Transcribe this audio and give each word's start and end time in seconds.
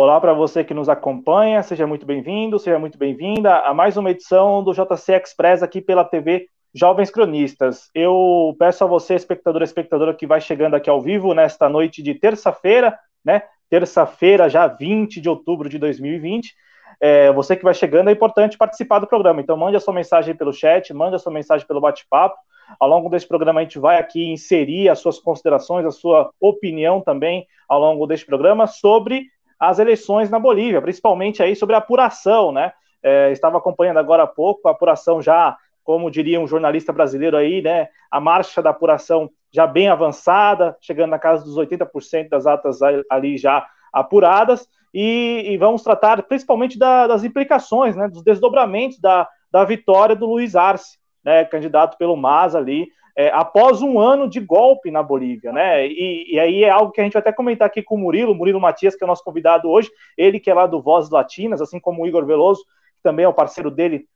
Olá 0.00 0.20
para 0.20 0.32
você 0.32 0.62
que 0.62 0.72
nos 0.72 0.88
acompanha, 0.88 1.60
seja 1.60 1.84
muito 1.84 2.06
bem-vindo, 2.06 2.56
seja 2.56 2.78
muito 2.78 2.96
bem-vinda 2.96 3.58
a 3.58 3.74
mais 3.74 3.96
uma 3.96 4.12
edição 4.12 4.62
do 4.62 4.72
JC 4.72 5.14
Express 5.14 5.60
aqui 5.60 5.80
pela 5.80 6.04
TV 6.04 6.46
Jovens 6.72 7.10
Cronistas. 7.10 7.90
Eu 7.92 8.54
peço 8.60 8.84
a 8.84 8.86
você, 8.86 9.16
espectador 9.16 9.60
e 9.60 9.64
espectadora 9.64 10.14
que 10.14 10.24
vai 10.24 10.40
chegando 10.40 10.76
aqui 10.76 10.88
ao 10.88 11.02
vivo 11.02 11.34
nesta 11.34 11.68
noite 11.68 12.00
de 12.00 12.14
terça-feira, 12.14 12.96
né? 13.24 13.42
Terça-feira, 13.68 14.48
já 14.48 14.68
20 14.68 15.20
de 15.20 15.28
outubro 15.28 15.68
de 15.68 15.78
2020. 15.80 16.54
É, 17.00 17.32
você 17.32 17.56
que 17.56 17.64
vai 17.64 17.74
chegando, 17.74 18.08
é 18.08 18.12
importante 18.12 18.56
participar 18.56 19.00
do 19.00 19.08
programa. 19.08 19.40
Então, 19.40 19.56
mande 19.56 19.76
a 19.76 19.80
sua 19.80 19.92
mensagem 19.92 20.32
pelo 20.32 20.52
chat, 20.52 20.94
mande 20.94 21.16
a 21.16 21.18
sua 21.18 21.32
mensagem 21.32 21.66
pelo 21.66 21.80
bate-papo. 21.80 22.36
Ao 22.78 22.88
longo 22.88 23.08
desse 23.08 23.26
programa, 23.26 23.58
a 23.58 23.62
gente 23.64 23.80
vai 23.80 23.98
aqui 23.98 24.30
inserir 24.30 24.90
as 24.90 25.00
suas 25.00 25.18
considerações, 25.18 25.84
a 25.84 25.90
sua 25.90 26.30
opinião 26.40 27.00
também 27.00 27.48
ao 27.68 27.80
longo 27.80 28.06
deste 28.06 28.26
programa 28.26 28.68
sobre 28.68 29.26
as 29.58 29.78
eleições 29.78 30.30
na 30.30 30.38
Bolívia, 30.38 30.80
principalmente 30.80 31.42
aí 31.42 31.56
sobre 31.56 31.74
a 31.74 31.78
apuração, 31.78 32.52
né? 32.52 32.72
É, 33.02 33.30
estava 33.30 33.58
acompanhando 33.58 33.98
agora 33.98 34.24
há 34.24 34.26
pouco 34.26 34.68
a 34.68 34.72
apuração 34.72 35.22
já, 35.22 35.56
como 35.82 36.10
diria 36.10 36.40
um 36.40 36.46
jornalista 36.46 36.92
brasileiro 36.92 37.36
aí, 37.36 37.62
né? 37.62 37.88
A 38.10 38.20
marcha 38.20 38.62
da 38.62 38.70
apuração 38.70 39.30
já 39.52 39.66
bem 39.66 39.88
avançada, 39.88 40.76
chegando 40.80 41.10
na 41.10 41.18
casa 41.18 41.44
dos 41.44 41.56
80% 41.56 42.28
das 42.28 42.46
atas 42.46 42.80
ali 43.10 43.36
já 43.36 43.66
apuradas, 43.92 44.68
e, 44.92 45.44
e 45.46 45.56
vamos 45.56 45.82
tratar 45.82 46.22
principalmente 46.22 46.78
da, 46.78 47.06
das 47.06 47.24
implicações, 47.24 47.96
né? 47.96 48.08
Dos 48.08 48.22
desdobramentos 48.22 49.00
da, 49.00 49.28
da 49.50 49.64
vitória 49.64 50.14
do 50.14 50.26
Luiz 50.26 50.54
Arce, 50.54 50.98
né? 51.24 51.44
Candidato 51.44 51.96
pelo 51.98 52.16
MAS 52.16 52.54
ali, 52.54 52.88
é, 53.18 53.30
após 53.34 53.82
um 53.82 53.98
ano 53.98 54.30
de 54.30 54.38
golpe 54.38 54.92
na 54.92 55.02
Bolívia, 55.02 55.50
né? 55.50 55.84
E, 55.88 56.34
e, 56.34 56.38
aí 56.38 56.62
é 56.62 56.70
algo 56.70 56.92
que 56.92 57.00
a 57.00 57.04
gente 57.04 57.14
vai 57.14 57.20
até 57.20 57.32
comentar 57.32 57.66
aqui 57.66 57.82
com 57.82 57.96
o 57.96 57.98
Murilo, 57.98 58.32
Murilo 58.32 58.60
Matias, 58.60 58.94
que 58.94 59.02
é 59.02 59.06
o 59.06 59.08
nosso 59.08 59.24
convidado 59.24 59.68
hoje, 59.68 59.90
ele 60.16 60.38
que 60.38 60.48
é 60.48 60.54
lá 60.54 60.68
do 60.68 60.80
Vozes 60.80 61.10
Latinas, 61.10 61.60
assim 61.60 61.80
como 61.80 62.00
o 62.00 62.06
Igor 62.06 62.24
Veloso, 62.24 62.62
que 62.94 63.02
também 63.02 63.24
é 63.24 63.28
o 63.28 63.34
parceiro 63.34 63.72
dele 63.72 64.06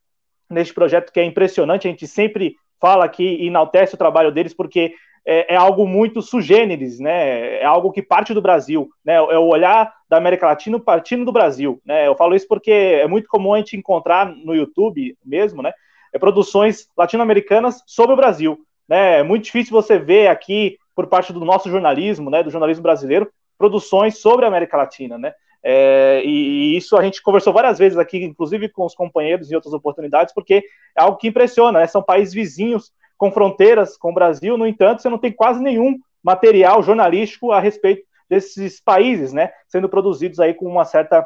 neste 0.49 0.73
projeto 0.73 1.13
que 1.13 1.19
é 1.19 1.25
impressionante, 1.25 1.89
a 1.89 1.91
gente 1.91 2.07
sempre 2.07 2.55
fala 2.81 3.05
aqui 3.05 3.25
e 3.25 3.49
enaltece 3.49 3.97
o 3.97 3.99
trabalho 3.99 4.31
deles, 4.31 4.55
porque 4.55 4.95
é, 5.27 5.55
é, 5.55 5.57
algo 5.57 5.85
muito 5.85 6.23
sugêneres, 6.23 7.01
né? 7.01 7.57
É 7.57 7.65
algo 7.65 7.91
que 7.91 8.03
parte 8.03 8.33
do 8.33 8.41
Brasil, 8.41 8.89
né? 9.05 9.15
É 9.15 9.39
o 9.39 9.49
olhar 9.49 9.93
da 10.09 10.17
América 10.17 10.47
Latina 10.47 10.79
partindo 10.79 11.25
do 11.25 11.33
Brasil, 11.33 11.83
né? 11.85 12.07
Eu 12.07 12.15
falo 12.15 12.37
isso 12.37 12.47
porque 12.47 12.71
é 12.71 13.09
muito 13.09 13.29
comum 13.29 13.53
a 13.53 13.59
gente 13.59 13.77
encontrar 13.77 14.27
no 14.27 14.55
YouTube 14.55 15.17
mesmo, 15.25 15.61
né? 15.61 15.73
É, 16.13 16.21
produções 16.21 16.89
latino-americanas 16.97 17.83
sobre 17.85 18.13
o 18.13 18.17
Brasil. 18.17 18.65
Né? 18.89 19.21
É 19.21 19.23
muito 19.23 19.45
difícil 19.45 19.73
você 19.73 19.99
ver 19.99 20.29
aqui, 20.29 20.79
por 20.95 21.07
parte 21.07 21.33
do 21.33 21.45
nosso 21.45 21.71
jornalismo, 21.71 22.31
né, 22.31 22.43
do 22.43 22.51
jornalismo 22.51 22.83
brasileiro, 22.83 23.31
produções 23.57 24.19
sobre 24.19 24.45
a 24.45 24.49
América 24.49 24.77
Latina, 24.77 25.17
né? 25.17 25.33
É, 25.65 26.21
e, 26.25 26.75
e, 26.75 26.77
isso 26.77 26.97
a 26.97 27.03
gente 27.05 27.23
conversou 27.23 27.53
várias 27.53 27.79
vezes 27.79 27.97
aqui, 27.97 28.19
inclusive 28.25 28.69
com 28.69 28.85
os 28.85 28.95
companheiros 28.95 29.51
em 29.51 29.55
outras 29.55 29.73
oportunidades, 29.73 30.35
porque 30.35 30.65
é 30.99 31.03
algo 31.03 31.17
que 31.17 31.29
impressiona, 31.29 31.79
né? 31.79 31.87
São 31.87 32.03
países 32.03 32.35
vizinhos 32.35 32.93
com 33.17 33.31
fronteiras 33.31 33.97
com 33.97 34.11
o 34.11 34.15
Brasil, 34.15 34.59
no 34.59 34.67
entanto, 34.67 35.01
você 35.01 35.09
não 35.09 35.19
tem 35.19 35.31
quase 35.31 35.63
nenhum 35.63 35.97
material 36.23 36.83
jornalístico 36.83 37.53
a 37.53 37.61
respeito 37.61 38.03
desses 38.29 38.81
países, 38.81 39.33
né? 39.33 39.53
Sendo 39.69 39.89
produzidos 39.89 40.41
aí 40.41 40.55
com 40.55 40.67
uma 40.67 40.85
certa 40.85 41.25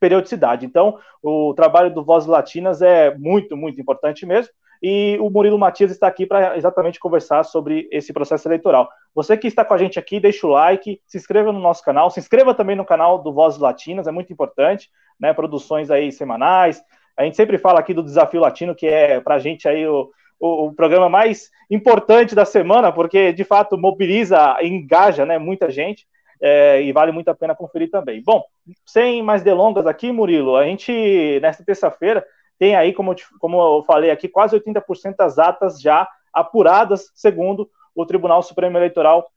periodicidade. 0.00 0.66
Então, 0.66 0.98
o 1.22 1.54
trabalho 1.54 1.92
do 1.92 2.02
Vozes 2.02 2.28
Latinas 2.28 2.82
é 2.82 3.14
muito, 3.16 3.56
muito 3.56 3.80
importante 3.80 4.26
mesmo 4.26 4.52
e 4.82 5.18
o 5.20 5.28
Murilo 5.28 5.58
Matias 5.58 5.90
está 5.90 6.06
aqui 6.06 6.24
para 6.24 6.56
exatamente 6.56 6.98
conversar 6.98 7.44
sobre 7.44 7.86
esse 7.92 8.12
processo 8.12 8.48
eleitoral. 8.48 8.88
Você 9.14 9.36
que 9.36 9.46
está 9.46 9.64
com 9.64 9.74
a 9.74 9.78
gente 9.78 9.98
aqui, 9.98 10.18
deixa 10.18 10.46
o 10.46 10.50
like, 10.50 11.00
se 11.06 11.18
inscreva 11.18 11.52
no 11.52 11.60
nosso 11.60 11.84
canal, 11.84 12.10
se 12.10 12.18
inscreva 12.18 12.54
também 12.54 12.76
no 12.76 12.84
canal 12.84 13.18
do 13.22 13.32
Vozes 13.32 13.60
Latinas, 13.60 14.06
é 14.06 14.10
muito 14.10 14.32
importante, 14.32 14.88
né? 15.20 15.34
Produções 15.34 15.90
aí 15.90 16.10
semanais. 16.10 16.82
A 17.16 17.24
gente 17.24 17.36
sempre 17.36 17.58
fala 17.58 17.78
aqui 17.78 17.92
do 17.92 18.02
Desafio 18.02 18.40
Latino, 18.40 18.74
que 18.74 18.86
é 18.86 19.20
para 19.20 19.34
a 19.34 19.38
gente 19.38 19.68
aí 19.68 19.86
o, 19.86 20.10
o, 20.38 20.68
o, 20.68 20.72
programa 20.72 21.10
mais 21.10 21.50
importante 21.70 22.34
da 22.34 22.46
semana, 22.46 22.90
porque 22.90 23.34
de 23.34 23.44
fato 23.44 23.76
mobiliza, 23.76 24.56
engaja, 24.62 25.26
né? 25.26 25.38
Muita 25.38 25.70
gente. 25.70 26.06
É, 26.42 26.82
e 26.82 26.92
vale 26.92 27.12
muito 27.12 27.28
a 27.28 27.34
pena 27.34 27.54
conferir 27.54 27.90
também. 27.90 28.22
Bom, 28.22 28.42
sem 28.86 29.22
mais 29.22 29.42
delongas 29.42 29.86
aqui, 29.86 30.10
Murilo, 30.10 30.56
a 30.56 30.64
gente, 30.64 31.38
nesta 31.40 31.62
terça-feira, 31.64 32.24
tem 32.58 32.74
aí, 32.74 32.92
como 32.92 33.12
eu, 33.12 33.16
como 33.38 33.60
eu 33.60 33.84
falei 33.84 34.10
aqui, 34.10 34.28
quase 34.28 34.58
80% 34.58 35.16
das 35.16 35.38
atas 35.38 35.80
já 35.80 36.08
apuradas, 36.32 37.10
segundo 37.14 37.68
o 37.94 38.06
Tribunal 38.06 38.42
Supremo 38.42 38.76
Eleitoral 38.76 39.30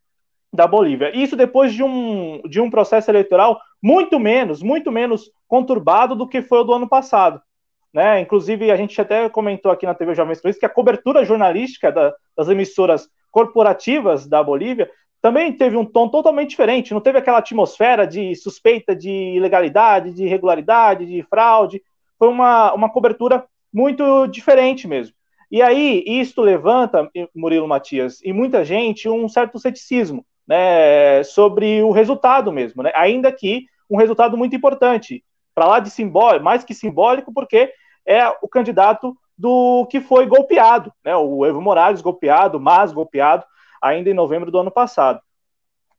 da 0.54 0.68
Bolívia. 0.68 1.16
Isso 1.16 1.36
depois 1.36 1.74
de 1.74 1.84
um, 1.84 2.42
de 2.48 2.62
um 2.62 2.70
processo 2.70 3.10
eleitoral 3.10 3.60
muito 3.82 4.20
menos, 4.20 4.62
muito 4.62 4.92
menos 4.92 5.32
conturbado 5.48 6.16
do 6.16 6.28
que 6.28 6.42
foi 6.42 6.60
o 6.60 6.64
do 6.64 6.74
ano 6.74 6.88
passado. 6.88 7.42
Né? 7.94 8.20
Inclusive, 8.22 8.72
a 8.72 8.76
gente 8.76 9.00
até 9.00 9.28
comentou 9.30 9.72
aqui 9.72 9.86
na 9.86 9.94
TV 9.94 10.16
Jovens 10.16 10.42
Cruz 10.42 10.58
que 10.58 10.66
a 10.66 10.70
cobertura 10.70 11.26
jornalística 11.26 11.92
da, 11.92 12.14
das 12.36 12.50
emissoras 12.50 13.08
corporativas 13.32 14.28
da 14.28 14.44
Bolívia 14.44 14.90
também 15.24 15.54
teve 15.54 15.78
um 15.78 15.86
tom 15.86 16.10
totalmente 16.10 16.50
diferente, 16.50 16.94
não 16.94 17.00
teve 17.00 17.18
aquela 17.18 17.38
atmosfera 17.38 18.06
de 18.06 18.36
suspeita 18.36 18.94
de 18.94 19.10
ilegalidade, 19.10 20.12
de 20.12 20.26
irregularidade, 20.26 21.06
de 21.06 21.24
fraude, 21.24 21.82
foi 22.20 22.28
uma, 22.28 22.74
uma 22.74 22.90
cobertura 22.90 23.46
muito 23.74 24.28
diferente 24.28 24.86
mesmo. 24.86 25.16
E 25.50 25.62
aí, 25.62 26.04
isto 26.06 26.42
levanta, 26.42 27.10
Murilo 27.34 27.70
Matias, 27.70 28.20
e 28.22 28.34
muita 28.34 28.66
gente, 28.66 29.08
um 29.08 29.30
certo 29.30 29.58
ceticismo 29.58 30.26
né, 30.46 31.24
sobre 31.24 31.82
o 31.82 31.92
resultado 31.92 32.52
mesmo, 32.52 32.84
né, 32.84 32.92
ainda 32.94 33.32
que 33.32 33.66
um 33.90 33.96
resultado 33.96 34.38
muito 34.38 34.58
importante, 34.58 35.24
para 35.56 35.68
lá 35.68 35.80
de 35.80 35.90
simbólico, 35.90 36.44
mais 36.44 36.66
que 36.66 36.74
simbólico, 36.74 37.32
porque 37.32 37.72
é 38.06 38.28
o 38.42 38.50
candidato 38.50 39.16
do 39.38 39.88
que 39.90 40.02
foi 40.02 40.26
golpeado, 40.26 40.92
né, 41.02 41.16
o 41.16 41.46
Evo 41.46 41.62
Morales 41.62 42.02
golpeado, 42.02 42.60
mas 42.60 42.92
golpeado, 42.92 43.46
ainda 43.84 44.10
em 44.10 44.14
novembro 44.14 44.50
do 44.50 44.58
ano 44.58 44.72
passado. 44.72 45.20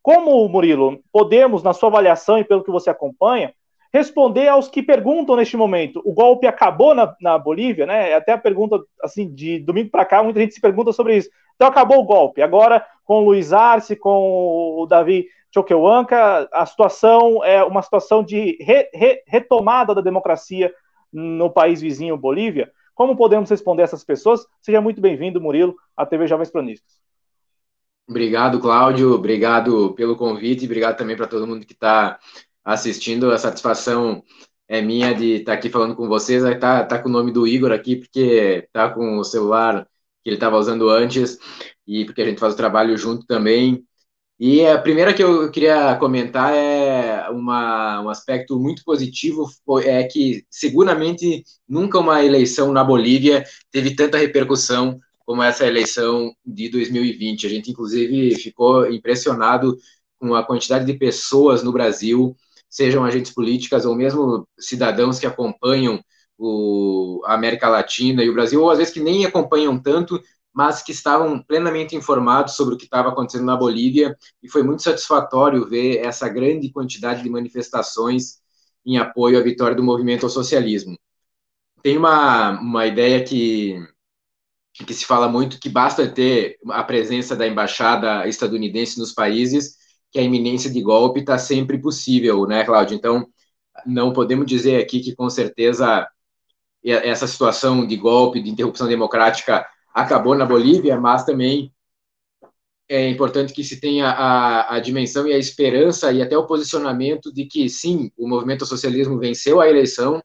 Como, 0.02 0.48
Murilo, 0.48 1.00
podemos, 1.12 1.62
na 1.62 1.72
sua 1.72 1.88
avaliação 1.88 2.38
e 2.38 2.44
pelo 2.44 2.64
que 2.64 2.70
você 2.70 2.90
acompanha, 2.90 3.54
responder 3.92 4.48
aos 4.48 4.68
que 4.68 4.82
perguntam 4.82 5.36
neste 5.36 5.56
momento: 5.56 6.02
o 6.04 6.12
golpe 6.12 6.46
acabou 6.46 6.94
na, 6.94 7.14
na 7.20 7.38
Bolívia, 7.38 7.86
né? 7.86 8.14
Até 8.14 8.32
a 8.32 8.38
pergunta, 8.38 8.82
assim, 9.02 9.32
de 9.32 9.58
domingo 9.60 9.90
para 9.90 10.04
cá, 10.04 10.22
muita 10.22 10.40
gente 10.40 10.54
se 10.54 10.60
pergunta 10.60 10.92
sobre 10.92 11.16
isso. 11.16 11.30
Então 11.54 11.68
acabou 11.68 12.00
o 12.00 12.04
golpe. 12.04 12.42
Agora, 12.42 12.84
com 13.04 13.18
o 13.18 13.24
Luiz 13.24 13.52
Arce, 13.52 13.94
com 13.94 14.76
o 14.78 14.86
Davi 14.86 15.28
Choquehuanca, 15.52 16.48
a 16.52 16.66
situação 16.66 17.44
é 17.44 17.62
uma 17.62 17.80
situação 17.80 18.24
de 18.24 18.58
re, 18.60 18.90
re, 18.92 19.22
retomada 19.26 19.94
da 19.94 20.00
democracia 20.00 20.72
no 21.12 21.48
país 21.48 21.80
vizinho, 21.80 22.16
Bolívia. 22.16 22.72
Como 22.94 23.16
podemos 23.16 23.48
responder 23.48 23.82
essas 23.82 24.04
pessoas? 24.04 24.46
Seja 24.60 24.80
muito 24.80 25.00
bem-vindo, 25.00 25.40
Murilo, 25.40 25.76
à 25.96 26.04
TV 26.04 26.26
Jovens 26.26 26.50
Cronistas. 26.50 27.03
Obrigado, 28.08 28.60
Cláudio. 28.60 29.12
Obrigado 29.12 29.94
pelo 29.94 30.16
convite. 30.16 30.66
Obrigado 30.66 30.96
também 30.96 31.16
para 31.16 31.26
todo 31.26 31.46
mundo 31.46 31.66
que 31.66 31.72
está 31.72 32.18
assistindo. 32.64 33.30
A 33.30 33.38
satisfação 33.38 34.22
é 34.68 34.80
minha 34.82 35.14
de 35.14 35.36
estar 35.36 35.52
tá 35.52 35.58
aqui 35.58 35.70
falando 35.70 35.94
com 35.96 36.08
vocês. 36.08 36.42
Tá, 36.58 36.84
tá 36.84 36.98
com 36.98 37.08
o 37.08 37.12
nome 37.12 37.32
do 37.32 37.46
Igor 37.46 37.72
aqui, 37.72 37.96
porque 37.96 38.68
tá 38.72 38.90
com 38.90 39.18
o 39.18 39.24
celular 39.24 39.86
que 40.22 40.30
ele 40.30 40.36
estava 40.36 40.56
usando 40.56 40.88
antes, 40.88 41.38
e 41.86 42.04
porque 42.06 42.22
a 42.22 42.24
gente 42.24 42.40
faz 42.40 42.54
o 42.54 42.56
trabalho 42.56 42.96
junto 42.96 43.26
também. 43.26 43.84
E 44.38 44.66
a 44.66 44.78
primeira 44.78 45.14
que 45.14 45.22
eu 45.22 45.50
queria 45.50 45.94
comentar 45.96 46.52
é 46.52 47.28
uma, 47.30 48.00
um 48.00 48.08
aspecto 48.08 48.58
muito 48.58 48.82
positivo, 48.84 49.48
é 49.84 50.02
que 50.04 50.44
seguramente 50.50 51.44
nunca 51.68 51.98
uma 52.00 52.24
eleição 52.24 52.72
na 52.72 52.82
Bolívia 52.82 53.44
teve 53.70 53.94
tanta 53.94 54.18
repercussão 54.18 54.98
como 55.24 55.42
essa 55.42 55.66
eleição 55.66 56.34
de 56.44 56.68
2020. 56.68 57.46
A 57.46 57.50
gente, 57.50 57.70
inclusive, 57.70 58.34
ficou 58.36 58.90
impressionado 58.90 59.76
com 60.18 60.34
a 60.34 60.44
quantidade 60.44 60.84
de 60.86 60.94
pessoas 60.94 61.62
no 61.62 61.72
Brasil 61.72 62.36
sejam 62.74 63.04
agentes 63.04 63.32
políticas 63.32 63.86
ou 63.86 63.94
mesmo 63.94 64.48
cidadãos 64.58 65.20
que 65.20 65.26
acompanham 65.28 66.02
o, 66.36 67.22
a 67.24 67.34
América 67.34 67.68
Latina 67.68 68.24
e 68.24 68.28
o 68.28 68.34
Brasil, 68.34 68.60
ou 68.60 68.68
às 68.68 68.78
vezes 68.78 68.92
que 68.92 68.98
nem 68.98 69.24
acompanham 69.24 69.80
tanto, 69.80 70.20
mas 70.52 70.82
que 70.82 70.90
estavam 70.90 71.40
plenamente 71.40 71.94
informados 71.94 72.56
sobre 72.56 72.74
o 72.74 72.76
que 72.76 72.82
estava 72.82 73.10
acontecendo 73.10 73.44
na 73.44 73.56
Bolívia, 73.56 74.16
e 74.42 74.48
foi 74.48 74.64
muito 74.64 74.82
satisfatório 74.82 75.68
ver 75.68 75.98
essa 75.98 76.28
grande 76.28 76.68
quantidade 76.72 77.22
de 77.22 77.30
manifestações 77.30 78.40
em 78.84 78.98
apoio 78.98 79.38
à 79.38 79.40
vitória 79.40 79.76
do 79.76 79.82
movimento 79.84 80.26
ao 80.26 80.30
socialismo. 80.30 80.98
Tem 81.80 81.96
uma, 81.96 82.58
uma 82.60 82.86
ideia 82.88 83.22
que, 83.22 83.78
que 84.82 84.92
se 84.92 85.06
fala 85.06 85.28
muito 85.28 85.60
que 85.60 85.68
basta 85.68 86.08
ter 86.08 86.58
a 86.70 86.82
presença 86.82 87.36
da 87.36 87.46
embaixada 87.46 88.26
estadunidense 88.26 88.98
nos 88.98 89.12
países 89.12 89.76
que 90.10 90.18
a 90.18 90.22
iminência 90.22 90.70
de 90.70 90.80
golpe 90.80 91.20
está 91.20 91.38
sempre 91.38 91.78
possível, 91.78 92.46
né, 92.46 92.64
Cláudio? 92.64 92.96
Então, 92.96 93.26
não 93.86 94.12
podemos 94.12 94.46
dizer 94.46 94.80
aqui 94.80 95.00
que 95.00 95.14
com 95.14 95.28
certeza 95.30 96.08
essa 96.82 97.26
situação 97.26 97.86
de 97.86 97.96
golpe, 97.96 98.42
de 98.42 98.50
interrupção 98.50 98.86
democrática 98.86 99.66
acabou 99.92 100.34
na 100.34 100.44
Bolívia, 100.44 101.00
mas 101.00 101.24
também 101.24 101.72
é 102.88 103.08
importante 103.08 103.52
que 103.52 103.64
se 103.64 103.80
tenha 103.80 104.08
a, 104.10 104.76
a, 104.76 104.80
dimensão 104.80 105.26
e 105.26 105.32
a 105.32 105.38
esperança 105.38 106.12
e 106.12 106.20
até 106.20 106.36
o 106.36 106.46
posicionamento 106.46 107.32
de 107.32 107.46
que, 107.46 107.68
sim, 107.68 108.10
o 108.16 108.28
movimento 108.28 108.66
socialismo 108.66 109.18
venceu 109.18 109.60
a 109.60 109.68
eleição, 109.68 110.22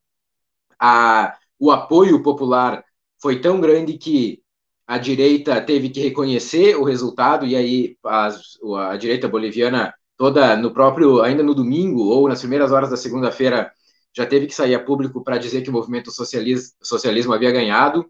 a, 0.78 1.38
o 1.58 1.72
apoio 1.72 2.22
popular 2.22 2.84
foi 3.22 3.40
tão 3.40 3.60
grande 3.60 3.98
que 3.98 4.42
a 4.88 4.98
direita 4.98 5.62
teve 5.62 5.90
que 5.90 6.02
reconhecer 6.02 6.76
o 6.76 6.84
resultado, 6.84 7.46
e 7.46 7.56
aí 7.56 7.96
a, 8.04 8.98
direita 8.98 9.28
boliviana 9.28 9.94
toda 10.18 10.56
no 10.58 10.74
próprio, 10.74 11.22
ainda 11.22 11.44
no 11.44 11.54
domingo 11.54 12.06
ou 12.06 12.28
nas 12.28 12.40
primeiras 12.40 12.72
horas 12.72 12.90
da 12.90 12.98
segunda-feira, 12.98 13.72
já 14.16 14.26
teve 14.26 14.48
que 14.48 14.56
sair 14.56 14.74
a 14.74 14.84
público 14.84 15.24
para 15.24 15.38
dizer 15.38 15.62
que 15.62 15.70
o 15.70 15.74
movimento 15.74 16.12
socialismo, 16.12 16.74
socialismo 16.82 17.34
havia 17.34 17.52
ganhado. 17.52 18.10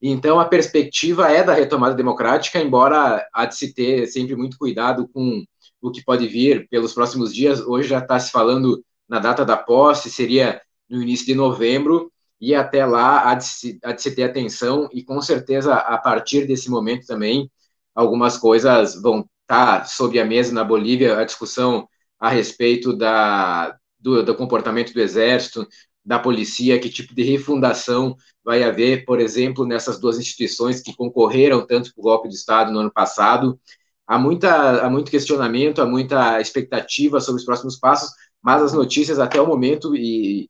Então, 0.00 0.40
a 0.40 0.46
perspectiva 0.46 1.30
é 1.30 1.42
da 1.42 1.52
retomada 1.52 1.94
democrática, 1.94 2.58
embora 2.58 3.26
há 3.32 3.44
de 3.44 3.56
se 3.56 3.74
ter 3.74 4.06
sempre 4.06 4.34
muito 4.34 4.56
cuidado 4.56 5.08
com 5.08 5.44
o 5.82 5.90
que 5.90 6.02
pode 6.02 6.26
vir 6.26 6.66
pelos 6.70 6.94
próximos 6.94 7.34
dias. 7.34 7.60
Hoje 7.60 7.88
já 7.88 7.98
está 7.98 8.18
se 8.18 8.30
falando 8.30 8.82
na 9.08 9.18
data 9.18 9.44
da 9.44 9.56
posse, 9.56 10.10
seria 10.10 10.60
no 10.88 11.02
início 11.02 11.26
de 11.26 11.34
novembro, 11.34 12.10
e 12.40 12.54
até 12.54 12.86
lá 12.86 13.30
há 13.30 13.34
de, 13.34 13.44
se, 13.44 13.78
há 13.82 13.92
de 13.92 14.02
se 14.02 14.14
ter 14.14 14.24
atenção, 14.24 14.88
e 14.92 15.02
com 15.02 15.20
certeza 15.20 15.74
a 15.74 15.98
partir 15.98 16.46
desse 16.46 16.70
momento 16.70 17.06
também 17.06 17.50
algumas 17.94 18.36
coisas 18.36 19.00
vão 19.00 19.28
estar 19.42 19.80
tá 19.80 19.84
sobre 19.84 20.20
a 20.20 20.24
mesa 20.24 20.52
na 20.52 20.62
Bolívia, 20.64 21.18
a 21.18 21.24
discussão 21.24 21.88
a 22.18 22.28
respeito 22.28 22.96
da, 22.96 23.76
do, 23.98 24.22
do 24.22 24.34
comportamento 24.34 24.92
do 24.92 25.00
exército, 25.00 25.66
da 26.04 26.18
polícia, 26.18 26.78
que 26.78 26.88
tipo 26.88 27.14
de 27.14 27.22
refundação 27.22 28.16
vai 28.44 28.62
haver, 28.62 29.04
por 29.04 29.20
exemplo, 29.20 29.66
nessas 29.66 30.00
duas 30.00 30.18
instituições 30.18 30.80
que 30.80 30.96
concorreram 30.96 31.66
tanto 31.66 31.92
para 31.92 32.00
o 32.00 32.04
golpe 32.04 32.28
de 32.28 32.34
Estado 32.34 32.72
no 32.72 32.78
ano 32.78 32.90
passado. 32.90 33.60
Há, 34.06 34.18
muita, 34.18 34.86
há 34.86 34.88
muito 34.88 35.10
questionamento, 35.10 35.82
há 35.82 35.86
muita 35.86 36.40
expectativa 36.40 37.20
sobre 37.20 37.40
os 37.40 37.44
próximos 37.44 37.78
passos, 37.78 38.10
mas 38.42 38.62
as 38.62 38.72
notícias 38.72 39.18
até 39.18 39.40
o 39.40 39.46
momento, 39.46 39.94
e, 39.94 40.48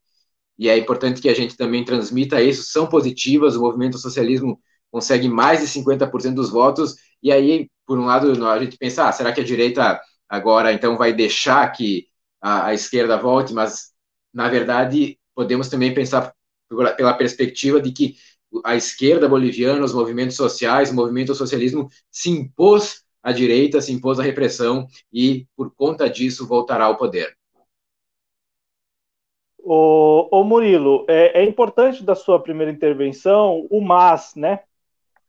e 0.59 0.69
é 0.69 0.77
importante 0.77 1.21
que 1.21 1.29
a 1.29 1.35
gente 1.35 1.57
também 1.57 1.85
transmita 1.85 2.43
isso, 2.43 2.65
são 2.65 2.87
positivas. 2.89 3.57
O 3.57 3.61
movimento 3.61 3.99
socialismo 3.99 4.61
consegue 4.91 5.29
mais 5.29 5.61
de 5.61 5.69
50% 5.69 6.35
dos 6.35 6.51
votos, 6.51 6.97
e 7.23 7.31
aí, 7.31 7.71
por 7.87 7.99
um 7.99 8.07
lado, 8.07 8.31
a 8.47 8.59
gente 8.65 8.77
pensa, 8.77 9.09
ah, 9.09 9.13
será 9.13 9.33
que 9.33 9.41
a 9.41 9.45
direita 9.45 10.01
agora 10.29 10.73
então 10.73 10.97
vai 10.97 11.13
deixar 11.13 11.71
que 11.73 12.07
a, 12.41 12.67
a 12.67 12.75
esquerda 12.75 13.17
volte? 13.17 13.53
Mas, 13.53 13.93
na 14.33 14.49
verdade, 14.49 15.19
podemos 15.35 15.69
também 15.69 15.95
pensar 15.95 16.33
pela 16.97 17.15
perspectiva 17.15 17.81
de 17.81 17.93
que 17.93 18.17
a 18.65 18.77
esquerda 18.77 19.29
boliviana, 19.29 19.85
os 19.85 19.95
movimentos 19.95 20.37
sociais, 20.37 20.91
o 20.91 20.95
movimento 20.95 21.35
socialismo 21.35 21.89
se 22.11 22.31
impôs 22.31 23.03
à 23.23 23.33
direita, 23.33 23.81
se 23.81 23.93
impôs 23.93 24.19
à 24.19 24.23
repressão 24.23 24.87
e, 25.13 25.47
por 25.57 25.73
conta 25.75 26.09
disso, 26.09 26.47
voltará 26.47 26.87
ao 26.87 26.97
poder. 26.97 27.38
O, 29.71 30.27
o 30.31 30.45
Murilo, 30.45 31.05
é, 31.07 31.43
é, 31.43 31.45
importante 31.45 32.03
da 32.03 32.15
sua 32.15 32.41
primeira 32.41 32.73
intervenção 32.73 33.67
o 33.71 33.83
MAS, 33.83 34.35
né? 34.35 34.61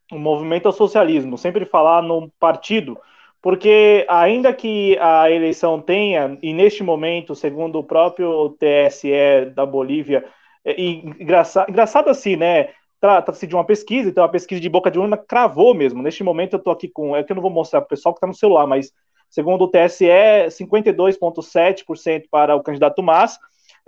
O 0.09 0.17
movimento 0.17 0.65
ao 0.65 0.71
socialismo, 0.71 1.37
sempre 1.37 1.65
falar 1.65 2.01
no 2.01 2.31
partido, 2.39 2.97
porque 3.41 4.05
ainda 4.07 4.53
que 4.53 4.97
a 4.97 5.29
eleição 5.29 5.81
tenha, 5.81 6.37
e 6.41 6.53
neste 6.53 6.83
momento, 6.83 7.35
segundo 7.35 7.79
o 7.79 7.83
próprio 7.83 8.55
TSE 8.57 9.51
da 9.53 9.65
Bolívia, 9.65 10.23
é, 10.63 10.81
engraçado, 10.81 11.69
engraçado 11.69 12.09
assim, 12.09 12.37
né? 12.37 12.69
Trata-se 13.01 13.45
de 13.45 13.53
uma 13.53 13.65
pesquisa, 13.65 14.07
então 14.07 14.23
a 14.23 14.29
pesquisa 14.29 14.61
de 14.61 14.69
boca 14.69 14.89
de 14.89 14.97
urna 14.97 15.17
cravou 15.17 15.73
mesmo. 15.73 16.01
Neste 16.01 16.23
momento 16.23 16.53
eu 16.53 16.59
estou 16.59 16.71
aqui 16.71 16.87
com, 16.87 17.13
é 17.13 17.25
que 17.25 17.33
eu 17.33 17.35
não 17.35 17.43
vou 17.43 17.51
mostrar 17.51 17.81
para 17.81 17.87
o 17.87 17.89
pessoal 17.89 18.13
que 18.13 18.19
está 18.19 18.27
no 18.27 18.33
celular, 18.33 18.65
mas 18.65 18.93
segundo 19.29 19.65
o 19.65 19.67
TSE, 19.67 20.05
52,7% 20.49 22.23
para 22.31 22.55
o 22.55 22.63
candidato 22.63 23.03
Mas, 23.03 23.37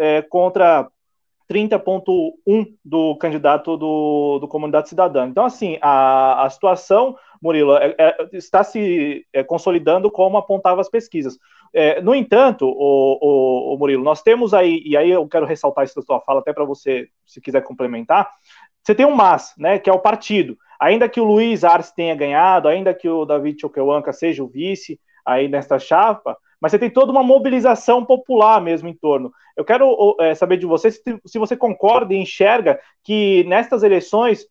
é, 0.01 0.21
contra 0.21 0.89
30,1% 1.49 2.75
do 2.83 3.15
candidato 3.17 3.77
do, 3.77 4.39
do 4.39 4.47
Comunidade 4.47 4.89
Cidadã. 4.89 5.27
Então, 5.27 5.45
assim, 5.45 5.77
a, 5.81 6.45
a 6.45 6.49
situação 6.49 7.15
Murilo, 7.41 7.75
é, 7.75 7.95
é, 7.97 8.29
está 8.33 8.63
se 8.63 9.25
é, 9.33 9.43
consolidando 9.43 10.11
como 10.11 10.37
apontavam 10.37 10.79
as 10.79 10.89
pesquisas. 10.89 11.37
É, 11.73 11.99
no 12.01 12.13
entanto, 12.13 12.67
o, 12.67 13.17
o, 13.19 13.73
o, 13.73 13.77
Murilo, 13.77 14.03
nós 14.03 14.21
temos 14.21 14.53
aí, 14.53 14.81
e 14.85 14.95
aí 14.95 15.09
eu 15.09 15.27
quero 15.27 15.45
ressaltar 15.45 15.83
isso 15.83 15.95
da 15.95 16.01
sua 16.03 16.21
fala, 16.21 16.39
até 16.39 16.53
para 16.53 16.65
você, 16.65 17.07
se 17.25 17.41
quiser 17.41 17.61
complementar, 17.61 18.29
você 18.83 18.93
tem 18.93 19.05
um 19.05 19.15
MAS, 19.15 19.53
né, 19.57 19.79
que 19.79 19.89
é 19.89 19.93
o 19.93 19.99
partido. 19.99 20.57
Ainda 20.79 21.09
que 21.09 21.19
o 21.19 21.23
Luiz 21.23 21.63
Arce 21.63 21.95
tenha 21.95 22.15
ganhado, 22.15 22.67
ainda 22.67 22.93
que 22.93 23.09
o 23.09 23.25
David 23.25 23.59
Choquehuanca 23.59 24.13
seja 24.13 24.43
o 24.43 24.47
vice 24.47 24.99
aí 25.25 25.47
nesta 25.47 25.79
chapa, 25.79 26.37
mas 26.61 26.71
você 26.71 26.77
tem 26.77 26.91
toda 26.91 27.11
uma 27.11 27.23
mobilização 27.23 28.05
popular 28.05 28.61
mesmo 28.61 28.87
em 28.87 28.93
torno. 28.93 29.33
Eu 29.57 29.65
quero 29.65 30.15
é, 30.19 30.35
saber 30.35 30.57
de 30.57 30.67
você 30.67 30.91
se, 30.91 31.01
se 31.25 31.39
você 31.39 31.57
concorda 31.57 32.13
e 32.13 32.17
enxerga 32.17 32.79
que 33.03 33.43
nestas 33.45 33.81
eleições 33.81 34.45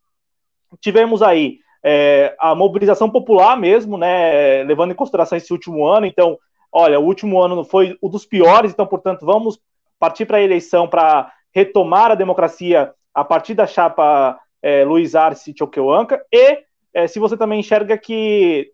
tivemos 0.81 1.21
aí 1.21 1.59
é, 1.81 2.35
a 2.37 2.53
mobilização 2.53 3.09
popular 3.09 3.57
mesmo, 3.57 3.97
né, 3.97 4.63
levando 4.63 4.91
em 4.91 4.95
consideração 4.95 5.37
esse 5.37 5.53
último 5.53 5.85
ano. 5.85 6.05
Então, 6.05 6.37
olha, 6.71 6.99
o 6.99 7.05
último 7.05 7.41
ano 7.41 7.63
foi 7.63 7.97
o 8.01 8.09
dos 8.09 8.25
piores, 8.25 8.73
então, 8.73 8.85
portanto, 8.85 9.25
vamos 9.25 9.57
partir 9.97 10.25
para 10.25 10.37
a 10.37 10.43
eleição 10.43 10.89
para 10.89 11.31
retomar 11.53 12.11
a 12.11 12.15
democracia 12.15 12.93
a 13.13 13.23
partir 13.23 13.53
da 13.53 13.65
chapa 13.65 14.37
é, 14.61 14.83
Luiz 14.83 15.15
Arce 15.15 15.53
Choquehuanca. 15.57 16.21
E 16.31 16.59
é, 16.93 17.07
se 17.07 17.19
você 17.19 17.37
também 17.37 17.61
enxerga 17.61 17.97
que 17.97 18.69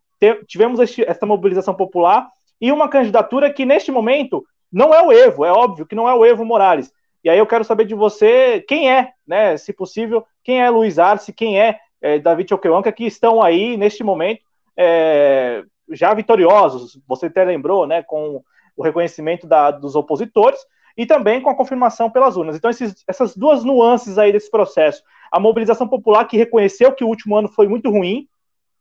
tivemos 0.48 0.80
este, 0.80 1.04
esta 1.08 1.26
mobilização 1.26 1.76
popular 1.76 2.28
e 2.60 2.72
uma 2.72 2.90
candidatura 2.90 3.52
que, 3.52 3.66
neste 3.66 3.92
momento, 3.92 4.46
não 4.72 4.94
é 4.94 5.02
o 5.02 5.12
Evo, 5.12 5.46
é 5.46 5.52
óbvio 5.52 5.86
que 5.86 5.96
não 5.96 6.10
é 6.10 6.14
o 6.14 6.26
Evo 6.26 6.46
Morales. 6.46 6.92
E 7.24 7.30
aí 7.30 7.38
eu 7.38 7.48
quero 7.48 7.64
saber 7.64 7.86
de 7.86 7.96
você 7.96 8.64
quem 8.68 8.92
é, 8.92 9.12
né, 9.26 9.58
se 9.58 9.74
possível, 9.74 10.26
quem 10.44 10.62
é 10.62 10.70
Luiz 10.70 10.98
Arce, 11.00 11.34
quem 11.34 11.60
é 11.60 11.80
é, 12.02 12.20
David 12.20 12.54
Okewanka, 12.54 12.92
que 12.92 13.06
estão 13.06 13.42
aí, 13.42 13.76
neste 13.78 14.04
momento, 14.04 14.42
é, 14.76 15.64
já 15.92 16.14
vitoriosos. 16.14 17.00
Você 17.08 17.28
até 17.28 17.44
lembrou, 17.44 17.88
né, 17.88 18.04
com 18.04 18.44
o 18.76 18.84
reconhecimento 18.84 19.48
da, 19.48 19.72
dos 19.72 19.96
opositores 19.96 20.60
e 20.96 21.06
também 21.06 21.42
com 21.42 21.50
a 21.50 21.56
confirmação 21.56 22.10
pelas 22.10 22.38
urnas. 22.38 22.56
Então, 22.56 22.70
esses, 22.70 23.04
essas 23.08 23.36
duas 23.36 23.64
nuances 23.64 24.18
aí 24.18 24.32
desse 24.32 24.50
processo. 24.50 25.04
A 25.32 25.40
mobilização 25.40 25.88
popular 25.88 26.26
que 26.26 26.38
reconheceu 26.38 26.92
que 26.92 27.04
o 27.04 27.08
último 27.08 27.36
ano 27.36 27.48
foi 27.48 27.68
muito 27.68 27.90
ruim 27.90 28.28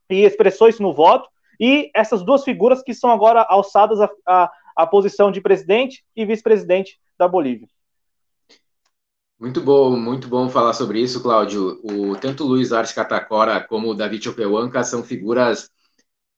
e 0.08 0.24
expressou 0.24 0.68
isso 0.68 0.82
no 0.82 0.92
voto, 0.92 1.28
e 1.60 1.90
essas 1.94 2.22
duas 2.22 2.44
figuras 2.44 2.82
que 2.82 2.94
são 2.94 3.10
agora 3.10 3.44
alçadas 3.48 3.98
à 4.26 4.86
posição 4.86 5.30
de 5.30 5.40
presidente 5.40 6.04
e 6.14 6.25
vice-presidente 6.25 6.98
da 7.18 7.26
Bolívia. 7.26 7.68
Muito 9.38 9.60
bom, 9.60 9.96
muito 9.96 10.28
bom 10.28 10.48
falar 10.48 10.72
sobre 10.72 11.00
isso, 11.00 11.22
Cláudio. 11.22 11.78
O, 11.84 12.16
tanto 12.16 12.44
o 12.44 12.46
Luiz 12.46 12.72
Arce 12.72 12.94
Catacora 12.94 13.60
como 13.60 13.90
o 13.90 13.94
David 13.94 14.25
Chopeuanca 14.25 14.82
são 14.82 15.02
figuras 15.02 15.70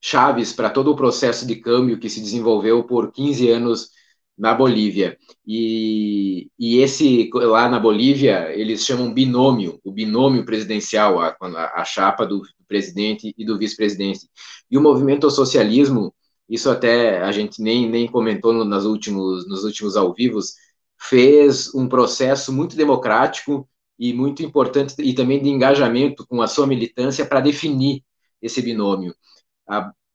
chaves 0.00 0.52
para 0.52 0.70
todo 0.70 0.90
o 0.90 0.96
processo 0.96 1.46
de 1.46 1.56
câmbio 1.56 1.98
que 1.98 2.10
se 2.10 2.20
desenvolveu 2.20 2.82
por 2.84 3.12
15 3.12 3.50
anos 3.50 3.90
na 4.38 4.54
Bolívia. 4.54 5.18
E, 5.46 6.48
e 6.58 6.78
esse, 6.78 7.28
lá 7.34 7.68
na 7.68 7.80
Bolívia, 7.80 8.52
eles 8.54 8.84
chamam 8.84 9.12
binômio, 9.12 9.80
o 9.84 9.90
binômio 9.90 10.44
presidencial, 10.44 11.20
a, 11.20 11.36
a 11.74 11.84
chapa 11.84 12.24
do 12.24 12.42
presidente 12.68 13.34
e 13.36 13.44
do 13.44 13.58
vice-presidente. 13.58 14.28
E 14.70 14.78
o 14.78 14.80
movimento 14.80 15.24
ao 15.24 15.30
socialismo, 15.30 16.14
isso 16.48 16.70
até 16.70 17.20
a 17.20 17.32
gente 17.32 17.60
nem, 17.60 17.88
nem 17.88 18.06
comentou 18.06 18.52
no, 18.52 18.64
nas 18.64 18.84
últimos, 18.84 19.48
nos 19.48 19.64
últimos 19.64 19.96
ao 19.96 20.14
vivos, 20.14 20.54
fez 21.00 21.74
um 21.74 21.88
processo 21.88 22.52
muito 22.52 22.76
democrático 22.76 23.68
e 23.98 24.12
muito 24.12 24.42
importante 24.42 24.94
e 24.98 25.12
também 25.12 25.42
de 25.42 25.48
engajamento 25.48 26.26
com 26.26 26.40
a 26.40 26.46
sua 26.46 26.66
militância 26.66 27.26
para 27.26 27.40
definir 27.40 28.02
esse 28.40 28.62
binômio. 28.62 29.14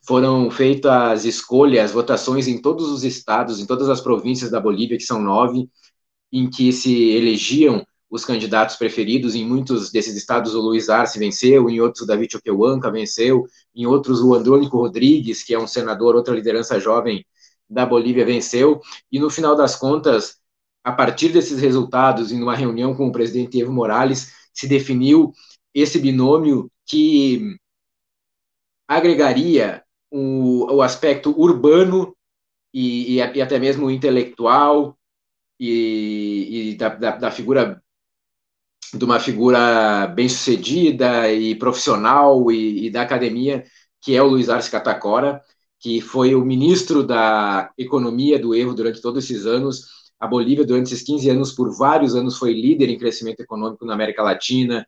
Foram 0.06 0.52
feitas 0.52 0.92
as 0.92 1.26
escolhas, 1.26 1.92
votações 1.92 2.48
em 2.48 2.62
todos 2.62 2.90
os 2.90 3.04
estados, 3.04 3.60
em 3.60 3.66
todas 3.66 3.90
as 3.90 4.02
províncias 4.02 4.52
da 4.52 4.60
Bolívia, 4.60 4.98
que 4.98 5.04
são 5.04 5.22
nove, 5.22 5.70
em 6.32 6.50
que 6.50 6.72
se 6.74 7.12
elegiam 7.12 7.86
os 8.10 8.26
candidatos 8.26 8.76
preferidos. 8.76 9.34
Em 9.34 9.46
muitos 9.46 9.92
desses 9.92 10.16
estados, 10.16 10.54
o 10.56 10.62
Luiz 10.62 10.90
Arce 10.90 11.18
venceu, 11.18 11.70
em 11.70 11.80
outros, 11.80 12.04
o 12.04 12.08
David 12.08 12.34
Choquehuanca 12.34 12.92
venceu, 12.92 13.46
em 13.74 13.86
outros, 13.86 14.22
o 14.22 14.34
Andrônico 14.34 14.78
Rodrigues, 14.78 15.44
que 15.44 15.54
é 15.54 15.60
um 15.60 15.68
senador, 15.68 16.16
outra 16.16 16.36
liderança 16.36 16.80
jovem 16.80 17.26
da 17.70 17.86
Bolívia, 17.86 18.26
venceu. 18.26 18.82
E 19.12 19.20
no 19.20 19.30
final 19.30 19.56
das 19.56 19.76
contas, 19.76 20.38
a 20.84 20.92
partir 20.92 21.30
desses 21.30 21.60
resultados, 21.62 22.32
em 22.32 22.42
uma 22.42 22.56
reunião 22.56 22.94
com 22.94 23.08
o 23.08 23.12
presidente 23.12 23.60
Evo 23.60 23.72
Morales, 23.72 24.34
se 24.54 24.68
definiu 24.68 25.32
esse 25.74 25.98
binômio 25.98 26.70
que 26.86 27.56
agregaria 28.88 29.83
o, 30.14 30.76
o 30.76 30.82
aspecto 30.84 31.34
urbano 31.36 32.16
e, 32.72 33.16
e, 33.16 33.18
e, 33.18 33.42
até 33.42 33.58
mesmo 33.58 33.90
intelectual 33.90 34.96
e, 35.60 36.72
e 36.72 36.76
da, 36.76 36.90
da, 36.90 37.12
da, 37.18 37.32
figura 37.32 37.82
de 38.94 39.04
uma 39.04 39.20
figura 39.20 40.06
bem 40.08 40.30
sucedida 40.30 41.32
e 41.32 41.56
profissional 41.56 42.52
e, 42.52 42.92
da 42.92 43.02
academia 43.02 43.64
que 44.00 44.16
é 44.16 44.22
o 44.22 44.28
Luiz 44.28 44.50
Arce 44.50 44.70
Catacora, 44.70 45.42
que 45.80 46.02
foi 46.02 46.36
o 46.36 46.46
ministro 46.46 47.04
da 47.04 47.72
Economia 47.78 48.38
do 48.38 48.54
Evo 48.54 48.74
durante 48.74 49.02
todos 49.02 49.24
esses 49.24 49.46
anos. 49.46 50.12
A 50.20 50.28
Bolívia, 50.28 50.66
durante 50.66 50.88
esses 50.88 51.04
15 51.04 51.30
anos, 51.30 51.52
por 51.54 51.76
vários 51.76 52.14
anos, 52.14 52.38
foi 52.38 52.54
líder 52.54 52.90
em 52.90 52.98
crescimento 52.98 53.40
econômico 53.40 53.86
na 53.86 53.94
América 53.94 54.22
Latina, 54.22 54.86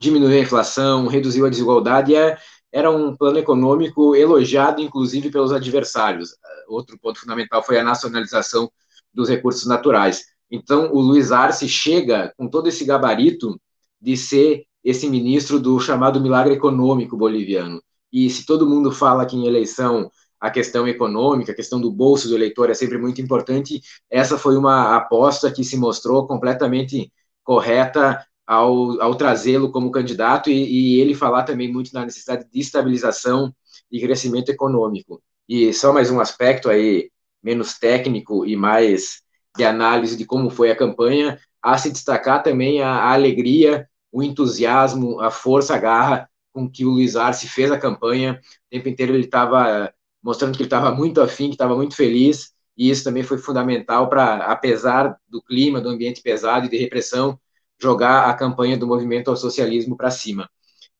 diminuiu 0.00 0.38
a 0.38 0.40
inflação, 0.40 1.06
reduziu 1.06 1.46
a 1.46 1.50
desigualdade, 1.50 2.12
e 2.12 2.16
é, 2.16 2.38
era 2.74 2.90
um 2.90 3.16
plano 3.16 3.38
econômico 3.38 4.16
elogiado, 4.16 4.82
inclusive, 4.82 5.30
pelos 5.30 5.52
adversários. 5.52 6.30
Outro 6.66 6.98
ponto 6.98 7.20
fundamental 7.20 7.62
foi 7.62 7.78
a 7.78 7.84
nacionalização 7.84 8.68
dos 9.14 9.28
recursos 9.28 9.64
naturais. 9.64 10.24
Então, 10.50 10.92
o 10.92 11.00
Luiz 11.00 11.30
Arce 11.30 11.68
chega 11.68 12.34
com 12.36 12.48
todo 12.48 12.66
esse 12.66 12.84
gabarito 12.84 13.56
de 14.00 14.16
ser 14.16 14.64
esse 14.82 15.08
ministro 15.08 15.60
do 15.60 15.78
chamado 15.78 16.20
milagre 16.20 16.54
econômico 16.54 17.16
boliviano. 17.16 17.80
E 18.12 18.28
se 18.28 18.44
todo 18.44 18.68
mundo 18.68 18.90
fala 18.90 19.24
que 19.24 19.36
em 19.36 19.46
eleição 19.46 20.10
a 20.40 20.50
questão 20.50 20.88
econômica, 20.88 21.52
a 21.52 21.56
questão 21.56 21.80
do 21.80 21.92
bolso 21.92 22.28
do 22.28 22.34
eleitor 22.34 22.70
é 22.70 22.74
sempre 22.74 22.98
muito 22.98 23.20
importante, 23.20 23.80
essa 24.10 24.36
foi 24.36 24.56
uma 24.56 24.96
aposta 24.96 25.48
que 25.48 25.62
se 25.62 25.76
mostrou 25.76 26.26
completamente 26.26 27.12
correta 27.44 28.26
ao, 28.46 29.00
ao 29.00 29.14
trazê-lo 29.14 29.70
como 29.70 29.90
candidato 29.90 30.50
e, 30.50 30.96
e, 30.96 31.00
ele 31.00 31.14
falar 31.14 31.44
também 31.44 31.72
muito 31.72 31.92
na 31.92 32.04
necessidade 32.04 32.46
de 32.50 32.60
estabilização 32.60 33.54
e 33.90 34.00
crescimento 34.00 34.50
econômico. 34.50 35.22
E 35.48 35.72
só 35.72 35.92
mais 35.92 36.10
um 36.10 36.20
aspecto 36.20 36.68
aí, 36.68 37.10
menos 37.42 37.78
técnico 37.78 38.46
e 38.46 38.56
mais 38.56 39.22
de 39.56 39.64
análise 39.64 40.16
de 40.16 40.24
como 40.24 40.50
foi 40.50 40.70
a 40.70 40.76
campanha, 40.76 41.38
a 41.62 41.78
se 41.78 41.90
destacar 41.90 42.42
também 42.42 42.82
a, 42.82 42.88
a 42.88 43.12
alegria, 43.12 43.88
o 44.12 44.22
entusiasmo, 44.22 45.20
a 45.20 45.30
força, 45.30 45.74
a 45.74 45.78
garra 45.78 46.28
com 46.52 46.70
que 46.70 46.84
o 46.84 46.90
Luiz 46.90 47.16
Arce 47.16 47.48
fez 47.48 47.70
a 47.72 47.78
campanha. 47.78 48.40
O 48.66 48.70
tempo 48.70 48.88
inteiro 48.88 49.14
ele 49.14 49.24
estava 49.24 49.92
mostrando 50.22 50.56
que 50.56 50.62
ele 50.62 50.68
estava 50.68 50.90
muito 50.92 51.20
afim, 51.20 51.48
que 51.48 51.54
estava 51.54 51.76
muito 51.76 51.94
feliz, 51.94 52.54
e 52.76 52.88
isso 52.90 53.04
também 53.04 53.22
foi 53.22 53.38
fundamental 53.38 54.08
para, 54.08 54.36
apesar 54.46 55.16
do 55.28 55.42
clima, 55.42 55.80
do 55.80 55.88
ambiente 55.88 56.22
pesado 56.22 56.66
e 56.66 56.68
de 56.70 56.78
repressão, 56.78 57.38
jogar 57.80 58.28
a 58.28 58.34
campanha 58.34 58.76
do 58.76 58.86
movimento 58.86 59.28
ao 59.30 59.36
socialismo 59.36 59.96
para 59.96 60.10
cima. 60.10 60.48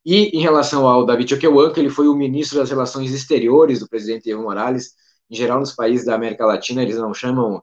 E 0.04 0.36
em 0.36 0.40
relação 0.40 0.86
ao 0.86 1.06
David 1.06 1.30
Choquehuanca, 1.30 1.80
ele 1.80 1.88
foi 1.88 2.08
o 2.08 2.14
ministro 2.14 2.58
das 2.58 2.70
Relações 2.70 3.12
Exteriores 3.12 3.80
do 3.80 3.88
presidente 3.88 4.30
Evo 4.30 4.42
Morales. 4.42 4.94
Em 5.30 5.34
geral, 5.34 5.60
nos 5.60 5.72
países 5.72 6.04
da 6.04 6.14
América 6.14 6.44
Latina, 6.44 6.82
eles 6.82 6.98
não 6.98 7.14
chamam, 7.14 7.62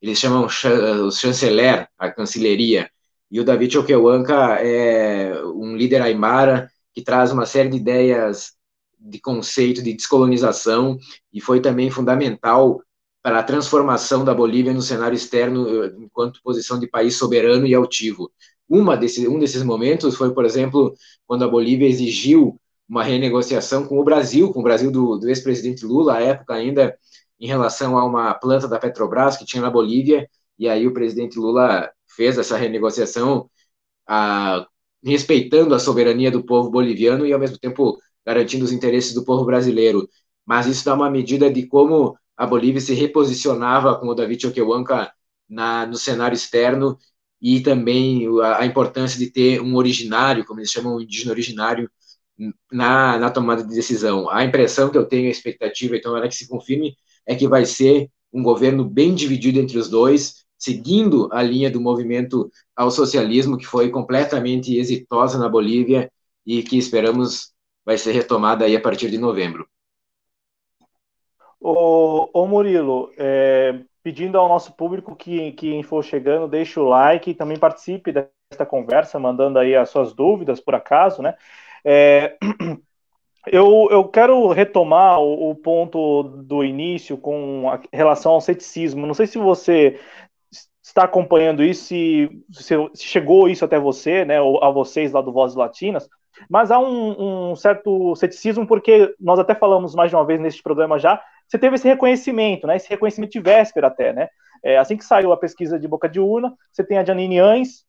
eles 0.00 0.18
chamam 0.18 0.46
o 0.46 1.10
chanceler, 1.10 1.88
a 1.98 2.10
cancelaria. 2.10 2.90
E 3.30 3.40
o 3.40 3.44
David 3.44 3.74
Choquehuanca 3.74 4.56
é 4.60 5.42
um 5.44 5.76
líder 5.76 6.00
aimara 6.02 6.70
que 6.94 7.02
traz 7.02 7.30
uma 7.32 7.46
série 7.46 7.68
de 7.68 7.76
ideias 7.76 8.52
de 8.98 9.20
conceito 9.20 9.82
de 9.82 9.92
descolonização 9.92 10.98
e 11.32 11.40
foi 11.40 11.60
também 11.60 11.90
fundamental 11.90 12.80
para 13.22 13.38
a 13.38 13.42
transformação 13.42 14.24
da 14.24 14.34
Bolívia 14.34 14.72
no 14.72 14.82
cenário 14.82 15.16
externo 15.16 15.86
enquanto 15.98 16.42
posição 16.42 16.78
de 16.78 16.86
país 16.86 17.16
soberano 17.16 17.66
e 17.66 17.74
altivo. 17.74 18.30
Uma 18.72 18.96
desse, 18.96 19.28
um 19.28 19.38
desses 19.38 19.62
momentos 19.62 20.16
foi, 20.16 20.32
por 20.32 20.46
exemplo, 20.46 20.94
quando 21.26 21.44
a 21.44 21.48
Bolívia 21.48 21.86
exigiu 21.86 22.58
uma 22.88 23.04
renegociação 23.04 23.86
com 23.86 24.00
o 24.00 24.04
Brasil, 24.04 24.50
com 24.50 24.60
o 24.60 24.62
Brasil 24.62 24.90
do, 24.90 25.18
do 25.18 25.28
ex-presidente 25.28 25.84
Lula, 25.84 26.14
à 26.14 26.22
época 26.22 26.54
ainda, 26.54 26.96
em 27.38 27.46
relação 27.46 27.98
a 27.98 28.04
uma 28.06 28.32
planta 28.32 28.66
da 28.66 28.78
Petrobras 28.78 29.36
que 29.36 29.44
tinha 29.44 29.62
na 29.62 29.68
Bolívia, 29.68 30.26
e 30.58 30.70
aí 30.70 30.86
o 30.86 30.94
presidente 30.94 31.38
Lula 31.38 31.90
fez 32.16 32.38
essa 32.38 32.56
renegociação 32.56 33.50
a, 34.08 34.66
respeitando 35.04 35.74
a 35.74 35.78
soberania 35.78 36.30
do 36.30 36.42
povo 36.42 36.70
boliviano 36.70 37.26
e, 37.26 37.32
ao 37.34 37.40
mesmo 37.40 37.58
tempo, 37.58 37.98
garantindo 38.24 38.64
os 38.64 38.72
interesses 38.72 39.12
do 39.12 39.22
povo 39.22 39.44
brasileiro. 39.44 40.08
Mas 40.46 40.66
isso 40.66 40.84
dá 40.84 40.94
uma 40.94 41.10
medida 41.10 41.52
de 41.52 41.66
como 41.66 42.16
a 42.36 42.46
Bolívia 42.46 42.80
se 42.80 42.94
reposicionava 42.94 43.98
com 44.00 44.06
o 44.08 44.14
David 44.14 44.40
Choquehuanca 44.42 45.12
no 45.46 45.96
cenário 45.96 46.34
externo 46.34 46.96
e 47.42 47.60
também 47.60 48.24
a, 48.40 48.64
importância 48.64 49.18
de 49.18 49.28
ter 49.30 49.60
um 49.60 49.74
originário, 49.74 50.44
como 50.44 50.60
eles 50.60 50.70
chamam, 50.70 50.96
um 50.96 51.00
indígena 51.00 51.32
originário, 51.32 51.90
na, 52.70 53.18
na 53.18 53.30
tomada 53.30 53.64
de 53.64 53.74
decisão. 53.74 54.30
A 54.30 54.44
impressão 54.44 54.90
que 54.90 54.96
eu 54.96 55.04
tenho, 55.04 55.26
a 55.26 55.30
expectativa, 55.30 55.96
então, 55.96 56.16
era 56.16 56.28
que 56.28 56.36
se 56.36 56.48
confirme, 56.48 56.96
é 57.26 57.34
que 57.34 57.48
vai 57.48 57.64
ser 57.64 58.08
um 58.32 58.42
governo 58.42 58.84
bem 58.84 59.14
dividido 59.14 59.58
entre 59.58 59.76
os 59.76 59.88
dois, 59.88 60.44
seguindo 60.56 61.28
a 61.32 61.42
linha 61.42 61.70
do 61.70 61.80
movimento 61.80 62.50
ao 62.76 62.90
socialismo, 62.90 63.58
que 63.58 63.66
foi 63.66 63.90
completamente 63.90 64.76
exitosa 64.78 65.36
na 65.38 65.48
Bolívia 65.48 66.10
e 66.46 66.62
que 66.62 66.78
esperamos 66.78 67.52
vai 67.84 67.98
ser 67.98 68.12
retomada 68.12 68.64
aí 68.64 68.76
a 68.76 68.80
partir 68.80 69.10
de 69.10 69.18
novembro. 69.18 69.66
Ô, 71.60 72.28
ô 72.32 72.46
Murilo, 72.46 73.12
é, 73.16 73.84
pedindo 74.02 74.38
ao 74.38 74.48
nosso 74.48 74.72
público 74.72 75.14
que 75.14 75.52
quem 75.52 75.82
for 75.82 76.02
chegando, 76.02 76.48
deixe 76.48 76.78
o 76.78 76.84
like 76.84 77.30
e 77.30 77.34
também 77.34 77.58
participe 77.58 78.12
desta 78.12 78.66
conversa, 78.66 79.18
mandando 79.18 79.58
aí 79.58 79.76
as 79.76 79.90
suas 79.90 80.12
dúvidas, 80.12 80.60
por 80.60 80.74
acaso, 80.74 81.22
né? 81.22 81.34
É, 81.84 82.36
eu, 83.46 83.88
eu 83.90 84.04
quero 84.08 84.48
retomar 84.48 85.20
o, 85.20 85.50
o, 85.50 85.54
ponto 85.54 86.22
do 86.22 86.64
início 86.64 87.16
com 87.16 87.70
a 87.70 87.80
relação 87.92 88.32
ao 88.32 88.40
ceticismo. 88.40 89.06
Não 89.06 89.14
sei 89.14 89.26
se 89.26 89.38
você 89.38 89.98
está 90.82 91.04
acompanhando 91.04 91.62
isso, 91.62 91.84
se, 91.84 92.28
se 92.50 93.04
chegou 93.04 93.48
isso 93.48 93.64
até 93.64 93.78
você, 93.78 94.24
né, 94.24 94.40
ou 94.40 94.62
a 94.62 94.70
vocês 94.70 95.12
lá 95.12 95.20
do 95.20 95.32
Vozes 95.32 95.56
Latinas, 95.56 96.08
mas 96.48 96.70
há 96.70 96.78
um, 96.78 97.50
um, 97.50 97.56
certo 97.56 98.14
ceticismo, 98.16 98.66
porque 98.66 99.14
nós 99.18 99.38
até 99.38 99.54
falamos 99.54 99.94
mais 99.94 100.10
de 100.10 100.16
uma 100.16 100.24
vez 100.24 100.40
neste 100.40 100.62
programa 100.62 100.98
já, 100.98 101.22
você 101.52 101.58
teve 101.58 101.74
esse 101.74 101.86
reconhecimento, 101.86 102.66
né, 102.66 102.76
esse 102.76 102.88
reconhecimento 102.88 103.32
de 103.32 103.40
véspera 103.40 103.88
até, 103.88 104.10
né, 104.10 104.28
é, 104.64 104.78
assim 104.78 104.96
que 104.96 105.04
saiu 105.04 105.32
a 105.32 105.36
pesquisa 105.36 105.78
de 105.78 105.86
boca 105.86 106.08
de 106.08 106.18
urna, 106.18 106.54
você 106.72 106.82
tem 106.82 106.96
a 106.96 107.04
Janine 107.04 107.38
Ans 107.38 107.84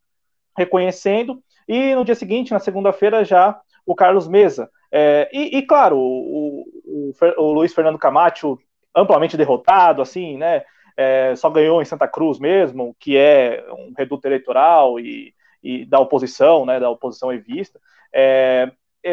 reconhecendo, 0.58 1.42
e 1.66 1.96
no 1.96 2.04
dia 2.04 2.14
seguinte, 2.14 2.52
na 2.52 2.60
segunda-feira, 2.60 3.24
já 3.24 3.58
o 3.86 3.96
Carlos 3.96 4.28
Mesa. 4.28 4.70
É, 4.92 5.30
e, 5.32 5.58
e, 5.58 5.62
claro, 5.62 5.98
o, 5.98 6.66
o, 6.84 7.14
o, 7.38 7.54
Luiz 7.54 7.74
Fernando 7.74 7.98
Camacho 7.98 8.60
amplamente 8.94 9.38
derrotado, 9.38 10.02
assim, 10.02 10.38
né, 10.38 10.64
é, 10.98 11.34
só 11.38 11.50
ganhou 11.50 11.82
em 11.82 11.86
Santa 11.86 12.08
Cruz 12.08 12.40
mesmo, 12.40 12.94
que 13.00 13.16
é 13.16 13.66
um 13.72 13.94
reduto 13.98 14.28
eleitoral 14.28 15.00
e, 15.00 15.34
e 15.64 15.86
da 15.86 16.00
oposição, 16.00 16.66
né, 16.66 16.82
da 16.82 16.90
oposição 16.90 17.32
evista. 17.32 17.80
É, 18.14 18.70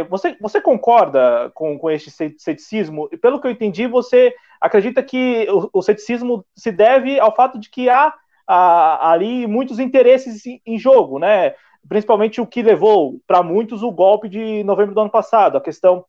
você, 0.09 0.37
você 0.41 0.61
concorda 0.61 1.51
com, 1.55 1.79
com 1.79 1.91
este 1.91 2.11
ceticismo? 2.11 3.09
Pelo 3.21 3.41
que 3.41 3.47
eu 3.47 3.51
entendi, 3.51 3.87
você 3.87 4.35
acredita 4.61 5.03
que 5.03 5.47
o, 5.51 5.79
o 5.81 5.83
ceticismo 5.83 6.45
se 6.55 6.71
deve 6.71 7.19
ao 7.19 7.35
fato 7.35 7.59
de 7.59 7.69
que 7.69 7.89
há, 7.89 8.15
há 8.47 9.11
ali 9.13 9.47
muitos 9.47 9.79
interesses 9.79 10.47
em, 10.47 10.61
em 10.65 10.79
jogo, 10.79 11.19
né? 11.19 11.55
Principalmente 11.89 12.41
o 12.41 12.47
que 12.47 12.63
levou 12.63 13.21
para 13.27 13.43
muitos 13.43 13.83
o 13.83 13.91
golpe 13.91 14.29
de 14.29 14.63
novembro 14.65 14.95
do 14.95 15.01
ano 15.01 15.11
passado, 15.11 15.57
a 15.57 15.61
questão 15.61 16.05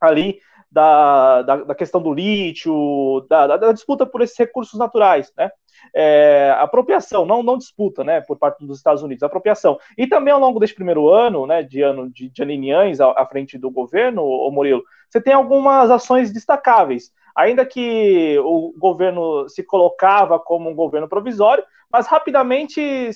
ali 0.00 0.38
da, 0.76 1.40
da, 1.40 1.56
da 1.56 1.74
questão 1.74 2.02
do 2.02 2.12
lítio, 2.12 3.26
da, 3.30 3.56
da, 3.56 3.72
disputa 3.72 4.04
por 4.04 4.20
esses 4.20 4.36
recursos 4.36 4.78
naturais, 4.78 5.32
né? 5.34 5.50
É, 5.94 6.54
apropriação, 6.58 7.24
não, 7.24 7.42
não 7.42 7.56
disputa, 7.56 8.04
né, 8.04 8.20
por 8.20 8.36
parte 8.36 8.66
dos 8.66 8.76
Estados 8.76 9.02
Unidos, 9.02 9.22
apropriação. 9.22 9.78
E 9.96 10.06
também 10.06 10.34
ao 10.34 10.40
longo 10.40 10.60
deste 10.60 10.76
primeiro 10.76 11.08
ano, 11.08 11.46
né, 11.46 11.62
de 11.62 11.80
ano 11.80 12.10
de 12.10 12.30
Janine 12.36 12.72
à, 12.72 13.22
à 13.22 13.26
frente 13.26 13.56
do 13.56 13.70
governo, 13.70 14.22
o 14.22 14.50
Murilo, 14.50 14.82
você 15.08 15.18
tem 15.18 15.32
algumas 15.32 15.90
ações 15.90 16.30
destacáveis, 16.30 17.10
ainda 17.34 17.64
que 17.64 18.38
o 18.40 18.74
governo 18.76 19.48
se 19.48 19.62
colocava 19.62 20.38
como 20.38 20.68
um 20.68 20.74
governo 20.74 21.08
provisório, 21.08 21.64
mas 21.90 22.06
rapidamente 22.06 23.10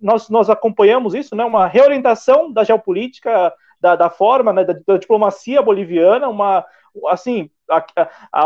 nós, 0.00 0.28
nós 0.28 0.50
acompanhamos 0.50 1.14
isso, 1.14 1.36
né, 1.36 1.44
uma 1.44 1.68
reorientação 1.68 2.52
da 2.52 2.64
geopolítica, 2.64 3.52
da, 3.80 3.94
da 3.94 4.10
forma, 4.10 4.52
né, 4.52 4.64
da, 4.64 4.74
da 4.86 4.96
diplomacia 4.96 5.60
boliviana, 5.60 6.28
uma, 6.28 6.64
assim, 7.08 7.50
a, 7.70 7.84
a, 8.32 8.42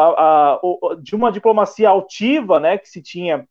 a, 0.55 0.61
de 1.01 1.15
uma 1.15 1.31
diplomacia 1.33 1.89
altiva, 1.89 2.59
né, 2.61 2.79
que 2.79 2.89
se 2.89 3.03
tinha 3.03 3.47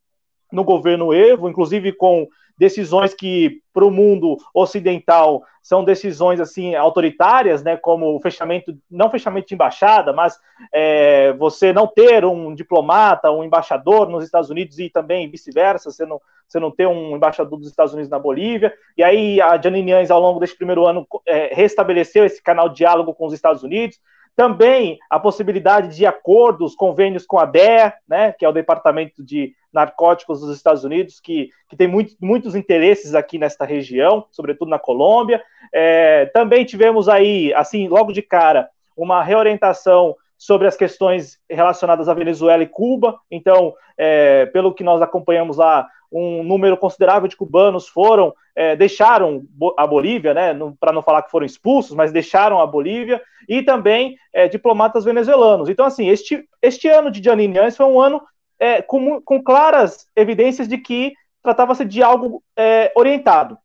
no 0.52 0.64
governo 0.64 1.12
Evo, 1.12 1.48
inclusive 1.48 1.92
com 1.92 2.26
decisões 2.58 3.14
que 3.14 3.62
para 3.72 3.84
o 3.84 3.90
mundo 3.90 4.36
ocidental 4.52 5.44
são 5.62 5.84
decisões 5.84 6.40
assim 6.40 6.74
autoritárias, 6.74 7.62
né, 7.62 7.76
como 7.76 8.16
o 8.16 8.20
fechamento, 8.20 8.76
não 8.90 9.10
fechamento 9.10 9.46
de 9.48 9.54
embaixada, 9.54 10.12
mas 10.12 10.36
é, 10.72 11.32
você 11.34 11.72
não 11.72 11.86
ter 11.86 12.24
um 12.24 12.54
diplomata, 12.54 13.30
um 13.30 13.44
embaixador 13.44 14.08
nos 14.08 14.24
Estados 14.24 14.50
Unidos 14.50 14.78
e 14.78 14.90
também 14.90 15.30
vice-versa, 15.30 15.90
você 15.90 16.04
não, 16.04 16.20
você 16.48 16.58
não 16.58 16.70
ter 16.70 16.88
um 16.88 17.14
embaixador 17.14 17.58
dos 17.58 17.68
Estados 17.68 17.92
Unidos 17.92 18.10
na 18.10 18.18
Bolívia. 18.18 18.72
E 18.96 19.04
aí 19.04 19.40
a 19.40 19.60
Janine 19.60 19.92
Anes, 19.92 20.10
ao 20.10 20.20
longo 20.20 20.40
deste 20.40 20.56
primeiro 20.56 20.86
ano, 20.86 21.06
é, 21.26 21.54
restabeleceu 21.54 22.24
esse 22.24 22.42
canal 22.42 22.70
de 22.70 22.76
diálogo 22.76 23.14
com 23.14 23.26
os 23.26 23.34
Estados 23.34 23.62
Unidos. 23.62 24.00
Também 24.38 25.00
a 25.10 25.18
possibilidade 25.18 25.96
de 25.96 26.06
acordos, 26.06 26.76
convênios 26.76 27.26
com 27.26 27.40
a 27.40 27.44
DEA, 27.44 27.92
né, 28.06 28.30
que 28.30 28.44
é 28.44 28.48
o 28.48 28.52
Departamento 28.52 29.20
de 29.20 29.52
Narcóticos 29.72 30.40
dos 30.40 30.54
Estados 30.54 30.84
Unidos, 30.84 31.18
que, 31.18 31.50
que 31.68 31.76
tem 31.76 31.88
muito, 31.88 32.14
muitos 32.22 32.54
interesses 32.54 33.16
aqui 33.16 33.36
nesta 33.36 33.64
região, 33.64 34.24
sobretudo 34.30 34.68
na 34.68 34.78
Colômbia. 34.78 35.42
É, 35.74 36.26
também 36.26 36.64
tivemos 36.64 37.08
aí, 37.08 37.52
assim, 37.52 37.88
logo 37.88 38.12
de 38.12 38.22
cara, 38.22 38.68
uma 38.96 39.24
reorientação 39.24 40.14
sobre 40.36 40.68
as 40.68 40.76
questões 40.76 41.40
relacionadas 41.50 42.08
à 42.08 42.14
Venezuela 42.14 42.62
e 42.62 42.68
Cuba. 42.68 43.18
Então, 43.28 43.74
é, 43.96 44.46
pelo 44.46 44.72
que 44.72 44.84
nós 44.84 45.02
acompanhamos 45.02 45.56
lá, 45.56 45.88
um 46.10 46.42
número 46.42 46.76
considerável 46.76 47.28
de 47.28 47.36
cubanos 47.36 47.88
foram, 47.88 48.34
é, 48.56 48.74
deixaram 48.74 49.44
a 49.76 49.86
Bolívia, 49.86 50.34
né, 50.34 50.58
para 50.80 50.92
não 50.92 51.02
falar 51.02 51.22
que 51.22 51.30
foram 51.30 51.46
expulsos, 51.46 51.94
mas 51.94 52.12
deixaram 52.12 52.60
a 52.60 52.66
Bolívia, 52.66 53.22
e 53.48 53.62
também 53.62 54.16
é, 54.32 54.48
diplomatas 54.48 55.04
venezuelanos. 55.04 55.68
Então, 55.68 55.84
assim, 55.84 56.08
este, 56.08 56.44
este 56.62 56.88
ano 56.88 57.10
de 57.10 57.22
Janine 57.22 57.70
foi 57.70 57.86
um 57.86 58.00
ano 58.00 58.22
é, 58.58 58.82
com, 58.82 59.20
com, 59.22 59.42
claras 59.42 60.06
evidências 60.16 60.66
de 60.66 60.78
que 60.78 61.12
tratava-se 61.42 61.84
de 61.84 62.02
algo 62.02 62.42
é, 62.56 62.90
orientado, 62.96 63.56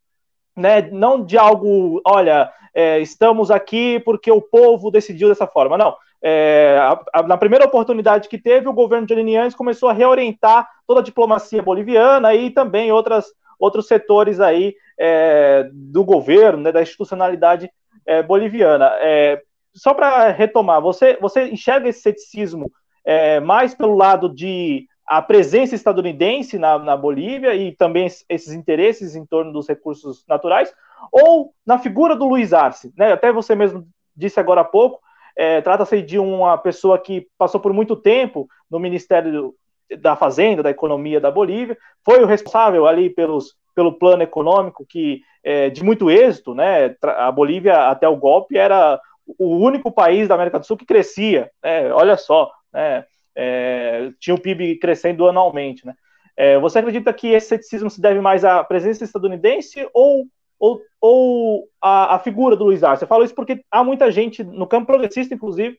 né, 0.56 0.82
não 0.92 1.24
de 1.24 1.38
algo, 1.38 2.02
olha, 2.06 2.52
é, 2.74 3.00
estamos 3.00 3.52
aqui 3.52 4.00
porque 4.00 4.32
o 4.32 4.42
povo 4.42 4.92
decidiu 4.92 5.30
dessa 5.30 5.48
forma, 5.48 5.78
não. 5.78 5.96
É, 6.26 6.78
a, 6.80 7.20
a, 7.20 7.24
na 7.24 7.36
primeira 7.36 7.66
oportunidade 7.66 8.30
que 8.30 8.38
teve, 8.38 8.68
o 8.70 8.74
governo 8.74 9.06
de 9.06 9.14
Linianes 9.14 9.54
começou 9.54 9.90
a 9.90 9.94
reorientar 9.94 10.70
toda 10.88 11.02
a 11.02 11.04
diplomacia 11.04 11.62
boliviana 11.62 12.34
e 12.34 12.50
também 12.50 12.92
outras, 12.92 13.26
outros 13.60 13.88
setores 13.88 14.40
aí 14.40 14.74
é, 14.98 15.70
do 15.74 16.04
governo, 16.06 16.64
né, 16.64 16.72
da 16.72 16.82
institucionalidade 16.82 17.70
é, 18.06 18.24
boliviana. 18.24 18.90
É, 19.02 19.42
só 19.74 19.94
para 19.94 20.30
retomar, 20.30 20.82
você, 20.82 21.18
você 21.20 21.50
enxerga 21.50 21.90
esse 21.90 22.02
ceticismo 22.02 22.72
é, 23.04 23.40
mais 23.42 23.74
pelo 23.74 23.96
lado 23.96 24.34
de 24.34 24.88
a 25.06 25.22
presença 25.22 25.76
estadunidense 25.76 26.58
na, 26.58 26.80
na 26.80 26.96
Bolívia 26.96 27.54
e 27.54 27.74
também 27.74 28.08
esses 28.30 28.54
interesses 28.54 29.16
em 29.16 29.26
torno 29.26 29.52
dos 29.52 29.68
recursos 29.68 30.24
naturais, 30.28 30.74
ou 31.12 31.54
na 31.66 31.78
figura 31.78 32.16
do 32.16 32.28
Luiz 32.28 32.54
Arce, 32.54 32.94
né? 32.98 33.12
Até 33.12 33.32
você 33.32 33.54
mesmo 33.54 33.86
disse 34.16 34.40
agora 34.40 34.62
há 34.62 34.64
pouco, 34.66 35.02
é, 35.36 35.62
trata-se 35.62 36.02
de 36.02 36.20
uma 36.20 36.58
pessoa 36.58 36.98
que 37.00 37.28
passou 37.38 37.60
por 37.60 37.74
muito 37.74 37.96
tempo 37.96 38.48
no 38.70 38.80
Ministério 38.80 39.54
da 40.00 40.16
Fazenda, 40.16 40.64
da 40.64 40.70
Economia 40.70 41.20
da 41.20 41.32
Bolívia, 41.32 41.78
foi 42.06 42.24
o 42.24 42.26
responsável 42.26 42.88
ali 42.88 43.10
pelos, 43.10 43.56
pelo 43.76 43.94
plano 43.94 44.24
econômico 44.24 44.86
que 44.88 45.22
é, 45.44 45.70
de 45.70 45.84
muito 45.84 46.10
êxito, 46.10 46.54
né? 46.56 46.96
A 47.02 47.32
Bolívia 47.32 47.90
até 47.90 48.08
o 48.08 48.16
golpe 48.16 48.58
era 48.58 49.00
o 49.38 49.58
único 49.58 49.92
país 49.92 50.28
da 50.28 50.36
América 50.36 50.60
do 50.60 50.66
Sul 50.66 50.78
que 50.78 50.86
crescia, 50.86 51.52
né? 51.62 51.92
Olha 51.94 52.18
só, 52.18 52.52
né? 52.72 53.06
É, 53.36 54.12
tinha 54.20 54.36
o 54.36 54.40
PIB 54.40 54.78
crescendo 54.78 55.28
anualmente, 55.28 55.86
né? 55.86 55.96
É, 56.36 56.58
você 56.60 56.80
acredita 56.80 57.14
que 57.14 57.28
esse 57.28 57.48
ceticismo 57.48 57.90
se 57.90 58.02
deve 58.02 58.20
mais 58.20 58.44
à 58.44 58.64
presença 58.64 59.04
estadunidense 59.04 59.88
ou 59.94 60.26
ou, 60.64 60.82
ou 61.02 61.68
a, 61.82 62.16
a, 62.16 62.20
figura 62.20 62.56
do 62.56 62.64
Luiz 62.64 62.86
Arce? 62.86 63.04
Eu 63.04 63.08
falo 63.08 63.26
isso 63.26 63.36
porque 63.36 63.66
há 63.70 63.84
muita 63.84 64.10
gente, 64.10 64.46
no 64.46 64.66
campo 64.66 64.88
progressista, 64.88 65.36
inclusive, 65.36 65.78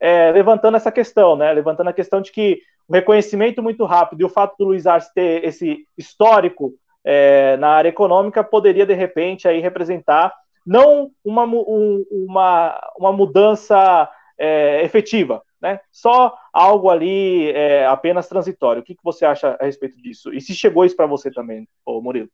é, 0.00 0.32
levantando 0.32 0.76
essa 0.76 0.90
questão, 0.90 1.36
né? 1.36 1.52
Levantando 1.52 1.90
a 1.90 1.92
questão 1.92 2.20
de 2.20 2.32
que 2.32 2.60
o 2.88 2.92
reconhecimento 2.92 3.62
muito 3.62 3.84
rápido 3.84 4.22
e 4.22 4.24
o 4.24 4.28
fato 4.28 4.56
do 4.58 4.64
Luiz 4.64 4.88
Arce 4.88 5.14
ter 5.14 5.44
esse 5.44 5.86
histórico 5.96 6.72
é, 7.04 7.56
na 7.58 7.68
área 7.68 7.90
econômica 7.90 8.42
poderia, 8.42 8.84
de 8.84 8.92
repente, 8.92 9.46
aí 9.46 9.60
representar 9.60 10.34
não 10.66 11.12
uma, 11.24 11.44
um, 11.44 12.04
uma, 12.10 12.92
uma 12.98 13.12
mudança 13.12 14.10
é, 14.36 14.82
efetiva, 14.82 15.44
né? 15.62 15.78
Só 15.92 16.36
algo 16.52 16.90
ali 16.90 17.52
é, 17.52 17.86
apenas 17.86 18.28
transitório. 18.28 18.82
O 18.82 18.84
que, 18.84 18.96
que 18.96 19.04
você 19.04 19.24
acha 19.24 19.56
a 19.60 19.64
respeito 19.64 19.96
disso? 20.02 20.34
E 20.34 20.40
se 20.40 20.56
chegou 20.56 20.84
isso 20.84 20.96
para 20.96 21.06
você 21.06 21.30
também, 21.30 21.68
Murilo? 21.86 22.28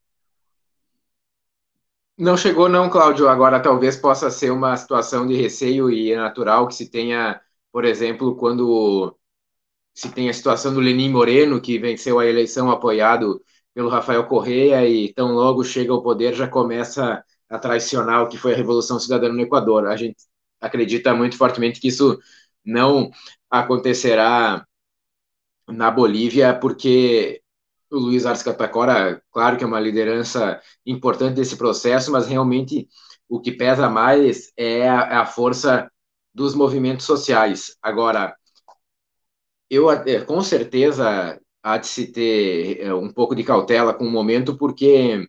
Não 2.20 2.36
chegou, 2.36 2.68
não, 2.68 2.90
Cláudio. 2.90 3.28
Agora 3.28 3.60
talvez 3.62 3.96
possa 3.96 4.30
ser 4.30 4.50
uma 4.50 4.76
situação 4.76 5.26
de 5.26 5.34
receio 5.34 5.90
e 5.90 6.12
é 6.12 6.16
natural 6.16 6.68
que 6.68 6.74
se 6.74 6.90
tenha, 6.90 7.40
por 7.72 7.84
exemplo, 7.84 8.36
quando 8.36 9.16
se 9.94 10.10
tem 10.12 10.28
a 10.30 10.34
situação 10.34 10.74
do 10.74 10.80
Lenin 10.80 11.10
Moreno, 11.10 11.60
que 11.60 11.78
venceu 11.78 12.18
a 12.18 12.26
eleição 12.26 12.70
apoiado 12.70 13.42
pelo 13.74 13.88
Rafael 13.90 14.26
Correa 14.26 14.86
e 14.88 15.12
tão 15.14 15.32
logo 15.34 15.64
chega 15.64 15.92
ao 15.92 16.02
poder 16.02 16.34
já 16.34 16.48
começa 16.48 17.24
a 17.50 17.58
traicionar 17.58 18.22
o 18.24 18.28
que 18.28 18.38
foi 18.38 18.54
a 18.54 18.56
Revolução 18.56 19.00
Cidadã 19.00 19.28
no 19.30 19.40
Equador. 19.40 19.86
A 19.88 19.96
gente 19.96 20.16
acredita 20.60 21.14
muito 21.14 21.36
fortemente 21.38 21.80
que 21.80 21.88
isso 21.88 22.18
não 22.64 23.10
acontecerá 23.50 24.66
na 25.68 25.90
Bolívia, 25.90 26.54
porque 26.58 27.39
o 27.90 27.98
Luiz 27.98 28.26
Arce 28.26 28.44
Catacora, 28.44 29.22
claro 29.32 29.56
que 29.56 29.64
é 29.64 29.66
uma 29.66 29.80
liderança 29.80 30.60
importante 30.86 31.34
desse 31.34 31.56
processo, 31.56 32.10
mas 32.12 32.26
realmente 32.26 32.88
o 33.28 33.40
que 33.40 33.52
pesa 33.52 33.88
mais 33.88 34.52
é 34.56 34.88
a, 34.88 35.02
é 35.02 35.14
a 35.16 35.26
força 35.26 35.90
dos 36.34 36.54
movimentos 36.54 37.06
sociais. 37.06 37.76
Agora, 37.82 38.34
eu 39.68 39.86
com 40.26 40.42
certeza 40.42 41.40
há 41.62 41.76
de 41.78 41.86
se 41.86 42.06
ter 42.12 42.80
é, 42.80 42.94
um 42.94 43.12
pouco 43.12 43.34
de 43.34 43.44
cautela 43.44 43.94
com 43.94 44.04
o 44.06 44.10
momento, 44.10 44.56
porque 44.56 45.26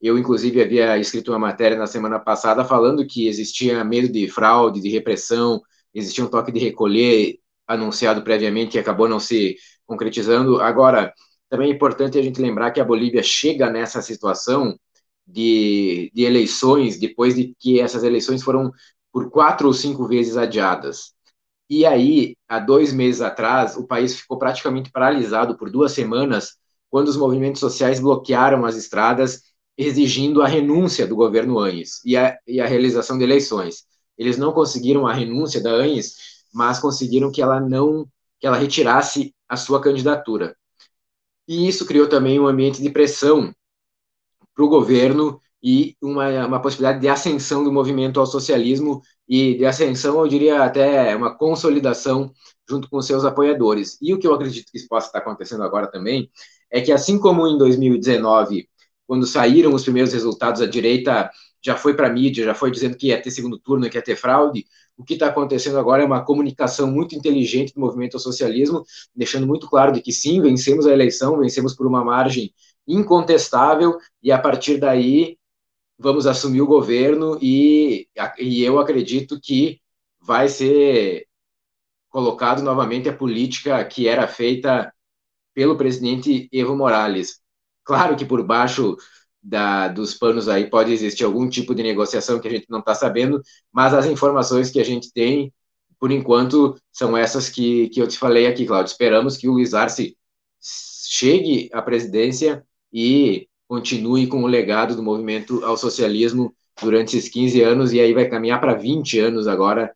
eu, 0.00 0.18
inclusive, 0.18 0.62
havia 0.62 0.98
escrito 0.98 1.30
uma 1.32 1.38
matéria 1.38 1.78
na 1.78 1.86
semana 1.86 2.18
passada 2.20 2.64
falando 2.64 3.06
que 3.06 3.28
existia 3.28 3.84
medo 3.84 4.08
de 4.12 4.28
fraude, 4.28 4.80
de 4.80 4.90
repressão, 4.90 5.60
existia 5.94 6.24
um 6.24 6.28
toque 6.28 6.52
de 6.52 6.60
recolher 6.60 7.38
anunciado 7.66 8.22
previamente 8.22 8.72
que 8.72 8.78
acabou 8.78 9.08
não 9.08 9.20
se 9.20 9.56
concretizando. 9.86 10.60
Agora, 10.60 11.12
também 11.52 11.70
é 11.70 11.74
importante 11.74 12.18
a 12.18 12.22
gente 12.22 12.40
lembrar 12.40 12.70
que 12.70 12.80
a 12.80 12.84
Bolívia 12.84 13.22
chega 13.22 13.68
nessa 13.68 14.00
situação 14.00 14.74
de, 15.26 16.10
de 16.14 16.22
eleições 16.22 16.98
depois 16.98 17.34
de 17.34 17.54
que 17.58 17.78
essas 17.78 18.02
eleições 18.02 18.42
foram 18.42 18.72
por 19.12 19.30
quatro 19.30 19.66
ou 19.66 19.74
cinco 19.74 20.08
vezes 20.08 20.38
adiadas. 20.38 21.12
E 21.68 21.84
aí, 21.84 22.36
há 22.48 22.58
dois 22.58 22.90
meses 22.90 23.20
atrás, 23.20 23.76
o 23.76 23.86
país 23.86 24.18
ficou 24.18 24.38
praticamente 24.38 24.90
paralisado 24.90 25.54
por 25.54 25.70
duas 25.70 25.92
semanas, 25.92 26.56
quando 26.88 27.08
os 27.08 27.18
movimentos 27.18 27.60
sociais 27.60 28.00
bloquearam 28.00 28.64
as 28.64 28.74
estradas, 28.74 29.42
exigindo 29.76 30.40
a 30.40 30.48
renúncia 30.48 31.06
do 31.06 31.14
governo 31.14 31.58
Anhes 31.58 32.00
e 32.02 32.16
a, 32.16 32.34
e 32.46 32.62
a 32.62 32.66
realização 32.66 33.18
de 33.18 33.24
eleições. 33.24 33.84
Eles 34.16 34.38
não 34.38 34.52
conseguiram 34.52 35.06
a 35.06 35.12
renúncia 35.12 35.62
da 35.62 35.70
Anhes, 35.70 36.14
mas 36.50 36.78
conseguiram 36.80 37.30
que 37.30 37.42
ela 37.42 37.60
não, 37.60 38.06
que 38.40 38.46
ela 38.46 38.56
retirasse 38.56 39.34
a 39.46 39.58
sua 39.58 39.82
candidatura 39.82 40.56
e 41.52 41.68
isso 41.68 41.84
criou 41.84 42.08
também 42.08 42.40
um 42.40 42.46
ambiente 42.46 42.80
de 42.80 42.88
pressão 42.88 43.54
para 44.54 44.64
o 44.64 44.68
governo 44.68 45.38
e 45.62 45.94
uma, 46.02 46.46
uma 46.46 46.62
possibilidade 46.62 47.00
de 47.00 47.08
ascensão 47.08 47.62
do 47.62 47.70
movimento 47.70 48.18
ao 48.18 48.26
socialismo 48.26 49.02
e 49.28 49.56
de 49.58 49.66
ascensão, 49.66 50.18
eu 50.20 50.28
diria 50.28 50.62
até 50.64 51.14
uma 51.14 51.36
consolidação 51.36 52.32
junto 52.68 52.88
com 52.88 53.02
seus 53.02 53.24
apoiadores. 53.24 53.98
E 54.00 54.14
o 54.14 54.18
que 54.18 54.26
eu 54.26 54.34
acredito 54.34 54.72
que 54.72 54.88
possa 54.88 55.08
estar 55.08 55.18
acontecendo 55.18 55.62
agora 55.62 55.86
também 55.90 56.30
é 56.70 56.80
que, 56.80 56.90
assim 56.90 57.18
como 57.18 57.46
em 57.46 57.58
2019, 57.58 58.66
quando 59.06 59.26
saíram 59.26 59.74
os 59.74 59.82
primeiros 59.82 60.12
resultados, 60.12 60.62
a 60.62 60.66
direita 60.66 61.30
já 61.62 61.76
foi 61.76 61.94
para 61.94 62.08
a 62.08 62.10
mídia, 62.12 62.44
já 62.44 62.54
foi 62.54 62.70
dizendo 62.70 62.96
que 62.96 63.08
ia 63.08 63.20
ter 63.20 63.30
segundo 63.30 63.58
turno, 63.58 63.88
que 63.90 63.96
ia 63.96 64.02
ter 64.02 64.16
fraude, 64.16 64.64
o 64.96 65.04
que 65.04 65.14
está 65.14 65.28
acontecendo 65.28 65.78
agora 65.78 66.02
é 66.02 66.06
uma 66.06 66.24
comunicação 66.24 66.90
muito 66.90 67.14
inteligente 67.14 67.74
do 67.74 67.80
movimento 67.80 68.14
ao 68.14 68.20
socialismo, 68.20 68.84
deixando 69.14 69.46
muito 69.46 69.68
claro 69.68 69.92
de 69.92 70.02
que 70.02 70.12
sim, 70.12 70.40
vencemos 70.40 70.86
a 70.86 70.92
eleição, 70.92 71.38
vencemos 71.38 71.74
por 71.74 71.86
uma 71.86 72.04
margem 72.04 72.52
incontestável, 72.86 73.98
e 74.22 74.30
a 74.30 74.38
partir 74.38 74.78
daí 74.78 75.38
vamos 75.98 76.26
assumir 76.26 76.60
o 76.60 76.66
governo, 76.66 77.38
e, 77.40 78.08
e 78.38 78.62
eu 78.62 78.78
acredito 78.78 79.40
que 79.40 79.80
vai 80.20 80.48
ser 80.48 81.26
colocado 82.08 82.62
novamente 82.62 83.08
a 83.08 83.16
política 83.16 83.84
que 83.84 84.06
era 84.06 84.28
feita 84.28 84.92
pelo 85.54 85.76
presidente 85.76 86.48
Evo 86.52 86.76
Morales. 86.76 87.40
Claro 87.84 88.16
que 88.16 88.24
por 88.24 88.44
baixo 88.44 88.96
da, 89.42 89.88
dos 89.88 90.14
panos 90.14 90.48
aí 90.48 90.70
pode 90.70 90.92
existir 90.92 91.24
algum 91.24 91.48
tipo 91.48 91.74
de 91.74 91.82
negociação 91.82 92.38
que 92.38 92.48
a 92.48 92.50
gente 92.50 92.66
não 92.68 92.78
está 92.78 92.94
sabendo, 92.94 93.42
mas 93.72 93.92
as 93.92 94.06
informações 94.06 94.70
que 94.70 94.80
a 94.80 94.84
gente 94.84 95.12
tem, 95.12 95.52
por 95.98 96.10
enquanto, 96.10 96.76
são 96.92 97.16
essas 97.16 97.48
que, 97.48 97.88
que 97.88 98.00
eu 98.00 98.08
te 98.08 98.18
falei 98.18 98.46
aqui, 98.46 98.66
Claudio. 98.66 98.90
Esperamos 98.90 99.36
que 99.36 99.48
o 99.48 99.52
Luiz 99.52 99.74
Arce 99.74 100.16
chegue 100.60 101.68
à 101.72 101.82
presidência 101.82 102.64
e 102.92 103.48
continue 103.66 104.26
com 104.26 104.42
o 104.44 104.46
legado 104.46 104.94
do 104.94 105.02
movimento 105.02 105.64
ao 105.64 105.76
socialismo 105.76 106.54
durante 106.80 107.16
esses 107.16 107.30
15 107.30 107.62
anos, 107.62 107.92
e 107.92 108.00
aí 108.00 108.12
vai 108.12 108.28
caminhar 108.28 108.60
para 108.60 108.74
20 108.74 109.18
anos 109.18 109.46
agora, 109.46 109.94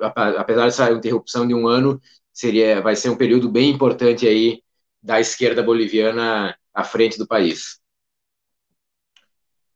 apesar 0.00 0.64
dessa 0.66 0.90
interrupção 0.92 1.46
de 1.46 1.54
um 1.54 1.66
ano, 1.66 2.00
seria, 2.32 2.80
vai 2.80 2.94
ser 2.96 3.10
um 3.10 3.16
período 3.16 3.48
bem 3.50 3.70
importante 3.70 4.26
aí 4.26 4.62
da 5.02 5.20
esquerda 5.20 5.62
boliviana 5.62 6.56
à 6.72 6.84
frente 6.84 7.18
do 7.18 7.26
país. 7.26 7.80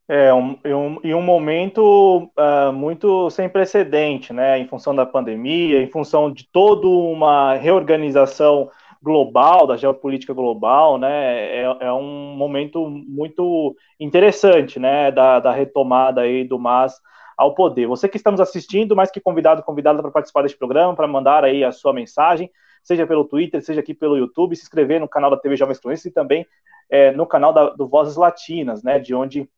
É, 0.09 0.35
um, 0.35 0.59
um, 0.65 1.01
em 1.05 1.15
um 1.15 1.23
momento 1.23 2.31
uh, 2.37 2.73
muito 2.73 3.31
sem 3.31 3.49
precedente, 3.49 4.33
né, 4.33 4.59
em 4.59 4.67
função 4.67 4.95
da 4.95 5.07
pandemia, 5.07 5.81
em 5.81 5.91
função 5.91 6.31
de 6.31 6.47
toda 6.51 6.87
uma 6.87 7.55
reorganização 7.55 8.69
global, 9.01 9.67
da 9.67 9.77
geopolítica 9.77 10.35
global, 10.35 10.99
né, 10.99 11.57
é, 11.57 11.77
é 11.81 11.93
um 11.93 12.35
momento 12.37 12.89
muito 12.89 13.77
interessante, 13.99 14.79
né, 14.79 15.11
da, 15.11 15.41
da 15.41 15.53
retomada 15.53 16.23
aí 16.23 16.45
do 16.45 16.59
MAS 16.59 17.01
ao 17.37 17.55
poder. 17.55 17.87
Você 17.87 18.09
que 18.09 18.17
estamos 18.17 18.41
assistindo, 18.41 18.95
mais 18.95 19.11
que 19.11 19.21
convidado, 19.21 19.63
convidada 19.63 20.01
para 20.03 20.11
participar 20.11 20.43
deste 20.43 20.59
programa, 20.59 20.95
para 20.95 21.09
mandar 21.09 21.45
aí 21.45 21.65
a 21.65 21.73
sua 21.73 21.93
mensagem, 21.93 22.51
seja 22.83 23.07
pelo 23.07 23.25
Twitter, 23.25 23.63
seja 23.63 23.81
aqui 23.81 23.95
pelo 23.95 24.17
YouTube, 24.17 24.57
se 24.57 24.63
inscrever 24.63 25.01
no 25.01 25.09
canal 25.09 25.31
da 25.31 25.37
TV 25.37 25.57
Jovens 25.57 25.79
Cronistas 25.79 26.11
e 26.11 26.15
também 26.15 26.47
é, 26.91 27.11
no 27.13 27.27
canal 27.27 27.53
da, 27.53 27.71
do 27.71 27.89
Vozes 27.89 28.17
Latinas, 28.17 28.83
né, 28.83 28.99
de 28.99 29.15
onde 29.15 29.49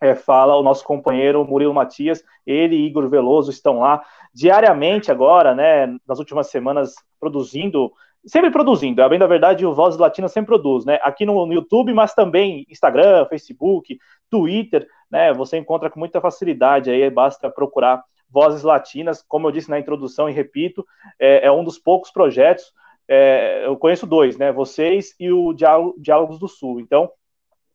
é, 0.00 0.14
fala 0.14 0.56
o 0.56 0.62
nosso 0.62 0.84
companheiro 0.84 1.44
Murilo 1.44 1.74
Matias, 1.74 2.24
ele 2.46 2.76
e 2.76 2.86
Igor 2.86 3.08
Veloso 3.08 3.50
estão 3.50 3.80
lá 3.80 4.02
diariamente 4.32 5.10
agora, 5.10 5.54
né, 5.54 5.94
nas 6.06 6.18
últimas 6.18 6.48
semanas, 6.48 6.94
produzindo, 7.18 7.92
sempre 8.24 8.50
produzindo, 8.50 9.02
é 9.02 9.08
bem 9.08 9.18
da 9.18 9.26
verdade, 9.26 9.66
o 9.66 9.74
Vozes 9.74 9.98
Latinas 9.98 10.32
sempre 10.32 10.48
produz, 10.48 10.84
né, 10.84 10.98
aqui 11.02 11.26
no, 11.26 11.44
no, 11.44 11.52
YouTube, 11.52 11.92
mas 11.92 12.14
também 12.14 12.64
Instagram, 12.70 13.26
Facebook, 13.26 13.98
Twitter, 14.30 14.88
né, 15.10 15.32
você 15.34 15.58
encontra 15.58 15.90
com 15.90 15.98
muita 15.98 16.20
facilidade, 16.20 16.90
aí 16.90 17.10
basta 17.10 17.50
procurar 17.50 18.02
Vozes 18.30 18.62
Latinas, 18.62 19.22
como 19.26 19.48
eu 19.48 19.52
disse 19.52 19.68
na 19.68 19.78
introdução 19.78 20.30
e 20.30 20.32
repito, 20.32 20.86
é, 21.18 21.46
é 21.46 21.52
um 21.52 21.64
dos 21.64 21.78
poucos 21.78 22.10
projetos, 22.10 22.72
é, 23.08 23.66
eu 23.66 23.76
conheço 23.76 24.06
dois, 24.06 24.38
né, 24.38 24.52
vocês 24.52 25.14
e 25.18 25.30
o 25.30 25.52
Diálogos 25.52 26.38
do 26.38 26.48
Sul, 26.48 26.80
então, 26.80 27.10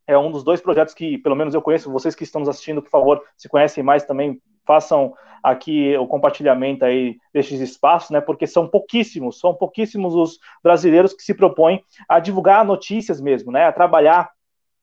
é 0.08 0.18
um 0.18 0.32
dos 0.32 0.44
dois 0.44 0.62
projetos 0.62 0.94
que, 0.94 1.18
pelo 1.18 1.36
menos 1.36 1.54
eu 1.54 1.62
conheço, 1.62 1.92
vocês 1.92 2.16
que 2.16 2.24
estão 2.24 2.40
nos 2.40 2.50
assistindo, 2.50 2.82
por 2.82 2.90
favor, 2.90 3.24
se 3.36 3.50
conhecem 3.50 3.84
mais 3.84 4.04
também, 4.04 4.40
façam 4.66 5.14
aqui 5.44 5.96
o 5.98 6.08
compartilhamento 6.08 6.84
aí 6.84 7.18
destes 7.34 7.60
espaços, 7.60 8.10
né, 8.10 8.20
porque 8.20 8.48
são 8.48 8.68
pouquíssimos, 8.68 9.40
são 9.40 9.54
pouquíssimos 9.54 10.16
os 10.16 10.40
brasileiros 10.64 11.14
que 11.14 11.22
se 11.22 11.34
propõem 11.34 11.84
a 12.10 12.20
divulgar 12.20 12.66
notícias 12.66 13.22
mesmo, 13.22 13.52
né, 13.52 13.66
a 13.66 13.72
trabalhar 13.72 14.32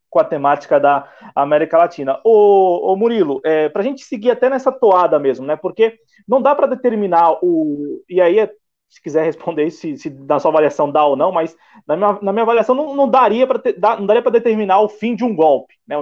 com 0.08 0.20
a 0.20 0.24
temática 0.24 0.78
da 0.78 1.08
América 1.34 1.78
Latina. 1.78 2.20
Ô, 2.22 2.92
ô 2.92 2.96
Murilo, 2.96 3.40
é, 3.44 3.68
para 3.70 3.80
a 3.80 3.84
gente 3.84 4.04
seguir 4.04 4.30
até 4.30 4.50
nessa 4.50 4.70
toada 4.70 5.18
mesmo, 5.18 5.46
né, 5.46 5.56
porque 5.56 5.98
não 6.28 6.40
dá 6.40 6.54
para 6.54 6.66
determinar 6.66 7.38
o, 7.42 8.02
e 8.08 8.20
aí 8.20 8.38
é 8.38 8.52
se 8.92 9.00
quiser 9.00 9.24
responder 9.24 9.70
se, 9.70 9.96
se 9.96 10.10
na 10.10 10.38
sua 10.38 10.50
avaliação 10.50 10.92
dá 10.92 11.02
ou 11.02 11.16
não, 11.16 11.32
mas 11.32 11.56
na 11.86 11.96
minha, 11.96 12.18
na 12.20 12.30
minha 12.30 12.42
avaliação 12.42 12.74
não, 12.74 12.94
não 12.94 13.08
daria 13.08 13.46
para 13.46 14.30
determinar 14.30 14.80
o 14.82 14.88
fim 14.88 15.14
de 15.14 15.24
um 15.24 15.34
golpe, 15.34 15.76
né? 15.86 15.96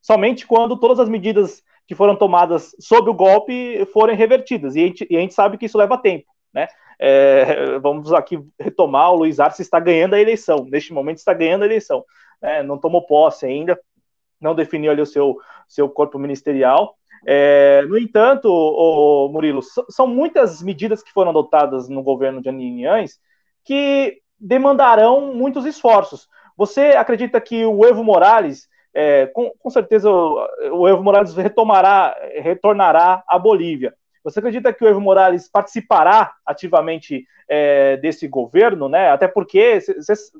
Somente 0.00 0.46
quando 0.46 0.80
todas 0.80 0.98
as 0.98 1.06
medidas 1.06 1.62
que 1.86 1.94
foram 1.94 2.16
tomadas 2.16 2.74
sob 2.80 3.10
o 3.10 3.14
golpe 3.14 3.84
forem 3.92 4.16
revertidas. 4.16 4.74
E 4.74 4.80
a 4.80 4.86
gente, 4.86 5.06
e 5.10 5.18
a 5.18 5.20
gente 5.20 5.34
sabe 5.34 5.58
que 5.58 5.66
isso 5.66 5.76
leva 5.76 5.98
tempo, 5.98 6.24
né? 6.50 6.66
É, 6.98 7.78
vamos 7.78 8.10
aqui 8.10 8.38
retomar, 8.58 9.12
o 9.12 9.16
Luiz 9.16 9.38
Arce 9.38 9.60
está 9.60 9.78
ganhando 9.78 10.14
a 10.14 10.20
eleição, 10.20 10.64
neste 10.64 10.94
momento 10.94 11.18
está 11.18 11.34
ganhando 11.34 11.64
a 11.64 11.66
eleição, 11.66 12.02
né? 12.40 12.62
não 12.62 12.78
tomou 12.78 13.02
posse 13.02 13.44
ainda, 13.44 13.78
não 14.40 14.54
definiu 14.54 14.90
ali 14.90 15.02
o 15.02 15.06
seu, 15.06 15.36
seu 15.68 15.90
corpo 15.90 16.18
ministerial, 16.18 16.96
é, 17.26 17.82
no 17.88 17.98
entanto, 17.98 18.48
Murilo, 19.32 19.60
são 19.88 20.06
muitas 20.06 20.62
medidas 20.62 21.02
que 21.02 21.12
foram 21.12 21.30
adotadas 21.30 21.88
no 21.88 22.02
governo 22.02 22.42
de 22.42 22.48
Aninhães 22.48 23.18
que 23.64 24.18
demandarão 24.38 25.34
muitos 25.34 25.64
esforços. 25.64 26.28
Você 26.56 26.88
acredita 26.90 27.40
que 27.40 27.64
o 27.64 27.84
Evo 27.84 28.04
Morales, 28.04 28.68
é, 28.92 29.26
com, 29.26 29.50
com, 29.58 29.70
certeza 29.70 30.10
o, 30.10 30.46
o, 30.72 30.88
Evo 30.88 31.02
Morales 31.02 31.34
retomará, 31.34 32.14
retornará 32.36 33.24
à 33.26 33.38
Bolívia. 33.38 33.94
Você 34.22 34.38
acredita 34.38 34.72
que 34.72 34.84
o 34.84 34.88
Evo 34.88 35.00
Morales 35.00 35.48
participará 35.48 36.34
ativamente 36.46 37.26
é, 37.48 37.96
desse 37.98 38.26
governo, 38.28 38.88
né? 38.88 39.10
Até 39.10 39.28
porque 39.28 39.78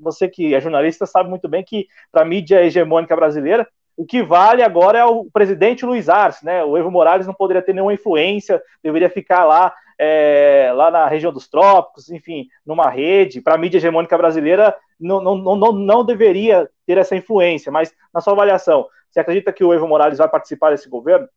você 0.00 0.28
que 0.28 0.54
é 0.54 0.60
jornalista 0.60 1.04
sabe 1.04 1.28
muito 1.28 1.48
bem 1.48 1.62
que 1.62 1.86
para 2.10 2.22
a 2.22 2.24
mídia 2.24 2.64
hegemônica 2.64 3.14
brasileira 3.14 3.68
o 3.96 4.04
que 4.04 4.22
vale 4.22 4.62
agora 4.62 4.98
é 4.98 5.04
o 5.04 5.24
presidente 5.26 5.86
Luiz 5.86 6.08
Arce, 6.08 6.44
né? 6.44 6.64
O 6.64 6.76
Evo 6.76 6.90
Morales 6.90 7.26
não 7.26 7.34
poderia 7.34 7.62
ter 7.62 7.72
nenhuma 7.72 7.94
influência, 7.94 8.62
deveria 8.82 9.08
ficar 9.08 9.44
lá, 9.44 9.74
é, 9.98 10.72
lá 10.74 10.90
na 10.90 11.06
região 11.06 11.32
dos 11.32 11.48
trópicos, 11.48 12.10
enfim, 12.10 12.48
numa 12.66 12.90
rede. 12.90 13.40
Para 13.40 13.54
a 13.54 13.58
mídia 13.58 13.78
hegemônica 13.78 14.18
brasileira, 14.18 14.76
não, 14.98 15.20
não, 15.20 15.36
não, 15.36 15.72
não 15.72 16.04
deveria 16.04 16.68
ter 16.86 16.98
essa 16.98 17.14
influência. 17.14 17.70
Mas, 17.70 17.94
na 18.12 18.20
sua 18.20 18.32
avaliação, 18.32 18.86
você 19.10 19.20
acredita 19.20 19.52
que 19.52 19.62
o 19.62 19.72
Evo 19.72 19.86
Morales 19.86 20.18
vai 20.18 20.28
participar 20.28 20.70
desse 20.70 20.88
governo 20.88 21.28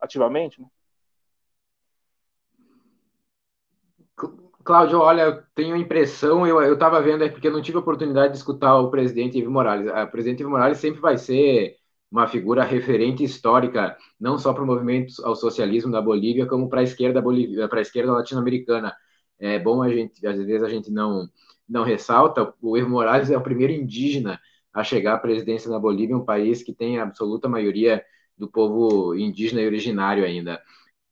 ativamente? 0.00 0.60
Né? 0.60 0.66
Cláudio, 4.64 5.00
olha, 5.00 5.22
eu 5.22 5.42
tenho 5.54 5.74
a 5.74 5.78
impressão, 5.78 6.46
eu 6.46 6.74
estava 6.74 7.00
vendo, 7.00 7.24
é 7.24 7.28
porque 7.28 7.48
eu 7.48 7.52
não 7.52 7.62
tive 7.62 7.78
a 7.78 7.80
oportunidade 7.80 8.32
de 8.32 8.38
escutar 8.38 8.78
o 8.78 8.90
presidente 8.90 9.40
Evo 9.40 9.50
Morales. 9.50 9.90
O 9.90 10.10
presidente 10.10 10.42
Evo 10.42 10.50
Morales 10.50 10.78
sempre 10.78 11.00
vai 11.00 11.16
ser 11.16 11.79
uma 12.10 12.26
figura 12.26 12.64
referente 12.64 13.22
histórica, 13.22 13.96
não 14.18 14.38
só 14.38 14.52
para 14.52 14.62
o 14.62 14.66
movimento 14.66 15.14
ao 15.24 15.36
socialismo 15.36 15.92
da 15.92 16.02
Bolívia, 16.02 16.46
como 16.46 16.68
para 16.68 16.80
a 16.80 16.82
esquerda 16.82 17.22
bolívia, 17.22 17.68
para 17.68 17.78
a 17.78 17.82
esquerda 17.82 18.12
latino-americana. 18.12 18.94
É 19.38 19.58
bom 19.58 19.82
a 19.82 19.88
gente, 19.88 20.26
às 20.26 20.36
vezes 20.36 20.62
a 20.62 20.68
gente 20.68 20.90
não 20.90 21.28
não 21.68 21.84
ressalta, 21.84 22.52
o 22.60 22.76
Evo 22.76 22.90
Morales 22.90 23.30
é 23.30 23.36
o 23.36 23.40
primeiro 23.40 23.72
indígena 23.72 24.40
a 24.74 24.82
chegar 24.82 25.14
à 25.14 25.18
presidência 25.18 25.70
na 25.70 25.78
Bolívia, 25.78 26.16
um 26.16 26.24
país 26.24 26.64
que 26.64 26.74
tem 26.74 26.98
a 26.98 27.04
absoluta 27.04 27.48
maioria 27.48 28.04
do 28.36 28.50
povo 28.50 29.14
indígena 29.14 29.60
e 29.62 29.66
originário 29.66 30.24
ainda. 30.24 30.60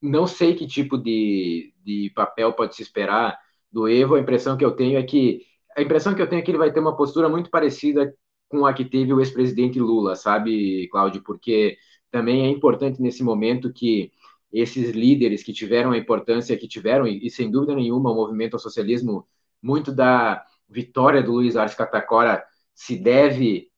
Não 0.03 0.27
sei 0.27 0.55
que 0.55 0.67
tipo 0.67 0.99
de, 0.99 1.73
de 1.85 2.11
papel 2.15 2.53
pode 2.55 2.75
se 2.75 2.83
esperar 2.83 3.39
do 3.71 3.89
Evo, 3.89 4.17
a 4.17 4.21
impressão 4.21 4.57
que 4.57 4.65
eu 4.65 4.73
tenho 4.73 4.99
é 4.99 5.03
que 5.03 5.43
a 5.77 5.83
impressão 5.83 6.15
que 6.15 6.21
eu 6.21 6.29
tenho 6.29 6.41
é 6.41 6.43
que 6.43 6.51
ele 6.51 6.59
vai 6.59 6.73
ter 6.73 6.81
uma 6.81 6.97
postura 6.97 7.29
muito 7.29 7.51
parecida 7.51 8.13
com 8.49 8.67
a 8.67 8.73
que 8.73 8.85
teve 8.85 9.13
o 9.13 9.21
ex-presidente 9.21 9.79
Lula, 9.79 10.17
sabe, 10.17 10.89
Cláudio? 10.89 11.23
Porque 11.23 11.79
também 12.11 12.47
é 12.47 12.49
importante 12.49 13.01
nesse 13.03 13.23
momento 13.23 13.73
que 13.73 14.13
esses 14.53 14.91
líderes 14.93 15.43
que 15.43 15.53
tiveram 15.53 15.93
a 15.93 15.99
importância 15.99 16.57
que 16.57 16.69
tiveram, 16.69 17.07
e, 17.07 17.31
sem 17.31 17.51
dúvida 17.51 17.75
nenhuma 17.75 18.11
o 18.11 18.15
movimento 18.15 18.55
ao 18.55 18.61
socialismo, 18.61 19.27
muito 19.63 19.93
da 19.93 20.43
vitória 20.69 21.23
do 21.23 21.33
Luiz 21.33 21.57
Arce 21.57 21.77
Catacora 21.77 22.45
se 22.75 22.97
deve 22.97 23.71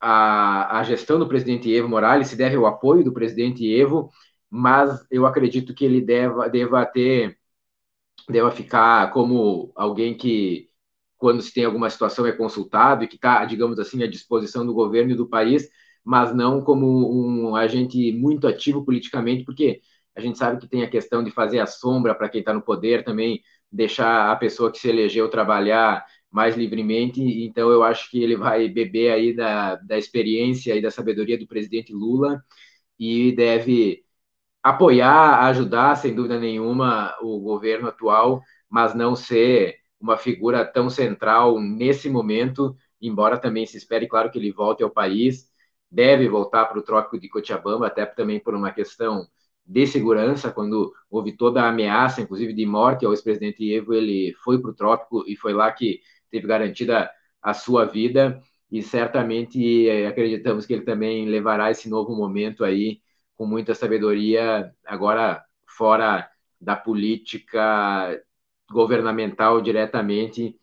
à, 0.00 0.78
à 0.80 0.82
gestão 0.82 1.18
do 1.18 1.28
presidente 1.28 1.72
Evo 1.72 1.88
Morales, 1.88 2.28
se 2.28 2.36
deve 2.36 2.56
ao 2.56 2.66
apoio 2.66 3.04
do 3.04 3.12
presidente 3.12 3.66
Evo, 3.72 4.10
mas 4.50 5.06
eu 5.10 5.26
acredito 5.26 5.74
que 5.74 5.84
ele 5.84 6.00
deva, 6.00 6.48
deva 6.48 6.84
ter, 6.86 7.38
deva 8.28 8.50
ficar 8.50 9.12
como 9.12 9.72
alguém 9.76 10.16
que 10.16 10.69
quando 11.20 11.42
se 11.42 11.52
tem 11.54 11.64
alguma 11.64 11.90
situação 11.90 12.26
é 12.26 12.32
consultado 12.32 13.04
e 13.04 13.08
que 13.08 13.16
está, 13.16 13.44
digamos 13.44 13.78
assim, 13.78 14.02
à 14.02 14.06
disposição 14.08 14.66
do 14.66 14.74
governo 14.74 15.12
e 15.12 15.16
do 15.16 15.28
país, 15.28 15.68
mas 16.04 16.34
não 16.34 16.62
como 16.62 16.86
um 17.48 17.54
agente 17.56 18.12
muito 18.12 18.46
ativo 18.48 18.84
politicamente, 18.84 19.44
porque 19.44 19.82
a 20.16 20.20
gente 20.20 20.38
sabe 20.38 20.60
que 20.60 20.68
tem 20.68 20.82
a 20.82 20.90
questão 20.90 21.22
de 21.22 21.30
fazer 21.30 21.60
a 21.60 21.66
sombra 21.66 22.14
para 22.14 22.28
quem 22.28 22.40
está 22.40 22.52
no 22.54 22.62
poder 22.62 23.04
também, 23.04 23.42
deixar 23.70 24.30
a 24.32 24.36
pessoa 24.36 24.72
que 24.72 24.78
se 24.78 24.88
elegeu 24.88 25.28
trabalhar 25.30 26.04
mais 26.30 26.56
livremente. 26.56 27.20
Então, 27.44 27.70
eu 27.70 27.82
acho 27.82 28.10
que 28.10 28.22
ele 28.22 28.36
vai 28.36 28.68
beber 28.68 29.12
aí 29.12 29.34
da, 29.36 29.76
da 29.76 29.98
experiência 29.98 30.74
e 30.74 30.82
da 30.82 30.90
sabedoria 30.90 31.38
do 31.38 31.46
presidente 31.46 31.92
Lula 31.92 32.42
e 32.98 33.32
deve 33.32 34.04
apoiar, 34.62 35.46
ajudar, 35.48 35.96
sem 35.96 36.14
dúvida 36.14 36.38
nenhuma, 36.38 37.14
o 37.22 37.40
governo 37.40 37.88
atual, 37.88 38.42
mas 38.70 38.94
não 38.94 39.16
ser 39.16 39.79
uma 40.00 40.16
figura 40.16 40.64
tão 40.64 40.88
central 40.90 41.60
nesse 41.60 42.08
momento, 42.08 42.76
embora 43.00 43.38
também 43.38 43.66
se 43.66 43.76
espere, 43.76 44.08
claro, 44.08 44.30
que 44.30 44.38
ele 44.38 44.52
volte 44.52 44.82
ao 44.82 44.90
país, 44.90 45.50
deve 45.90 46.28
voltar 46.28 46.66
para 46.66 46.78
o 46.78 46.82
Trópico 46.82 47.18
de 47.18 47.28
Cochabamba, 47.28 47.86
até 47.86 48.06
também 48.06 48.40
por 48.40 48.54
uma 48.54 48.72
questão 48.72 49.26
de 49.66 49.86
segurança, 49.86 50.50
quando 50.50 50.92
houve 51.10 51.36
toda 51.36 51.62
a 51.62 51.68
ameaça, 51.68 52.20
inclusive 52.20 52.52
de 52.52 52.66
morte 52.66 53.04
ao 53.04 53.12
ex-presidente 53.12 53.70
Evo, 53.72 53.94
ele 53.94 54.34
foi 54.42 54.60
para 54.60 54.70
o 54.70 54.74
Trópico 54.74 55.24
e 55.26 55.36
foi 55.36 55.52
lá 55.52 55.70
que 55.70 56.00
teve 56.30 56.46
garantida 56.46 57.10
a 57.42 57.54
sua 57.54 57.84
vida, 57.84 58.40
e 58.70 58.82
certamente 58.82 59.88
eh, 59.88 60.06
acreditamos 60.06 60.66
que 60.66 60.72
ele 60.72 60.82
também 60.82 61.26
levará 61.28 61.70
esse 61.70 61.88
novo 61.88 62.14
momento 62.14 62.64
aí 62.64 63.00
com 63.36 63.46
muita 63.46 63.74
sabedoria, 63.74 64.72
agora 64.84 65.42
fora 65.66 66.28
da 66.60 66.76
política 66.76 68.20
governamental 68.70 69.60
diretamente, 69.60 70.56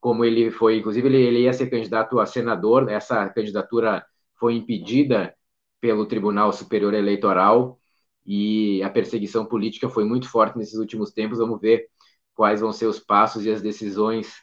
como 0.00 0.24
ele 0.24 0.50
foi, 0.50 0.78
inclusive 0.78 1.06
ele, 1.08 1.22
ele 1.22 1.40
ia 1.42 1.52
ser 1.52 1.68
candidato 1.70 2.18
a 2.18 2.26
senador, 2.26 2.90
essa 2.90 3.28
candidatura 3.28 4.04
foi 4.34 4.54
impedida 4.54 5.34
pelo 5.80 6.06
Tribunal 6.06 6.52
Superior 6.52 6.94
Eleitoral 6.94 7.78
e 8.24 8.82
a 8.82 8.90
perseguição 8.90 9.44
política 9.44 9.88
foi 9.88 10.04
muito 10.04 10.28
forte 10.28 10.56
nesses 10.56 10.78
últimos 10.78 11.12
tempos. 11.12 11.38
Vamos 11.38 11.60
ver 11.60 11.88
quais 12.34 12.60
vão 12.60 12.72
ser 12.72 12.86
os 12.86 12.98
passos 12.98 13.44
e 13.44 13.50
as 13.50 13.60
decisões 13.60 14.34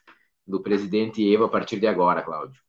do 0.46 0.62
presidente 0.62 1.22
Evo 1.34 1.46
a 1.46 1.50
partir 1.50 1.80
de 1.80 1.88
agora, 1.88 2.22
Cláudio. 2.22 2.62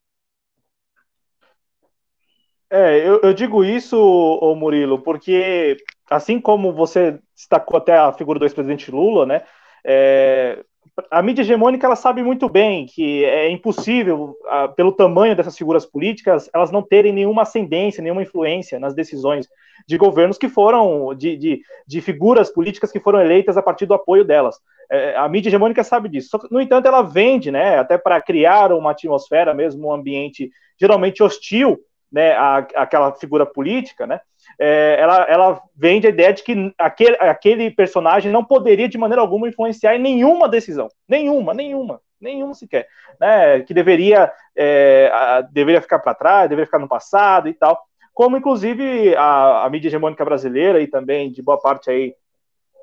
É, 2.68 3.06
eu, 3.06 3.20
eu 3.22 3.34
digo 3.34 3.64
isso, 3.64 3.96
ô 3.98 4.54
Murilo, 4.54 5.02
porque 5.02 5.76
assim 6.08 6.40
como 6.40 6.72
você 6.72 7.18
destacou 7.34 7.76
até 7.76 7.98
a 7.98 8.12
figura 8.12 8.38
do 8.38 8.44
ex-presidente 8.44 8.92
Lula, 8.92 9.26
né? 9.26 9.44
É, 9.84 10.64
a 11.10 11.22
mídia 11.22 11.42
hegemônica 11.42 11.86
ela 11.86 11.96
sabe 11.96 12.22
muito 12.22 12.48
bem 12.48 12.86
que 12.86 13.24
é 13.24 13.50
impossível, 13.50 14.36
pelo 14.76 14.92
tamanho 14.92 15.34
dessas 15.34 15.56
figuras 15.56 15.86
políticas, 15.86 16.50
elas 16.52 16.70
não 16.70 16.82
terem 16.82 17.12
nenhuma 17.12 17.42
ascendência, 17.42 18.02
nenhuma 18.02 18.22
influência 18.22 18.78
nas 18.78 18.94
decisões 18.94 19.48
de 19.86 19.96
governos 19.96 20.36
que 20.36 20.48
foram, 20.48 21.14
de, 21.14 21.36
de, 21.36 21.62
de 21.86 22.00
figuras 22.00 22.50
políticas 22.50 22.92
que 22.92 23.00
foram 23.00 23.20
eleitas 23.20 23.56
a 23.56 23.62
partir 23.62 23.86
do 23.86 23.94
apoio 23.94 24.24
delas. 24.24 24.56
É, 24.90 25.16
a 25.16 25.28
mídia 25.28 25.48
hegemônica 25.48 25.82
sabe 25.84 26.08
disso. 26.08 26.38
Que, 26.38 26.52
no 26.52 26.60
entanto, 26.60 26.86
ela 26.86 27.02
vende, 27.02 27.50
né, 27.50 27.78
até 27.78 27.96
para 27.96 28.20
criar 28.20 28.72
uma 28.72 28.90
atmosfera, 28.90 29.54
mesmo 29.54 29.88
um 29.88 29.92
ambiente 29.92 30.50
geralmente 30.78 31.22
hostil, 31.22 31.78
né, 32.10 32.32
a, 32.32 32.58
aquela 32.76 33.12
figura 33.12 33.46
política, 33.46 34.06
né, 34.06 34.20
é, 34.58 34.96
ela, 34.98 35.22
ela 35.28 35.62
vende 35.76 36.06
a 36.06 36.10
ideia 36.10 36.32
de 36.32 36.42
que 36.42 36.74
aquele, 36.78 37.16
aquele 37.20 37.70
personagem 37.70 38.30
não 38.30 38.44
poderia 38.44 38.88
de 38.88 38.98
maneira 38.98 39.20
alguma 39.20 39.48
influenciar 39.48 39.94
em 39.94 40.00
nenhuma 40.00 40.48
decisão, 40.48 40.88
nenhuma, 41.08 41.54
nenhuma, 41.54 42.00
nenhuma 42.20 42.54
sequer, 42.54 42.86
né, 43.20 43.60
que 43.60 43.74
deveria, 43.74 44.30
é, 44.56 45.10
a, 45.12 45.40
deveria 45.40 45.80
ficar 45.80 45.98
para 45.98 46.14
trás, 46.14 46.48
deveria 46.48 46.66
ficar 46.66 46.78
no 46.78 46.88
passado 46.88 47.48
e 47.48 47.54
tal, 47.54 47.80
como 48.12 48.36
inclusive 48.36 49.14
a, 49.16 49.64
a 49.64 49.70
mídia 49.70 49.88
hegemônica 49.88 50.24
brasileira 50.24 50.80
e 50.80 50.86
também 50.86 51.30
de 51.30 51.42
boa 51.42 51.58
parte 51.58 51.90
aí 51.90 52.14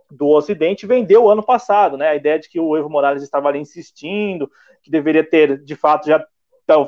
do 0.09 0.27
Ocidente 0.29 0.87
vendeu 0.87 1.29
ano 1.29 1.43
passado, 1.43 1.97
né? 1.97 2.09
A 2.09 2.15
ideia 2.15 2.39
de 2.39 2.49
que 2.49 2.59
o 2.59 2.77
Evo 2.77 2.89
Morales 2.89 3.23
estava 3.23 3.49
ali 3.49 3.59
insistindo, 3.59 4.49
que 4.81 4.89
deveria 4.89 5.23
ter, 5.23 5.63
de 5.63 5.75
fato, 5.75 6.07
já 6.07 6.25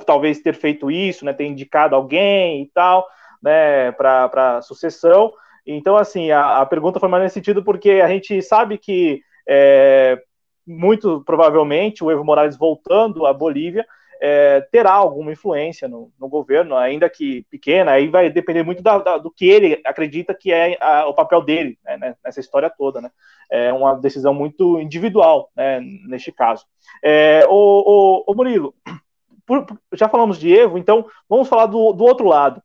talvez 0.06 0.42
ter 0.42 0.56
feito 0.56 0.90
isso, 0.90 1.26
né? 1.26 1.34
Ter 1.34 1.46
indicado 1.46 1.96
alguém 1.96 2.64
e 2.64 2.68
tal, 2.74 3.06
né? 3.42 3.92
Para 3.94 4.62
sucessão. 4.62 5.34
Então, 5.66 5.98
assim, 5.98 6.32
a, 6.32 6.60
a, 6.60 6.66
pergunta 6.66 7.00
foi 7.00 7.10
mais 7.10 7.24
nesse 7.24 7.36
sentido 7.36 7.64
porque 7.64 7.92
a 7.92 8.08
gente 8.08 8.42
sabe 8.42 8.78
que 8.78 9.22
é, 9.48 10.20
muito 10.66 11.22
provavelmente 11.26 12.04
o 12.04 12.10
Evo 12.12 12.24
Morales 12.24 12.58
voltando 12.58 13.26
à 13.26 13.34
Bolívia 13.34 13.86
é, 14.22 14.62
terá 14.70 14.92
alguma 14.92 15.32
influência 15.32 15.88
no, 15.88 16.12
no, 16.20 16.28
governo, 16.28 16.76
ainda 16.76 17.10
que 17.10 17.44
pequena, 17.50 17.92
aí 17.92 18.10
vai 18.10 18.30
depender 18.30 18.64
muito 18.64 18.84
da, 18.84 18.98
da, 18.98 19.18
do 19.18 19.32
que 19.32 19.48
ele 19.48 19.82
acredita 19.86 20.36
que 20.36 20.52
é 20.52 20.78
a, 20.82 21.08
o 21.08 21.14
papel 21.14 21.42
dele 21.42 21.80
né, 21.84 21.98
né, 21.98 22.16
nessa 22.24 22.40
história 22.42 22.70
toda. 22.70 23.00
Né? 23.00 23.10
É 23.50 23.72
uma 23.72 23.96
decisão 23.96 24.34
muito 24.34 24.80
individual 24.80 25.50
né, 25.56 25.80
neste 26.08 26.34
caso. 26.34 26.66
É, 27.02 27.46
o, 27.48 28.24
o, 28.28 28.32
o 28.32 28.36
Murilo, 28.36 28.76
por, 29.46 29.66
já 29.94 30.10
falamos 30.10 30.38
de 30.38 30.54
Evo, 30.54 30.78
então 30.78 31.06
vamos 31.30 31.48
falar 31.48 31.68
do, 31.68 31.94
do 31.94 32.04
outro 32.04 32.28
lado. 32.28 32.62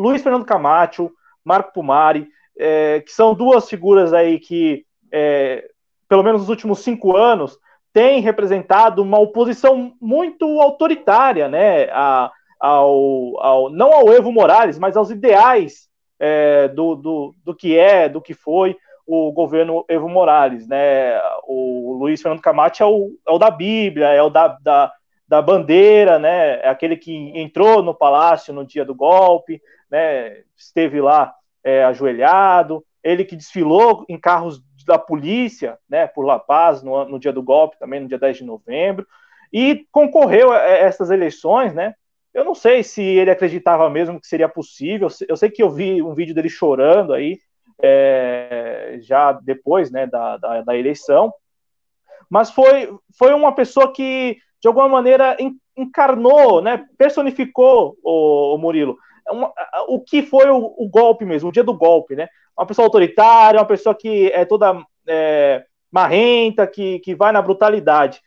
Luiz 0.00 0.22
Fernando 0.22 0.46
Camacho, 0.46 1.10
Marco 1.44 1.74
Pumari, 1.74 2.26
é, 2.58 3.00
que 3.00 3.12
são 3.12 3.34
duas 3.34 3.68
figuras 3.68 4.14
aí 4.14 4.38
que, 4.38 4.84
é, 5.12 5.68
pelo 6.08 6.22
menos 6.22 6.40
nos 6.40 6.48
últimos 6.48 6.78
cinco 6.80 7.16
anos, 7.16 7.58
tem 7.92 8.20
representado 8.20 9.02
uma 9.02 9.18
oposição 9.18 9.92
muito 10.00 10.60
autoritária, 10.60 11.48
né, 11.48 11.84
a, 11.90 12.30
ao, 12.58 13.40
ao, 13.40 13.70
não 13.70 13.92
ao 13.92 14.12
Evo 14.12 14.32
Morales, 14.32 14.78
mas 14.78 14.96
aos 14.96 15.10
ideais 15.10 15.88
é, 16.18 16.68
do, 16.68 16.94
do, 16.94 17.34
do 17.44 17.54
que 17.54 17.76
é, 17.76 18.08
do 18.08 18.22
que 18.22 18.32
foi 18.32 18.76
o 19.06 19.32
governo 19.32 19.84
Evo 19.88 20.08
Morales, 20.08 20.66
né, 20.66 21.20
o 21.46 21.94
Luiz 21.98 22.22
Fernando 22.22 22.42
Camacho 22.42 22.82
é 22.82 22.86
o, 22.86 23.10
é 23.26 23.32
o 23.32 23.38
da 23.38 23.50
Bíblia, 23.50 24.08
é 24.08 24.22
o 24.22 24.30
da, 24.30 24.48
da, 24.62 24.92
da 25.28 25.42
bandeira, 25.42 26.18
né, 26.18 26.60
é 26.60 26.68
aquele 26.68 26.96
que 26.96 27.12
entrou 27.34 27.82
no 27.82 27.94
palácio 27.94 28.54
no 28.54 28.64
dia 28.64 28.84
do 28.84 28.94
golpe, 28.94 29.60
né, 29.90 30.42
esteve 30.56 31.00
lá 31.00 31.34
é, 31.64 31.84
ajoelhado, 31.84 32.84
ele 33.02 33.24
que 33.24 33.36
desfilou 33.36 34.04
em 34.08 34.18
carros 34.18 34.62
da 34.86 34.98
polícia, 34.98 35.78
né, 35.88 36.06
por 36.06 36.24
La 36.24 36.38
Paz, 36.38 36.82
no, 36.82 37.04
no 37.06 37.18
dia 37.18 37.32
do 37.32 37.42
golpe, 37.42 37.78
também 37.78 38.00
no 38.00 38.08
dia 38.08 38.18
10 38.18 38.38
de 38.38 38.44
novembro, 38.44 39.06
e 39.52 39.86
concorreu 39.90 40.52
a 40.52 40.58
essas 40.60 41.10
eleições, 41.10 41.74
né, 41.74 41.94
eu 42.32 42.44
não 42.44 42.54
sei 42.54 42.82
se 42.82 43.02
ele 43.02 43.30
acreditava 43.30 43.90
mesmo 43.90 44.20
que 44.20 44.26
seria 44.26 44.48
possível, 44.48 45.08
eu 45.28 45.36
sei 45.36 45.50
que 45.50 45.62
eu 45.62 45.70
vi 45.70 46.00
um 46.00 46.14
vídeo 46.14 46.34
dele 46.34 46.48
chorando 46.48 47.12
aí, 47.12 47.38
é, 47.82 48.98
já 49.00 49.32
depois, 49.32 49.90
né, 49.90 50.06
da, 50.06 50.36
da, 50.36 50.62
da, 50.62 50.76
eleição, 50.76 51.32
mas 52.28 52.50
foi, 52.50 52.94
foi 53.18 53.34
uma 53.34 53.52
pessoa 53.52 53.92
que, 53.92 54.36
de 54.60 54.68
alguma 54.68 54.88
maneira, 54.88 55.36
encarnou, 55.76 56.62
né, 56.62 56.86
personificou 56.96 57.96
o, 58.04 58.54
o 58.54 58.58
Murilo, 58.58 58.96
uma, 59.30 59.52
o 59.88 60.00
que 60.00 60.22
foi 60.22 60.48
o, 60.50 60.74
o, 60.76 60.88
golpe 60.88 61.24
mesmo, 61.24 61.48
o 61.48 61.52
dia 61.52 61.64
do 61.64 61.76
golpe, 61.76 62.16
né? 62.16 62.28
Uma 62.56 62.66
pessoa 62.66 62.86
autoritária, 62.86 63.60
uma 63.60 63.66
pessoa 63.66 63.94
que 63.94 64.30
é 64.32 64.44
toda 64.44 64.82
é, 65.06 65.64
marrenta, 65.90 66.66
que, 66.66 66.98
que 67.00 67.14
vai 67.14 67.32
na 67.32 67.42
brutalidade. 67.42 68.20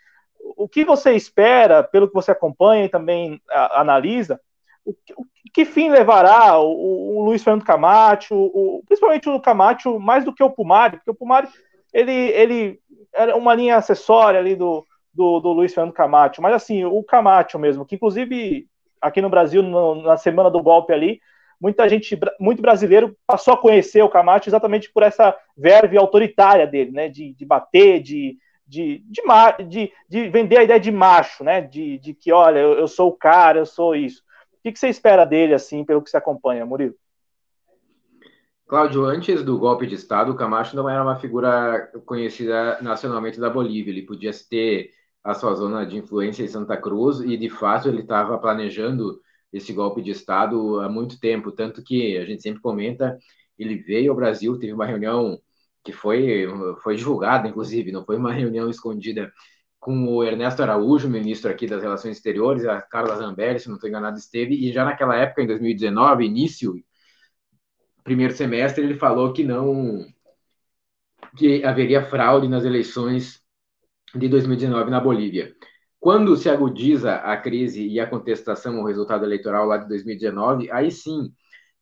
O 0.58 0.68
que 0.68 0.84
você 0.84 1.14
espera, 1.14 1.84
pelo 1.84 2.08
que 2.08 2.14
você 2.14 2.32
acompanha 2.32 2.86
e 2.86 2.90
também 2.90 3.42
a, 3.50 3.82
analisa, 3.82 4.40
o, 4.86 4.92
o, 4.92 5.26
que 5.54 5.66
fim 5.66 5.90
levará 5.90 6.60
o, 6.60 7.18
o 7.18 7.26
Luiz 7.26 7.44
Fernando 7.44 7.64
Camacho, 7.64 8.36
o, 8.36 8.84
principalmente 8.86 9.30
o 9.30 9.40
Camacho, 9.40 10.00
mais 10.00 10.26
do 10.26 10.34
que 10.34 10.44
o 10.44 10.50
Pumari, 10.50 10.98
porque 10.98 11.12
o 11.12 11.16
Pumari 11.16 11.48
ele, 11.94 12.12
ele 12.12 12.80
era 13.14 13.36
uma 13.38 13.54
linha 13.54 13.78
acessória 13.78 14.40
ali 14.40 14.56
do, 14.56 14.86
do, 15.14 15.40
do 15.40 15.52
Luiz 15.52 15.74
Fernando 15.74 15.94
Camacho, 15.94 16.42
mas 16.42 16.54
assim, 16.54 16.84
o 16.84 17.04
Camacho 17.04 17.60
mesmo, 17.60 17.86
que 17.86 17.96
inclusive 17.96 18.68
aqui 19.04 19.22
no 19.22 19.30
Brasil, 19.30 19.62
no, 19.62 20.02
na 20.02 20.18
semana 20.18 20.50
do 20.50 20.64
golpe 20.64 20.94
ali, 20.94 21.20
muita 21.60 21.88
gente, 21.88 22.18
muito 22.40 22.62
brasileiro 22.62 23.16
passou 23.28 23.54
a 23.54 23.58
conhecer 23.58 24.02
o 24.02 24.10
Camacho 24.10 24.50
exatamente 24.50 24.92
por 24.92 25.04
essa 25.04 25.36
verve 25.56 25.98
autoritária 25.98 26.66
dele, 26.66 26.92
né, 26.92 27.10
de, 27.10 27.34
de 27.34 27.46
bater, 27.46 28.02
de, 28.02 28.38
de, 28.66 29.04
de, 29.08 29.22
de, 29.68 29.92
de, 30.10 30.30
vender 30.30 30.58
a 30.58 30.64
ideia 30.64 30.80
de 30.80 30.92
macho, 30.92 31.44
né, 31.44 31.62
de, 31.62 32.00
de 32.00 32.14
que, 32.14 32.32
olha, 32.32 32.60
eu, 32.60 32.74
eu 32.74 32.88
sou 32.88 33.10
o 33.10 33.16
cara, 33.16 33.60
eu 33.60 33.66
sou 33.66 33.96
isso. 33.96 34.22
O 34.54 34.64
que, 34.64 34.72
que 34.72 34.80
você 34.80 34.88
espera 34.88 35.26
dele, 35.26 35.54
assim, 35.54 35.84
pelo 35.84 36.02
que 36.02 36.10
você 36.10 36.18
acompanha, 36.18 36.66
Murilo? 36.66 36.96
Cláudio, 38.68 39.06
antes 39.06 39.44
do 39.44 39.58
golpe 39.58 39.86
de 39.86 39.96
Estado, 39.96 40.32
o 40.32 40.36
Camacho 40.36 40.76
não 40.76 40.90
era 40.90 41.04
uma 41.04 41.18
figura 41.18 41.92
conhecida 42.06 42.80
nacionalmente 42.82 43.40
da 43.40 43.50
Bolívia. 43.50 43.92
Ele 43.92 44.02
podia 44.02 44.32
ter 44.50 44.90
a 45.24 45.34
sua 45.34 45.54
zona 45.56 45.86
de 45.86 45.98
influência 45.98 46.44
em 46.44 46.48
Santa 46.48 46.76
Cruz 46.78 47.20
e, 47.22 47.38
de 47.38 47.50
fato, 47.50 47.88
ele 47.88 48.02
estava 48.02 48.38
planejando 48.38 49.22
esse 49.52 49.72
golpe 49.72 50.02
de 50.02 50.12
Estado 50.12 50.80
há 50.82 50.90
muito 50.90 51.20
tempo, 51.20 51.52
tanto 51.52 51.84
que 51.84 52.18
a 52.18 52.26
gente 52.26 52.42
sempre 52.42 52.62
comenta, 52.62 53.18
ele 53.58 53.76
veio 53.76 54.12
ao 54.12 54.18
Brasil, 54.18 54.58
teve 54.60 54.74
uma 54.74 54.86
reunião 54.86 55.40
que 55.84 55.92
foi, 55.92 56.48
foi 56.82 56.96
divulgada, 56.96 57.48
inclusive, 57.48 57.92
não 57.92 58.06
foi 58.06 58.18
uma 58.18 58.32
reunião 58.34 58.70
escondida, 58.70 59.32
com 59.80 60.08
o 60.08 60.24
Ernesto 60.24 60.64
Araújo, 60.64 61.10
ministro 61.10 61.52
aqui 61.52 61.68
das 61.68 61.82
Relações 61.82 62.16
Exteriores, 62.16 62.66
a 62.66 62.82
Carla 62.82 63.18
Zambelli, 63.18 63.60
se 63.60 63.68
não 63.68 63.76
estou 63.76 63.90
enganado, 63.90 64.18
esteve, 64.18 64.56
e 64.56 64.72
já 64.72 64.86
naquela 64.86 65.16
época, 65.18 65.42
em 65.44 65.48
2019, 65.48 66.26
início, 66.26 66.74
primeiro 68.04 68.34
semestre, 68.34 68.84
ele 68.84 68.96
falou 68.96 69.34
que 69.34 69.44
não, 69.44 70.06
que 71.38 71.64
haveria 71.66 72.06
fraude 72.06 72.48
nas 72.48 72.64
eleições 72.64 73.43
de 74.16 74.28
2019 74.28 74.92
na 74.92 75.00
Bolívia. 75.00 75.56
Quando 76.00 76.36
se 76.36 76.50
agudiza 76.50 77.16
a 77.16 77.38
crise 77.38 77.88
e 77.88 78.00
a 78.00 78.08
contestação 78.08 78.78
ao 78.78 78.86
resultado 78.86 79.24
eleitoral 79.26 79.66
lá 79.66 79.78
de 79.78 79.88
2019, 79.88 80.70
aí 80.72 80.92
sim 80.92 81.32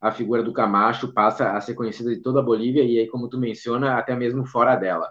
a 0.00 0.10
figura 0.12 0.42
do 0.42 0.52
Camacho 0.52 1.12
passa 1.12 1.52
a 1.52 1.60
ser 1.60 1.74
conhecida 1.74 2.14
de 2.14 2.20
toda 2.22 2.40
a 2.40 2.42
Bolívia 2.42 2.84
e 2.84 2.98
aí, 2.98 3.08
como 3.08 3.28
tu 3.28 3.38
menciona, 3.38 3.96
até 3.96 4.16
mesmo 4.16 4.44
fora 4.44 4.76
dela. 4.76 5.10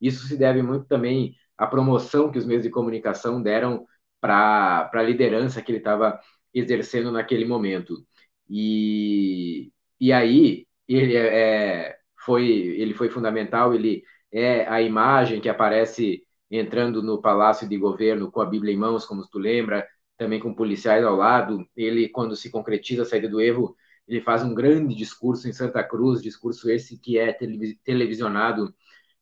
Isso 0.00 0.26
se 0.26 0.36
deve 0.36 0.62
muito 0.62 0.86
também 0.86 1.34
à 1.56 1.66
promoção 1.66 2.30
que 2.30 2.38
os 2.38 2.46
meios 2.46 2.62
de 2.62 2.70
comunicação 2.70 3.42
deram 3.42 3.86
para 4.20 4.90
a 4.92 5.02
liderança 5.02 5.62
que 5.62 5.72
ele 5.72 5.78
estava 5.78 6.20
exercendo 6.54 7.10
naquele 7.12 7.44
momento. 7.44 8.06
E, 8.48 9.72
e 10.00 10.12
aí 10.12 10.66
ele 10.86 11.16
é, 11.16 11.96
foi, 12.16 12.46
ele 12.46 12.94
foi 12.94 13.10
fundamental, 13.10 13.74
ele 13.74 14.02
é 14.32 14.66
a 14.68 14.82
imagem 14.82 15.40
que 15.40 15.48
aparece 15.48 16.22
entrando 16.50 17.02
no 17.02 17.20
palácio 17.20 17.68
de 17.68 17.76
governo 17.76 18.30
com 18.30 18.40
a 18.40 18.46
Bíblia 18.46 18.72
em 18.74 18.76
mãos, 18.76 19.04
como 19.04 19.26
tu 19.28 19.38
lembra, 19.38 19.86
também 20.16 20.40
com 20.40 20.54
policiais 20.54 21.04
ao 21.04 21.16
lado. 21.16 21.66
Ele, 21.76 22.08
quando 22.08 22.36
se 22.36 22.50
concretiza 22.50 23.02
a 23.02 23.04
saída 23.04 23.28
do 23.28 23.40
Evo, 23.40 23.76
ele 24.06 24.20
faz 24.20 24.42
um 24.42 24.54
grande 24.54 24.94
discurso 24.94 25.48
em 25.48 25.52
Santa 25.52 25.84
Cruz, 25.84 26.22
discurso 26.22 26.70
esse 26.70 26.98
que 26.98 27.18
é 27.18 27.36
televisionado 27.84 28.74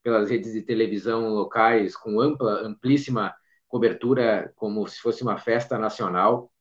pelas 0.03 0.31
redes 0.31 0.53
de 0.53 0.63
televisão 0.63 1.31
locais, 1.31 1.97
com 1.97 2.21
ampla, 2.21 2.61
amplíssima 2.65 3.35
cobertura, 3.67 4.53
como 4.57 4.87
se 4.87 5.01
fosse 5.01 5.23
uma 5.23 5.37
festa 5.39 5.77
nacional. 5.79 6.53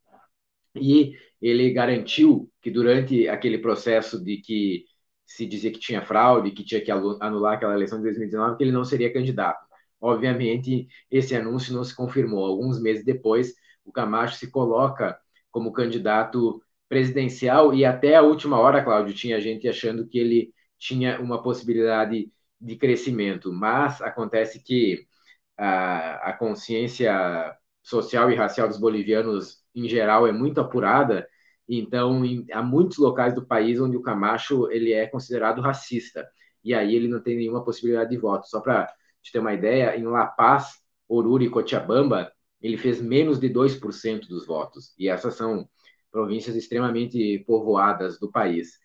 E 0.75 1.13
ele 1.41 1.71
garantiu 1.71 2.51
que 2.61 2.71
durante 2.71 3.27
aquele 3.27 3.59
processo 3.59 4.23
de 4.23 4.37
que 4.37 4.85
se 5.25 5.45
dizia 5.45 5.71
que 5.71 5.79
tinha 5.79 6.05
fraude, 6.05 6.51
que 6.51 6.63
tinha 6.63 6.81
que 6.81 6.91
anular 6.91 7.53
aquela 7.53 7.73
eleição 7.73 7.99
de 7.99 8.05
2019, 8.05 8.57
que 8.57 8.63
ele 8.63 8.71
não 8.71 8.83
seria 8.83 9.13
candidato. 9.13 9.64
Obviamente, 10.05 10.87
esse 11.09 11.35
anúncio 11.35 11.73
não 11.73 11.83
se 11.83 11.95
confirmou. 11.95 12.45
Alguns 12.45 12.79
meses 12.81 13.03
depois, 13.05 13.53
o 13.83 13.91
Camacho 13.91 14.35
se 14.37 14.51
coloca 14.51 15.17
como 15.51 15.71
candidato 15.73 16.61
presidencial 16.87 17.73
e 17.73 17.83
até 17.85 18.15
a 18.15 18.21
última 18.21 18.59
hora, 18.59 18.83
Cláudio, 18.83 19.15
tinha 19.15 19.41
gente 19.41 19.67
achando 19.67 20.07
que 20.07 20.19
ele 20.19 20.53
tinha 20.77 21.19
uma 21.19 21.41
possibilidade 21.41 22.31
de 22.59 22.75
crescimento, 22.75 23.51
mas 23.51 24.01
acontece 24.01 24.61
que 24.63 25.05
a, 25.57 26.29
a 26.29 26.33
consciência 26.33 27.55
social 27.83 28.31
e 28.31 28.35
racial 28.35 28.67
dos 28.67 28.77
bolivianos 28.79 29.63
em 29.73 29.87
geral 29.87 30.27
é 30.27 30.31
muito 30.31 30.59
apurada, 30.61 31.27
então 31.67 32.23
em, 32.25 32.45
há 32.51 32.61
muitos 32.61 32.97
locais 32.97 33.33
do 33.33 33.45
país 33.45 33.79
onde 33.79 33.97
o 33.97 34.01
Camacho 34.01 34.69
ele 34.71 34.93
é 34.93 35.07
considerado 35.07 35.61
racista 35.61 36.27
e 36.63 36.73
aí 36.73 36.95
ele 36.95 37.07
não 37.07 37.21
tem 37.21 37.37
nenhuma 37.37 37.63
possibilidade 37.63 38.09
de 38.09 38.17
voto. 38.17 38.47
Só 38.47 38.59
para 38.59 38.91
ter 39.31 39.39
uma 39.39 39.53
ideia, 39.53 39.95
em 39.97 40.03
La 40.03 40.25
Paz, 40.27 40.79
Oruro 41.07 41.43
e 41.43 41.49
Cochabamba, 41.49 42.31
ele 42.61 42.77
fez 42.77 43.01
menos 43.01 43.39
de 43.39 43.49
2% 43.49 44.27
dos 44.27 44.45
votos. 44.45 44.93
E 44.97 45.07
essas 45.09 45.35
são 45.35 45.67
províncias 46.11 46.55
extremamente 46.55 47.39
povoadas 47.47 48.19
do 48.19 48.31
país. 48.31 48.79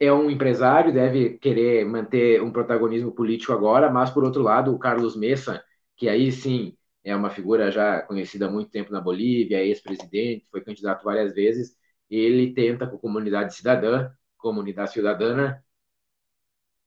É 0.00 0.12
um 0.12 0.30
empresário, 0.30 0.92
deve 0.92 1.38
querer 1.38 1.84
manter 1.84 2.42
um 2.42 2.52
protagonismo 2.52 3.12
político 3.12 3.52
agora, 3.52 3.90
mas, 3.90 4.10
por 4.10 4.24
outro 4.24 4.42
lado, 4.42 4.72
o 4.72 4.78
Carlos 4.78 5.16
Messa, 5.16 5.62
que 5.96 6.08
aí 6.08 6.30
sim 6.30 6.76
é 7.04 7.16
uma 7.16 7.30
figura 7.30 7.70
já 7.70 8.02
conhecida 8.02 8.46
há 8.46 8.50
muito 8.50 8.70
tempo 8.70 8.92
na 8.92 9.00
Bolívia, 9.00 9.64
ex-presidente, 9.64 10.46
foi 10.50 10.60
candidato 10.62 11.04
várias 11.04 11.34
vezes, 11.34 11.76
ele 12.10 12.54
tenta, 12.54 12.86
com 12.86 12.96
a 12.96 13.00
comunidade 13.00 13.54
cidadã, 13.54 14.10
comunidade 14.38 14.92
cidadana, 14.92 15.64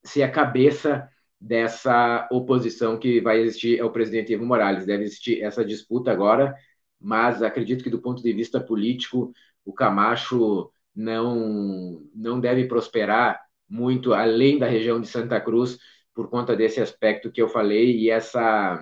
ser 0.04 0.24
a 0.24 0.32
cabeça 0.32 1.10
dessa 1.42 2.28
oposição 2.32 3.00
que 3.00 3.20
vai 3.20 3.40
existir 3.40 3.82
ao 3.82 3.92
presidente 3.92 4.32
Evo 4.32 4.46
Morales. 4.46 4.86
Deve 4.86 5.04
existir 5.06 5.42
essa 5.42 5.66
disputa 5.66 6.12
agora, 6.12 6.56
mas 7.00 7.42
acredito 7.42 7.84
que 7.84 7.90
do 7.90 8.00
ponto 8.00 8.22
de 8.22 8.32
vista 8.32 8.60
político, 8.62 9.34
o 9.66 9.74
Camacho 9.74 10.72
não, 10.96 12.04
não 12.14 12.40
deve 12.40 12.68
prosperar 12.68 13.42
muito 13.68 14.14
além 14.14 14.60
da 14.60 14.68
região 14.68 15.02
de 15.02 15.08
Santa 15.08 15.42
Cruz 15.42 15.80
por 16.14 16.30
conta 16.30 16.56
desse 16.56 16.80
aspecto 16.80 17.32
que 17.32 17.42
eu 17.42 17.50
falei 17.50 17.98
e 17.98 18.10
essa 18.10 18.80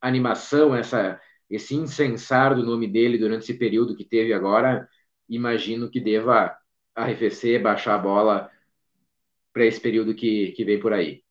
animação, 0.00 0.74
essa, 0.74 1.20
esse 1.50 1.74
incensar 1.74 2.54
do 2.54 2.62
nome 2.62 2.86
dele 2.88 3.18
durante 3.18 3.42
esse 3.42 3.54
período 3.58 3.96
que 3.96 4.04
teve 4.04 4.32
agora, 4.32 4.88
imagino 5.28 5.90
que 5.90 6.00
deva 6.00 6.56
arrefecer, 6.94 7.60
baixar 7.60 7.96
a 7.96 7.98
bola 7.98 8.50
para 9.52 9.66
esse 9.66 9.80
período 9.80 10.14
que, 10.14 10.52
que 10.52 10.64
vem 10.64 10.80
por 10.80 10.92
aí. 10.92 11.22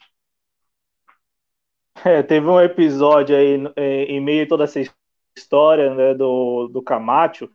É, 2.06 2.22
teve 2.24 2.48
um 2.48 2.60
episódio 2.60 3.36
aí 3.36 3.58
é, 3.76 4.04
em 4.06 4.20
meio 4.22 4.44
a 4.46 4.48
toda 4.48 4.64
essa 4.64 4.80
história 5.38 5.94
né, 5.94 6.14
do, 6.14 6.68
do 6.68 6.82
Camacho, 6.82 7.50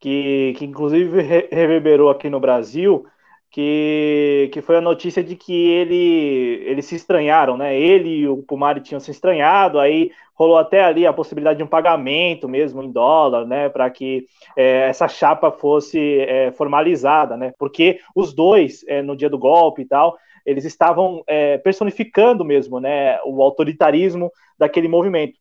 que, 0.00 0.54
que 0.58 0.64
inclusive 0.64 1.22
reverberou 1.50 2.10
aqui 2.10 2.30
no 2.30 2.40
Brasil, 2.40 3.06
que, 3.50 4.50
que 4.52 4.62
foi 4.62 4.76
a 4.76 4.80
notícia 4.80 5.22
de 5.24 5.36
que 5.36 5.52
ele 5.54 6.62
eles 6.66 6.86
se 6.86 6.96
estranharam, 6.96 7.56
né? 7.56 7.78
Ele 7.78 8.10
e 8.10 8.28
o 8.28 8.42
Pumari 8.42 8.80
tinham 8.80 9.00
se 9.00 9.10
estranhado, 9.10 9.80
aí 9.80 10.12
rolou 10.34 10.58
até 10.58 10.84
ali 10.84 11.06
a 11.06 11.12
possibilidade 11.12 11.58
de 11.58 11.64
um 11.64 11.68
pagamento 11.68 12.48
mesmo 12.48 12.82
em 12.82 12.92
dólar, 12.92 13.46
né? 13.46 13.68
Para 13.68 13.90
que 13.90 14.26
é, 14.56 14.88
essa 14.88 15.08
chapa 15.08 15.50
fosse 15.52 16.20
é, 16.20 16.52
formalizada, 16.52 17.36
né? 17.36 17.52
Porque 17.58 18.00
os 18.14 18.34
dois, 18.34 18.84
é, 18.88 19.02
no 19.02 19.16
dia 19.16 19.30
do 19.30 19.38
golpe 19.38 19.82
e 19.82 19.86
tal, 19.86 20.18
eles 20.48 20.64
estavam 20.64 21.22
é, 21.26 21.58
personificando 21.58 22.44
mesmo, 22.44 22.80
né? 22.80 23.20
O 23.24 23.42
autoritarismo 23.42 24.32
daquele 24.58 24.88
movimento, 24.88 25.38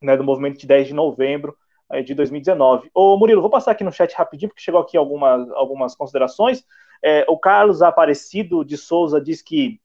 né? 0.00 0.16
Do 0.16 0.22
movimento 0.22 0.58
de 0.58 0.66
10 0.66 0.88
de 0.88 0.94
novembro 0.94 1.56
de 2.04 2.14
2019. 2.14 2.90
Ô 2.92 3.16
Murilo, 3.16 3.40
vou 3.40 3.50
passar 3.50 3.70
aqui 3.70 3.84
no 3.84 3.92
chat 3.92 4.12
rapidinho, 4.14 4.48
porque 4.48 4.62
chegou 4.62 4.80
aqui 4.80 4.96
algumas, 4.96 5.48
algumas 5.52 5.94
considerações. 5.94 6.64
É, 7.02 7.24
o 7.28 7.38
Carlos 7.38 7.82
Aparecido 7.82 8.64
de 8.64 8.76
Souza 8.76 9.20
diz 9.20 9.42
que 9.42 9.80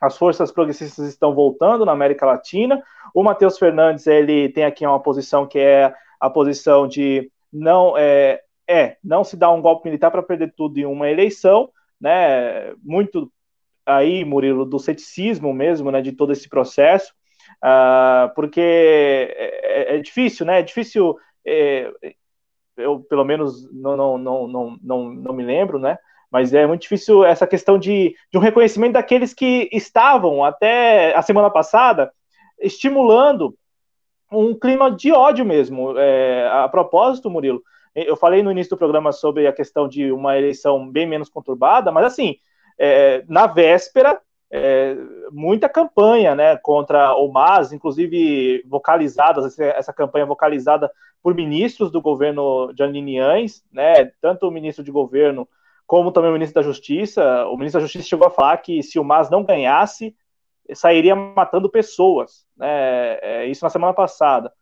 as 0.00 0.16
forças 0.16 0.52
progressistas 0.52 1.08
estão 1.08 1.34
voltando 1.34 1.84
na 1.84 1.92
América 1.92 2.26
Latina. 2.26 2.82
O 3.14 3.22
Matheus 3.22 3.58
Fernandes 3.58 4.06
ele 4.06 4.48
tem 4.50 4.64
aqui 4.64 4.86
uma 4.86 5.00
posição 5.00 5.46
que 5.46 5.58
é 5.58 5.94
a 6.20 6.28
posição 6.28 6.86
de 6.86 7.30
não 7.52 7.96
é, 7.96 8.40
é 8.68 8.96
não 9.02 9.24
se 9.24 9.36
dar 9.36 9.52
um 9.52 9.62
golpe 9.62 9.88
militar 9.88 10.10
para 10.10 10.22
perder 10.22 10.52
tudo 10.54 10.78
em 10.78 10.84
uma 10.84 11.08
eleição, 11.08 11.70
né? 12.00 12.74
Muito 12.82 13.30
aí, 13.86 14.24
Murilo, 14.24 14.64
do 14.64 14.78
ceticismo 14.78 15.52
mesmo, 15.54 15.90
né? 15.90 16.02
De 16.02 16.12
todo 16.12 16.32
esse 16.32 16.48
processo, 16.48 17.14
uh, 17.64 18.34
porque 18.34 18.60
é, 18.60 19.92
é, 19.92 19.96
é, 19.96 19.98
difícil, 20.00 20.44
né? 20.44 20.58
É 20.58 20.62
difícil. 20.62 21.16
É, 21.46 21.90
eu 22.76 23.00
pelo 23.00 23.24
menos 23.24 23.72
não, 23.72 23.96
não, 23.96 24.18
não, 24.18 24.48
não, 24.48 24.78
não, 24.82 25.10
não 25.10 25.32
me 25.32 25.44
lembro, 25.44 25.78
né? 25.78 25.96
Mas 26.30 26.52
é 26.52 26.66
muito 26.66 26.82
difícil 26.82 27.24
essa 27.24 27.46
questão 27.46 27.78
de, 27.78 28.14
de 28.30 28.36
um 28.36 28.40
reconhecimento 28.40 28.94
daqueles 28.94 29.32
que 29.32 29.70
estavam 29.72 30.44
até 30.44 31.14
a 31.14 31.22
semana 31.22 31.48
passada 31.48 32.12
estimulando 32.58 33.56
um 34.30 34.54
clima 34.58 34.90
de 34.90 35.12
ódio 35.12 35.44
mesmo. 35.44 35.96
É, 35.96 36.48
a 36.48 36.68
propósito, 36.68 37.30
Murilo, 37.30 37.62
eu 37.94 38.16
falei 38.16 38.42
no 38.42 38.50
início 38.50 38.70
do 38.70 38.78
programa 38.78 39.12
sobre 39.12 39.46
a 39.46 39.52
questão 39.52 39.88
de 39.88 40.12
uma 40.12 40.36
eleição 40.36 40.90
bem 40.90 41.06
menos 41.06 41.28
conturbada, 41.28 41.90
mas 41.90 42.04
assim, 42.04 42.36
é, 42.78 43.24
na 43.28 43.46
véspera, 43.46 44.20
é, 44.50 44.96
muita 45.30 45.68
campanha 45.68 46.34
né, 46.34 46.56
contra 46.56 47.14
o 47.16 47.30
MAS, 47.30 47.72
inclusive 47.72 48.62
vocalizadas, 48.66 49.58
essa 49.58 49.92
campanha 49.92 50.26
vocalizada 50.26 50.90
por 51.22 51.34
ministros 51.34 51.90
do 51.90 52.00
governo 52.00 52.72
janiniães, 52.76 53.64
né, 53.72 54.06
tanto 54.20 54.46
o 54.46 54.50
ministro 54.50 54.84
de 54.84 54.90
governo 54.90 55.48
como 55.86 56.10
também 56.10 56.30
o 56.30 56.32
ministro 56.32 56.60
da 56.60 56.66
Justiça. 56.66 57.46
O 57.46 57.56
ministro 57.56 57.80
da 57.80 57.86
Justiça 57.86 58.08
chegou 58.08 58.26
a 58.26 58.30
falar 58.30 58.56
que 58.58 58.82
se 58.82 58.98
o 58.98 59.04
MAS 59.04 59.30
não 59.30 59.44
ganhasse, 59.44 60.14
sairia 60.74 61.14
matando 61.14 61.70
pessoas, 61.70 62.44
né? 62.56 63.18
É, 63.22 63.46
isso 63.46 63.64
na 63.64 63.70
semana 63.70 63.94
passada. 63.94 64.52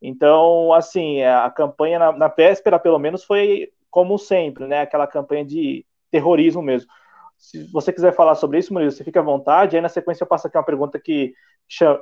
Então, 0.00 0.72
assim, 0.74 1.22
a 1.22 1.50
campanha 1.50 1.98
na, 1.98 2.12
na 2.12 2.28
véspera, 2.28 2.78
pelo 2.78 2.98
menos, 2.98 3.24
foi 3.24 3.70
como 3.90 4.18
sempre, 4.18 4.66
né? 4.66 4.82
Aquela 4.82 5.06
campanha 5.06 5.44
de 5.44 5.86
terrorismo 6.10 6.60
mesmo. 6.60 6.90
Se 7.50 7.70
você 7.72 7.92
quiser 7.92 8.14
falar 8.14 8.34
sobre 8.34 8.58
isso, 8.58 8.72
Murilo, 8.72 8.90
você 8.90 9.04
fica 9.04 9.20
à 9.20 9.22
vontade. 9.22 9.76
Aí, 9.76 9.82
na 9.82 9.88
sequência, 9.88 10.24
eu 10.24 10.28
passo 10.28 10.46
aqui 10.46 10.56
uma 10.56 10.64
pergunta 10.64 10.98
que 10.98 11.34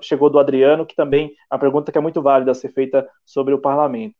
chegou 0.01 0.29
do 0.31 0.39
Adriano, 0.39 0.87
que 0.87 0.97
também 0.97 1.35
é 1.51 1.55
uma 1.55 1.61
pergunta 1.61 1.93
que 1.93 1.99
é 1.99 2.01
muito 2.01 2.21
válida 2.21 2.51
a 2.51 2.55
ser 2.55 2.73
feita 2.73 3.09
sobre 3.25 3.55
o 3.55 3.61
parlamento 3.61 4.15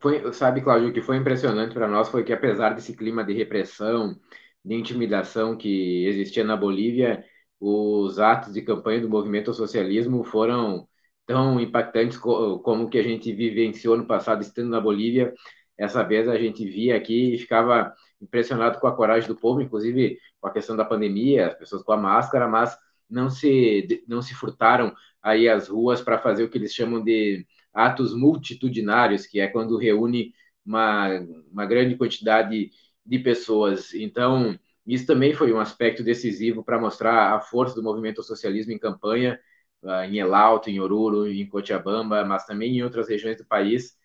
foi, 0.00 0.32
sabe, 0.32 0.62
Cláudio, 0.62 0.88
o 0.88 0.92
que 0.92 1.02
foi 1.02 1.16
impressionante 1.18 1.74
para 1.74 1.86
nós 1.86 2.08
foi 2.08 2.24
que, 2.24 2.32
apesar 2.32 2.70
desse 2.74 2.96
clima 2.96 3.22
de 3.22 3.34
repressão, 3.34 4.16
de 4.64 4.74
intimidação 4.74 5.56
que 5.56 6.06
existia 6.06 6.42
na 6.42 6.56
Bolívia, 6.56 7.24
os 7.60 8.18
atos 8.18 8.54
de 8.54 8.62
campanha 8.62 9.00
do 9.00 9.10
movimento 9.10 9.52
socialismo 9.52 10.24
foram 10.24 10.88
tão 11.26 11.60
impactantes 11.60 12.18
como 12.18 12.88
que 12.88 12.98
a 12.98 13.02
gente 13.02 13.32
vivenciou 13.32 13.96
no 13.96 14.06
passado 14.06 14.42
estando 14.42 14.70
na 14.70 14.80
Bolívia. 14.80 15.34
Essa 15.78 16.02
vez 16.02 16.28
a 16.28 16.36
gente 16.38 16.64
via 16.64 16.96
aqui 16.96 17.34
e 17.34 17.38
ficava 17.38 17.94
impressionado 18.20 18.78
com 18.80 18.86
a 18.86 18.94
coragem 18.94 19.28
do 19.28 19.36
povo, 19.36 19.60
inclusive 19.60 20.18
com 20.40 20.48
a 20.48 20.52
questão 20.52 20.76
da 20.76 20.84
pandemia, 20.84 21.48
as 21.48 21.54
pessoas 21.54 21.82
com 21.82 21.92
a 21.92 21.96
máscara, 21.96 22.48
mas 22.48 22.76
não 23.08 23.30
se 23.30 24.04
não 24.06 24.22
se 24.22 24.34
furtaram 24.34 24.94
aí 25.22 25.48
as 25.48 25.68
ruas 25.68 26.00
para 26.00 26.18
fazer 26.18 26.44
o 26.44 26.50
que 26.50 26.58
eles 26.58 26.72
chamam 26.74 27.02
de 27.02 27.46
atos 27.72 28.14
multitudinários, 28.14 29.26
que 29.26 29.40
é 29.40 29.48
quando 29.48 29.76
reúne 29.76 30.32
uma, 30.64 31.08
uma 31.50 31.66
grande 31.66 31.96
quantidade 31.96 32.70
de 33.04 33.18
pessoas. 33.18 33.94
Então, 33.94 34.58
isso 34.86 35.06
também 35.06 35.34
foi 35.34 35.52
um 35.52 35.60
aspecto 35.60 36.02
decisivo 36.02 36.64
para 36.64 36.80
mostrar 36.80 37.34
a 37.34 37.40
força 37.40 37.74
do 37.74 37.82
movimento 37.82 38.22
socialismo 38.22 38.72
em 38.72 38.78
campanha, 38.78 39.38
ah, 39.84 40.06
em 40.06 40.18
El 40.18 40.34
Alto, 40.34 40.70
em 40.70 40.80
Oruro, 40.80 41.26
em 41.28 41.46
Cochabamba, 41.48 42.24
mas 42.24 42.46
também 42.46 42.76
em 42.78 42.82
outras 42.82 43.08
regiões 43.08 43.36
do 43.36 43.44
país. 43.46 43.96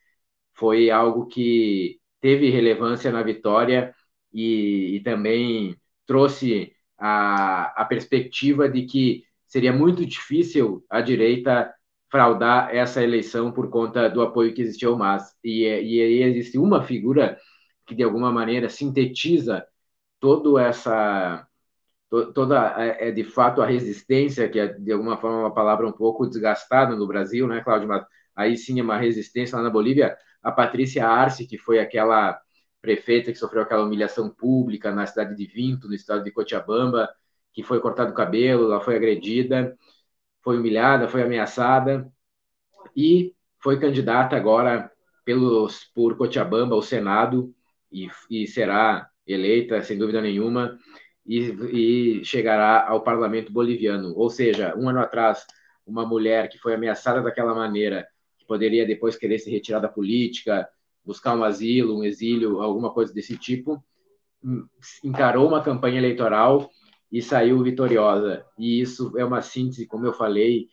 Foi 0.53 0.89
algo 0.91 1.27
que 1.27 1.99
teve 2.21 2.49
relevância 2.49 3.11
na 3.11 3.23
vitória 3.23 3.94
e, 4.35 4.97
e 4.97 4.99
também 4.99 5.77
trouxe 6.05 6.73
a, 6.97 7.81
a 7.81 7.85
perspectiva 7.85 8.67
de 8.69 8.85
que 8.85 9.23
seria 9.47 9.71
muito 9.71 10.05
difícil 10.05 10.83
a 10.89 10.99
direita 11.01 11.73
fraudar 12.11 12.69
essa 12.75 13.01
eleição 13.01 13.51
por 13.51 13.69
conta 13.69 14.09
do 14.09 14.21
apoio 14.21 14.53
que 14.53 14.61
existia 14.61 14.89
ao 14.89 14.97
MAS. 14.97 15.33
E, 15.43 15.63
e 15.63 16.01
aí 16.01 16.23
existe 16.23 16.57
uma 16.57 16.83
figura 16.83 17.37
que, 17.87 17.95
de 17.95 18.03
alguma 18.03 18.31
maneira, 18.31 18.69
sintetiza 18.69 19.65
toda 20.19 20.61
essa 20.61 21.47
toda 22.33 22.75
é, 22.77 23.09
é 23.09 23.11
de 23.11 23.23
fato 23.23 23.61
a 23.61 23.65
resistência 23.65 24.47
que 24.49 24.59
é 24.59 24.67
de 24.67 24.91
alguma 24.91 25.17
forma 25.17 25.39
uma 25.39 25.53
palavra 25.53 25.87
um 25.87 25.91
pouco 25.91 26.27
desgastada 26.27 26.95
no 26.95 27.07
Brasil, 27.07 27.47
né, 27.47 27.61
Cláudio? 27.63 27.87
Mas 27.87 28.05
aí 28.35 28.57
sim 28.57 28.79
é 28.79 28.83
uma 28.83 28.97
resistência 28.97 29.57
lá 29.57 29.63
na 29.63 29.69
Bolívia. 29.69 30.17
A 30.43 30.51
Patrícia 30.51 31.07
Arce, 31.07 31.47
que 31.47 31.57
foi 31.57 31.79
aquela 31.79 32.39
prefeita 32.85 33.31
que 33.31 33.37
sofreu 33.37 33.63
aquela 33.63 33.83
humilhação 33.83 34.29
pública 34.29 34.91
na 34.91 35.05
cidade 35.05 35.35
de 35.35 35.45
Vinto, 35.45 35.87
no 35.87 35.93
estado 35.93 36.23
de 36.23 36.31
Cochabamba, 36.31 37.09
que 37.53 37.63
foi 37.63 37.79
cortado 37.79 38.11
o 38.11 38.15
cabelo, 38.15 38.65
ela 38.65 38.81
foi 38.81 38.95
agredida 38.95 39.75
foi 40.45 40.59
humilhada, 40.59 41.07
foi 41.09 41.23
ameaçada 41.23 42.07
e 42.95 43.33
foi 43.57 43.79
candidata 43.79 44.35
agora 44.37 44.91
pelos, 45.25 45.85
por 45.85 46.15
Cochabamba 46.15 46.75
ao 46.75 46.83
Senado 46.83 47.51
e, 47.91 48.07
e 48.29 48.45
será 48.45 49.09
eleita, 49.25 49.81
sem 49.81 49.97
dúvida 49.97 50.21
nenhuma, 50.21 50.77
e, 51.25 52.19
e, 52.19 52.23
chegará 52.23 52.87
ao 52.87 53.01
parlamento 53.01 53.51
boliviano. 53.51 54.13
Ou 54.15 54.29
seja, 54.29 54.75
um 54.77 54.87
ano 54.87 54.99
atrás 54.99 55.47
uma 55.83 56.05
mulher 56.05 56.47
que 56.47 56.59
foi 56.59 56.75
ameaçada 56.75 57.23
daquela 57.23 57.55
maneira, 57.55 58.07
que 58.37 58.45
poderia 58.45 58.85
depois 58.85 59.15
querer 59.15 59.39
se 59.39 59.49
retirar 59.49 59.79
da 59.79 59.89
política, 59.89 60.69
buscar 61.05 61.35
um 61.35 61.43
asilo, 61.43 61.99
um 61.99 62.03
exílio, 62.03 62.61
alguma 62.61 62.91
coisa 62.91 63.13
desse 63.13 63.37
tipo, 63.37 63.83
hum, 64.43 64.65
encarou 65.03 65.47
uma 65.47 65.61
campanha 65.61 65.97
eleitoral 65.97 66.69
e 67.11 67.21
saiu 67.21 67.61
vitoriosa. 67.63 68.45
E 68.57 68.81
isso 68.81 69.17
é 69.17 69.23
uma 69.23 69.41
síntese, 69.41 69.85
como 69.85 70.05
eu 70.05 70.13
falei, 70.13 70.67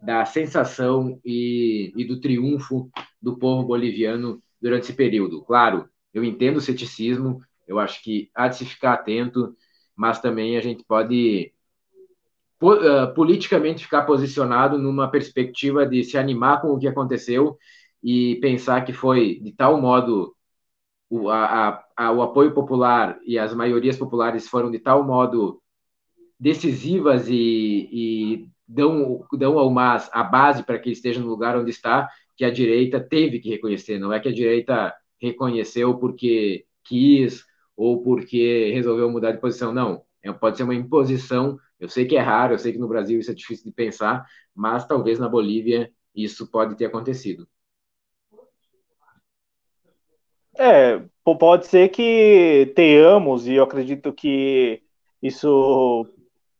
da 0.00 0.24
sensação 0.24 1.18
e, 1.24 1.92
e 1.96 2.04
do 2.04 2.20
triunfo 2.20 2.90
do 3.20 3.36
povo 3.36 3.66
boliviano 3.66 4.42
durante 4.60 4.84
esse 4.84 4.92
período. 4.92 5.42
Claro, 5.42 5.88
eu 6.12 6.22
entendo 6.24 6.58
o 6.58 6.60
ceticismo, 6.60 7.40
eu 7.66 7.78
acho 7.78 8.02
que 8.02 8.30
há 8.34 8.48
de 8.48 8.56
se 8.56 8.64
ficar 8.64 8.94
atento, 8.94 9.54
mas 9.96 10.20
também 10.20 10.56
a 10.56 10.60
gente 10.60 10.84
pode 10.84 11.52
uh, 12.62 13.12
politicamente 13.14 13.84
ficar 13.84 14.02
posicionado 14.02 14.78
numa 14.78 15.10
perspectiva 15.10 15.86
de 15.86 16.04
se 16.04 16.16
animar 16.16 16.60
com 16.60 16.68
o 16.68 16.78
que 16.78 16.88
aconteceu 16.88 17.58
e 18.02 18.36
pensar 18.36 18.84
que 18.84 18.92
foi 18.92 19.40
de 19.40 19.52
tal 19.52 19.80
modo 19.80 20.34
o, 21.10 21.28
a, 21.30 21.84
a, 21.96 22.12
o 22.12 22.22
apoio 22.22 22.52
popular 22.52 23.18
e 23.24 23.38
as 23.38 23.54
maiorias 23.54 23.96
populares 23.96 24.48
foram 24.48 24.70
de 24.70 24.78
tal 24.78 25.04
modo 25.04 25.60
decisivas 26.38 27.28
e, 27.28 27.88
e 27.90 28.48
dão, 28.66 29.24
dão 29.32 29.58
ao 29.58 29.70
MAS 29.70 30.10
a 30.12 30.22
base 30.22 30.62
para 30.62 30.78
que 30.78 30.88
ele 30.88 30.94
esteja 30.94 31.20
no 31.20 31.28
lugar 31.28 31.56
onde 31.56 31.70
está, 31.70 32.08
que 32.36 32.44
a 32.44 32.50
direita 32.50 33.00
teve 33.00 33.40
que 33.40 33.50
reconhecer. 33.50 33.98
Não 33.98 34.12
é 34.12 34.20
que 34.20 34.28
a 34.28 34.32
direita 34.32 34.94
reconheceu 35.20 35.98
porque 35.98 36.66
quis 36.84 37.44
ou 37.76 38.02
porque 38.02 38.70
resolveu 38.72 39.10
mudar 39.10 39.32
de 39.32 39.40
posição. 39.40 39.72
Não, 39.72 40.02
é, 40.22 40.32
pode 40.32 40.56
ser 40.56 40.62
uma 40.64 40.74
imposição. 40.74 41.58
Eu 41.80 41.88
sei 41.88 42.06
que 42.06 42.16
é 42.16 42.20
raro, 42.20 42.54
eu 42.54 42.58
sei 42.58 42.72
que 42.72 42.78
no 42.78 42.88
Brasil 42.88 43.18
isso 43.18 43.30
é 43.30 43.34
difícil 43.34 43.64
de 43.64 43.72
pensar, 43.72 44.26
mas 44.54 44.86
talvez 44.86 45.18
na 45.18 45.28
Bolívia 45.28 45.90
isso 46.14 46.50
pode 46.50 46.76
ter 46.76 46.86
acontecido. 46.86 47.48
É, 50.58 51.00
pode 51.38 51.66
ser 51.68 51.88
que 51.88 52.72
tenhamos, 52.74 53.46
e 53.46 53.54
eu 53.54 53.62
acredito 53.62 54.12
que 54.12 54.82
isso 55.22 56.04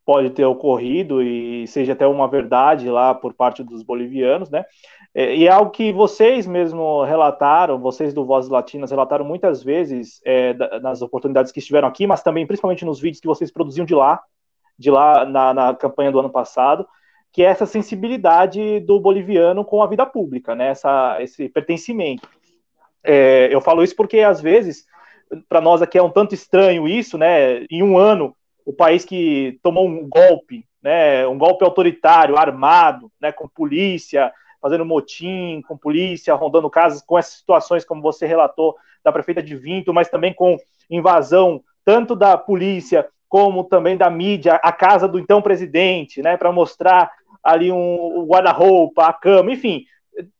pode 0.06 0.30
ter 0.30 0.44
ocorrido 0.44 1.20
e 1.20 1.66
seja 1.66 1.92
até 1.92 2.06
uma 2.06 2.28
verdade 2.28 2.88
lá 2.88 3.12
por 3.12 3.34
parte 3.34 3.62
dos 3.62 3.82
bolivianos, 3.82 4.48
né? 4.48 4.64
É, 5.14 5.34
e 5.34 5.46
é 5.46 5.50
algo 5.50 5.72
que 5.72 5.92
vocês 5.92 6.46
mesmo 6.46 7.02
relataram, 7.02 7.78
vocês 7.78 8.14
do 8.14 8.24
Vozes 8.24 8.48
Latinas 8.48 8.90
relataram 8.90 9.24
muitas 9.24 9.62
vezes 9.64 10.20
é, 10.24 10.54
nas 10.80 11.02
oportunidades 11.02 11.50
que 11.50 11.58
estiveram 11.58 11.88
aqui, 11.88 12.06
mas 12.06 12.22
também 12.22 12.46
principalmente 12.46 12.84
nos 12.84 13.00
vídeos 13.00 13.20
que 13.20 13.26
vocês 13.26 13.50
produziam 13.50 13.84
de 13.84 13.94
lá, 13.94 14.22
de 14.78 14.90
lá 14.90 15.24
na, 15.24 15.52
na 15.52 15.74
campanha 15.74 16.12
do 16.12 16.20
ano 16.20 16.30
passado, 16.30 16.86
que 17.32 17.42
é 17.42 17.46
essa 17.46 17.66
sensibilidade 17.66 18.80
do 18.80 19.00
boliviano 19.00 19.64
com 19.64 19.82
a 19.82 19.86
vida 19.86 20.06
pública, 20.06 20.54
né? 20.54 20.68
Essa, 20.68 21.20
esse 21.20 21.48
pertencimento. 21.48 22.28
É, 23.04 23.48
eu 23.52 23.60
falo 23.60 23.82
isso 23.82 23.94
porque 23.96 24.20
às 24.20 24.40
vezes 24.40 24.86
para 25.48 25.60
nós 25.60 25.82
aqui 25.82 25.98
é 25.98 26.02
um 26.02 26.10
tanto 26.10 26.34
estranho 26.34 26.88
isso, 26.88 27.18
né? 27.18 27.64
Em 27.70 27.82
um 27.82 27.98
ano 27.98 28.34
o 28.64 28.72
país 28.72 29.04
que 29.04 29.58
tomou 29.62 29.88
um 29.88 30.06
golpe, 30.06 30.62
né, 30.82 31.26
um 31.26 31.38
golpe 31.38 31.64
autoritário, 31.64 32.36
armado, 32.36 33.10
né, 33.18 33.32
com 33.32 33.48
polícia, 33.48 34.30
fazendo 34.60 34.84
motim, 34.84 35.62
com 35.66 35.74
polícia, 35.74 36.34
rondando 36.34 36.68
casas, 36.68 37.02
com 37.02 37.18
essas 37.18 37.32
situações 37.34 37.82
como 37.82 38.02
você 38.02 38.26
relatou 38.26 38.76
da 39.02 39.10
prefeita 39.10 39.42
de 39.42 39.56
Vinto, 39.56 39.94
mas 39.94 40.10
também 40.10 40.34
com 40.34 40.58
invasão 40.90 41.62
tanto 41.82 42.14
da 42.14 42.36
polícia 42.36 43.08
como 43.26 43.64
também 43.64 43.96
da 43.96 44.10
mídia, 44.10 44.56
a 44.62 44.70
casa 44.70 45.08
do 45.08 45.18
então 45.18 45.40
presidente, 45.40 46.20
né, 46.20 46.36
para 46.36 46.52
mostrar 46.52 47.10
ali 47.42 47.72
um, 47.72 48.18
um 48.18 48.26
guarda-roupa, 48.26 49.06
a 49.06 49.14
cama, 49.14 49.50
enfim, 49.50 49.86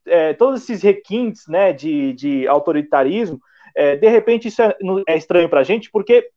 é, 0.07 0.33
todos 0.35 0.62
esses 0.62 0.83
requintes, 0.83 1.47
né, 1.49 1.72
de, 1.72 2.12
de 2.12 2.49
autoritarismo, 2.49 3.41
é, 3.74 3.97
de 3.97 4.09
repente 4.09 4.49
isso 4.49 4.62
é, 4.62 4.74
é 5.07 5.16
estranho 5.16 5.49
para 5.49 5.61
a 5.61 5.64
gente, 5.64 5.91
porque 5.91 6.31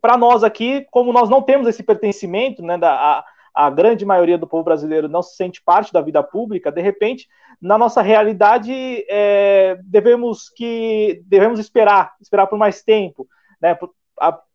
para 0.00 0.16
nós 0.16 0.44
aqui, 0.44 0.86
como 0.90 1.12
nós 1.12 1.28
não 1.28 1.42
temos 1.42 1.66
esse 1.66 1.82
pertencimento, 1.82 2.62
né, 2.62 2.78
da, 2.78 2.92
a, 2.92 3.24
a, 3.54 3.70
grande 3.70 4.04
maioria 4.04 4.38
do 4.38 4.46
povo 4.46 4.64
brasileiro 4.64 5.08
não 5.08 5.22
se 5.22 5.36
sente 5.36 5.62
parte 5.62 5.92
da 5.92 6.00
vida 6.00 6.22
pública, 6.22 6.70
de 6.70 6.80
repente, 6.80 7.28
na 7.60 7.76
nossa 7.78 8.02
realidade, 8.02 8.72
é, 9.08 9.78
devemos 9.84 10.48
que 10.50 11.22
devemos 11.26 11.58
esperar, 11.58 12.14
esperar 12.20 12.46
por 12.46 12.58
mais 12.58 12.82
tempo, 12.82 13.26
né, 13.60 13.76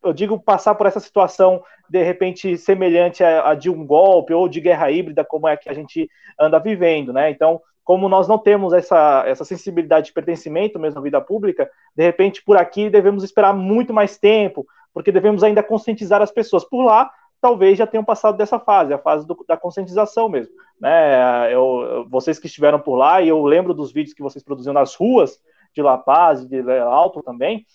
eu 0.03 0.13
digo 0.13 0.39
passar 0.39 0.75
por 0.75 0.87
essa 0.87 0.99
situação 0.99 1.61
de 1.89 2.03
repente 2.03 2.57
semelhante 2.57 3.23
a, 3.23 3.49
a, 3.49 3.55
de 3.55 3.69
um 3.69 3.85
golpe 3.85 4.33
ou 4.33 4.47
de 4.47 4.61
guerra 4.61 4.91
híbrida, 4.91 5.25
como 5.25 5.47
é 5.47 5.57
que 5.57 5.69
a 5.69 5.73
gente 5.73 6.09
anda 6.39 6.59
vivendo, 6.59 7.11
né? 7.11 7.29
Então, 7.29 7.61
como 7.87 8.09
nós 8.09 8.27
não 8.27 8.37
temos 8.37 8.73
essa, 8.73 9.23
essa 9.25 9.45
sensibilidade 9.45 10.07
de 10.07 10.13
pertencimento 10.13 10.77
mesmo 10.77 10.99
à 10.99 11.01
vida 11.01 11.21
pública, 11.21 11.71
de 11.95 12.03
repente 12.03 12.43
por 12.43 12.57
aqui 12.57 12.89
devemos 12.89 13.23
esperar 13.23 13.53
muito 13.53 13.93
mais 13.93 14.17
tempo, 14.17 14.67
porque 14.93 15.09
devemos 15.09 15.41
ainda 15.41 15.63
conscientizar 15.63 16.21
as 16.21 16.29
pessoas. 16.29 16.65
Por 16.65 16.83
lá, 16.83 17.09
talvez 17.39 17.77
já 17.77 17.87
tenham 17.87 18.03
passado 18.03 18.35
dessa 18.35 18.59
fase, 18.59 18.93
a 18.93 18.97
fase 18.97 19.25
do, 19.25 19.41
da 19.47 19.55
conscientização 19.55 20.27
mesmo. 20.27 20.53
Né? 20.81 21.53
Eu, 21.53 22.05
vocês 22.09 22.37
que 22.37 22.47
estiveram 22.47 22.77
por 22.77 22.97
lá, 22.97 23.21
e 23.21 23.29
eu 23.29 23.41
lembro 23.45 23.73
dos 23.73 23.93
vídeos 23.93 24.13
que 24.13 24.21
vocês 24.21 24.43
produziam 24.43 24.73
nas 24.73 24.93
ruas 24.93 25.39
de 25.73 25.81
La 25.81 25.97
Paz 25.97 26.45
de 26.45 26.59
Alto 26.81 27.23
também, 27.23 27.65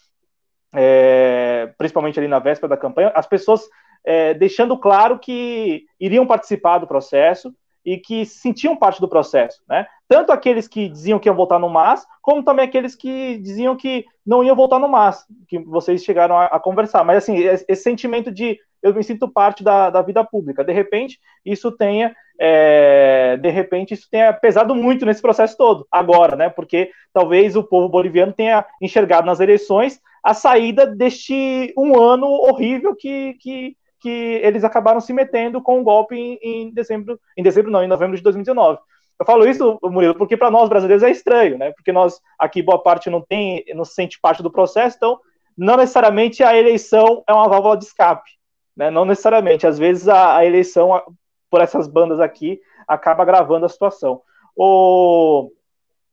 é, 0.74 1.72
principalmente 1.78 2.18
ali 2.18 2.28
na 2.28 2.38
véspera 2.38 2.68
da 2.68 2.76
campanha, 2.76 3.10
as 3.14 3.26
pessoas 3.26 3.66
é, 4.04 4.34
deixando 4.34 4.76
claro 4.76 5.18
que 5.18 5.86
iriam 5.98 6.26
participar 6.26 6.80
do 6.80 6.86
processo, 6.86 7.50
e 7.84 7.98
que 7.98 8.24
sentiam 8.24 8.76
parte 8.76 9.00
do 9.00 9.08
processo, 9.08 9.62
né? 9.68 9.86
Tanto 10.08 10.30
aqueles 10.30 10.68
que 10.68 10.88
diziam 10.88 11.18
que 11.18 11.28
iam 11.28 11.34
votar 11.34 11.58
no 11.58 11.68
MAS, 11.68 12.06
como 12.20 12.42
também 12.42 12.64
aqueles 12.64 12.94
que 12.94 13.38
diziam 13.38 13.76
que 13.76 14.04
não 14.24 14.44
iam 14.44 14.54
votar 14.54 14.78
no 14.78 14.88
MAS, 14.88 15.24
que 15.48 15.58
vocês 15.58 16.04
chegaram 16.04 16.36
a, 16.36 16.46
a 16.46 16.60
conversar. 16.60 17.02
Mas, 17.04 17.18
assim, 17.18 17.36
esse 17.38 17.76
sentimento 17.76 18.30
de 18.30 18.58
eu 18.82 18.92
me 18.92 19.02
sinto 19.04 19.28
parte 19.28 19.62
da, 19.62 19.90
da 19.90 20.02
vida 20.02 20.24
pública, 20.24 20.64
de 20.64 20.72
repente, 20.72 21.20
isso 21.46 21.70
tenha, 21.70 22.14
é, 22.38 23.36
de 23.36 23.48
repente, 23.48 23.94
isso 23.94 24.08
tenha 24.10 24.32
pesado 24.32 24.74
muito 24.74 25.06
nesse 25.06 25.22
processo 25.22 25.56
todo, 25.56 25.86
agora, 25.90 26.34
né? 26.34 26.48
Porque 26.50 26.90
talvez 27.12 27.54
o 27.54 27.62
povo 27.62 27.88
boliviano 27.88 28.32
tenha 28.32 28.66
enxergado 28.80 29.26
nas 29.26 29.38
eleições 29.38 30.00
a 30.22 30.34
saída 30.34 30.86
deste 30.86 31.72
um 31.76 31.98
ano 32.00 32.26
horrível 32.26 32.94
que, 32.94 33.34
que 33.40 33.76
que 34.02 34.40
eles 34.42 34.64
acabaram 34.64 35.00
se 35.00 35.12
metendo 35.12 35.62
com 35.62 35.76
o 35.76 35.80
um 35.80 35.84
golpe 35.84 36.16
em, 36.16 36.38
em, 36.42 36.70
dezembro, 36.74 37.18
em 37.36 37.42
dezembro 37.42 37.70
não, 37.70 37.84
em 37.84 37.88
novembro 37.88 38.16
de 38.16 38.22
2019. 38.22 38.80
Eu 39.18 39.24
falo 39.24 39.46
isso, 39.46 39.78
Murilo, 39.84 40.16
porque 40.16 40.36
para 40.36 40.50
nós 40.50 40.68
brasileiros 40.68 41.04
é 41.04 41.10
estranho, 41.10 41.56
né? 41.56 41.70
Porque 41.72 41.92
nós 41.92 42.20
aqui 42.36 42.60
boa 42.60 42.82
parte 42.82 43.08
não 43.08 43.20
tem, 43.20 43.64
não 43.74 43.84
se 43.84 43.94
sente 43.94 44.18
parte 44.20 44.42
do 44.42 44.50
processo, 44.50 44.96
então 44.96 45.20
não 45.56 45.76
necessariamente 45.76 46.42
a 46.42 46.56
eleição 46.56 47.22
é 47.28 47.32
uma 47.32 47.48
válvula 47.48 47.76
de 47.76 47.84
escape, 47.84 48.28
né? 48.76 48.90
Não 48.90 49.04
necessariamente, 49.04 49.66
às 49.66 49.78
vezes 49.78 50.08
a, 50.08 50.38
a 50.38 50.44
eleição 50.44 51.00
por 51.48 51.60
essas 51.60 51.86
bandas 51.86 52.18
aqui 52.18 52.60
acaba 52.88 53.22
agravando 53.22 53.64
a 53.64 53.68
situação. 53.68 54.22
O 54.56 55.52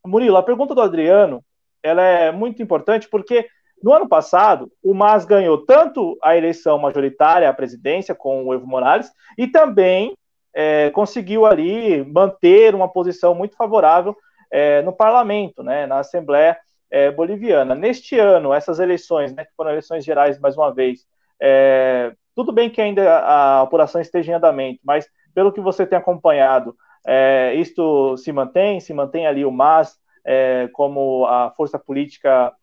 Murilo, 0.05 0.37
a 0.37 0.43
pergunta 0.43 0.75
do 0.75 0.81
Adriano, 0.81 1.43
ela 1.81 2.03
é 2.03 2.31
muito 2.31 2.61
importante 2.61 3.09
porque 3.09 3.47
no 3.81 3.93
ano 3.93 4.07
passado, 4.07 4.71
o 4.83 4.93
MAS 4.93 5.25
ganhou 5.25 5.65
tanto 5.65 6.17
a 6.21 6.35
eleição 6.35 6.77
majoritária 6.77 7.49
à 7.49 7.53
presidência 7.53 8.13
com 8.13 8.45
o 8.45 8.53
Evo 8.53 8.67
Morales 8.67 9.11
e 9.37 9.47
também 9.47 10.15
é, 10.53 10.89
conseguiu 10.89 11.45
ali 11.45 12.03
manter 12.03 12.75
uma 12.75 12.89
posição 12.89 13.33
muito 13.33 13.55
favorável 13.55 14.15
é, 14.51 14.81
no 14.81 14.91
parlamento, 14.91 15.63
né, 15.63 15.85
na 15.85 15.99
Assembleia 15.99 16.57
é, 16.91 17.11
Boliviana. 17.11 17.75
Neste 17.75 18.17
ano, 18.19 18.53
essas 18.53 18.79
eleições, 18.79 19.33
né, 19.33 19.45
que 19.45 19.53
foram 19.55 19.71
eleições 19.71 20.03
gerais 20.03 20.39
mais 20.39 20.57
uma 20.57 20.73
vez, 20.73 21.05
é, 21.41 22.13
tudo 22.35 22.51
bem 22.51 22.69
que 22.69 22.81
ainda 22.81 23.19
a 23.19 23.61
apuração 23.61 24.01
esteja 24.01 24.31
em 24.31 24.35
andamento, 24.35 24.79
mas 24.83 25.07
pelo 25.33 25.51
que 25.51 25.61
você 25.61 25.85
tem 25.85 25.97
acompanhado, 25.97 26.75
é, 27.07 27.53
isto 27.55 28.17
se 28.17 28.31
mantém, 28.31 28.79
se 28.79 28.93
mantém 28.93 29.25
ali 29.25 29.45
o 29.45 29.51
MAS 29.51 29.97
é, 30.25 30.67
como 30.73 31.25
a 31.27 31.51
força 31.51 31.79
política 31.79 32.53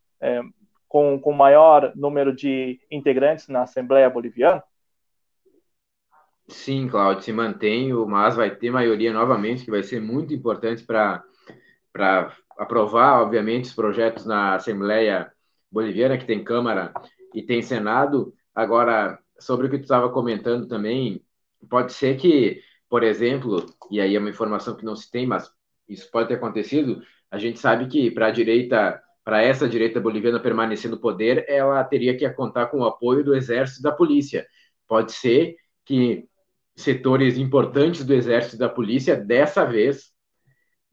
com, 0.89 1.19
com 1.21 1.33
maior 1.33 1.93
número 1.95 2.35
de 2.35 2.81
integrantes 2.91 3.49
na 3.49 3.63
Assembleia 3.63 4.09
Boliviana? 4.09 4.63
Sim, 6.49 6.89
Claudio, 6.89 7.25
se 7.25 7.33
mantém, 7.33 7.93
o 7.93 8.07
MAS 8.07 8.37
vai 8.37 8.55
ter 8.55 8.71
maioria 8.71 9.13
novamente, 9.13 9.65
que 9.65 9.71
vai 9.71 9.83
ser 9.83 10.01
muito 10.01 10.33
importante 10.33 10.85
para 10.85 11.25
aprovar, 12.57 13.21
obviamente, 13.21 13.65
os 13.65 13.75
projetos 13.75 14.25
na 14.25 14.55
Assembleia 14.55 15.33
Boliviana, 15.71 16.17
que 16.17 16.25
tem 16.25 16.45
Câmara 16.45 16.93
e 17.35 17.43
tem 17.43 17.63
Senado. 17.63 18.33
Agora, 18.55 19.19
sobre 19.39 19.67
o 19.67 19.71
que 19.71 19.79
tu 19.79 19.83
estava 19.83 20.09
comentando 20.09 20.69
também, 20.69 21.21
pode 21.69 21.93
ser 21.93 22.17
que, 22.17 22.63
por 22.89 23.03
exemplo, 23.03 23.67
e 23.91 24.01
aí 24.01 24.15
é 24.15 24.19
uma 24.19 24.31
informação 24.31 24.77
que 24.77 24.85
não 24.85 24.95
se 24.95 25.11
tem, 25.11 25.27
mas 25.27 25.51
isso 25.89 26.09
pode 26.11 26.29
ter 26.29 26.35
acontecido, 26.35 27.03
a 27.31 27.39
gente 27.39 27.59
sabe 27.59 27.89
que 27.89 28.11
para 28.11 28.27
a 28.27 28.31
direita 28.31 29.03
para 29.27 29.43
essa 29.43 29.69
direita 29.69 30.01
boliviana 30.01 30.39
permanecer 30.39 30.89
no 30.89 31.01
poder, 31.01 31.45
ela 31.49 31.83
teria 31.83 32.17
que 32.17 32.31
contar 32.31 32.67
com 32.67 32.79
o 32.79 32.85
apoio 32.85 33.25
do 33.25 33.35
exército 33.35 33.81
e 33.81 33.83
da 33.83 33.91
polícia. 33.91 34.47
Pode 34.87 35.11
ser 35.11 35.57
que 35.85 36.29
setores 36.77 37.37
importantes 37.37 38.05
do 38.05 38.15
exército 38.15 38.55
e 38.55 38.59
da 38.61 38.69
polícia, 38.69 39.17
dessa 39.17 39.65
vez, 39.65 40.13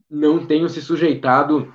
não 0.10 0.48
tenham 0.48 0.68
se 0.68 0.82
sujeitado. 0.82 1.72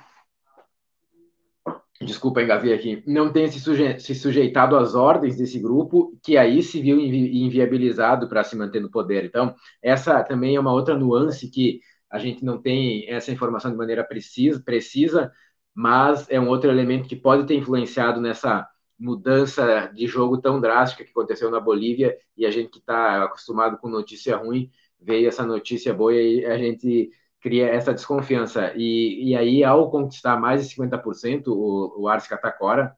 Desculpa, 2.01 2.41
engasguei 2.41 2.73
aqui. 2.73 3.03
Não 3.07 3.31
tenham 3.31 3.49
se, 3.49 3.61
suje, 3.61 3.97
se 3.97 4.13
sujeitado 4.13 4.75
às 4.75 4.95
ordens 4.95 5.37
desse 5.37 5.59
grupo, 5.59 6.19
que 6.21 6.37
aí 6.37 6.61
se 6.61 6.81
viu 6.81 6.99
invi, 6.99 7.41
inviabilizado 7.41 8.27
para 8.27 8.43
se 8.43 8.57
manter 8.57 8.81
no 8.81 8.91
poder. 8.91 9.23
Então, 9.23 9.55
essa 9.81 10.21
também 10.25 10.57
é 10.57 10.59
uma 10.59 10.73
outra 10.73 10.97
nuance 10.97 11.49
que 11.49 11.79
a 12.11 12.19
gente 12.19 12.43
não 12.43 12.61
tem 12.61 13.09
essa 13.09 13.31
informação 13.31 13.71
de 13.71 13.77
maneira 13.77 14.03
precisa, 14.03 14.61
precisa 14.61 15.31
mas 15.79 16.29
é 16.29 16.37
um 16.37 16.49
outro 16.49 16.69
elemento 16.69 17.07
que 17.07 17.15
pode 17.15 17.47
ter 17.47 17.55
influenciado 17.55 18.19
nessa 18.19 18.67
mudança 18.99 19.87
de 19.95 20.07
jogo 20.07 20.37
tão 20.41 20.59
drástica 20.59 21.05
que 21.05 21.11
aconteceu 21.11 21.49
na 21.49 21.57
Bolívia 21.57 22.17
e 22.35 22.45
a 22.45 22.51
gente 22.51 22.69
que 22.69 22.79
está 22.79 23.23
acostumado 23.23 23.77
com 23.77 23.87
notícia 23.87 24.35
ruim 24.35 24.69
veio 24.99 25.29
essa 25.29 25.45
notícia 25.45 25.93
boa 25.93 26.13
e 26.13 26.45
a 26.45 26.57
gente 26.57 27.09
cria 27.39 27.67
essa 27.69 27.93
desconfiança. 27.93 28.73
E, 28.75 29.29
e 29.29 29.35
aí, 29.37 29.63
ao 29.63 29.89
conquistar 29.89 30.37
mais 30.37 30.67
de 30.67 30.75
50%, 30.75 31.47
o, 31.47 32.05
o 32.05 32.27
Catacora, 32.27 32.93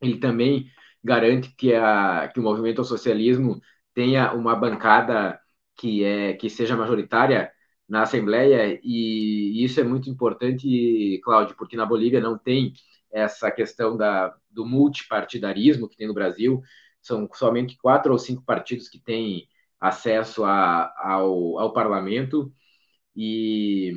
ele 0.00 0.18
também 0.18 0.70
garante 1.02 1.50
que, 1.56 1.74
a, 1.74 2.28
que 2.32 2.38
o 2.38 2.44
movimento 2.44 2.78
ao 2.78 2.84
socialismo 2.84 3.60
tenha 3.92 4.32
uma 4.34 4.54
bancada 4.54 5.40
que, 5.76 6.04
é, 6.04 6.34
que 6.34 6.48
seja 6.48 6.76
majoritária 6.76 7.50
na 7.88 8.02
Assembleia, 8.02 8.78
e 8.82 9.64
isso 9.64 9.80
é 9.80 9.84
muito 9.84 10.10
importante, 10.10 11.20
Cláudio, 11.24 11.56
porque 11.56 11.76
na 11.76 11.86
Bolívia 11.86 12.20
não 12.20 12.36
tem 12.38 12.74
essa 13.10 13.50
questão 13.50 13.96
da, 13.96 14.34
do 14.50 14.66
multipartidarismo 14.66 15.88
que 15.88 15.96
tem 15.96 16.06
no 16.06 16.14
Brasil, 16.14 16.62
são 17.00 17.28
somente 17.32 17.78
quatro 17.78 18.12
ou 18.12 18.18
cinco 18.18 18.42
partidos 18.44 18.88
que 18.88 18.98
têm 19.00 19.48
acesso 19.80 20.44
a, 20.44 20.92
ao, 20.98 21.58
ao 21.58 21.72
parlamento, 21.72 22.52
e, 23.16 23.92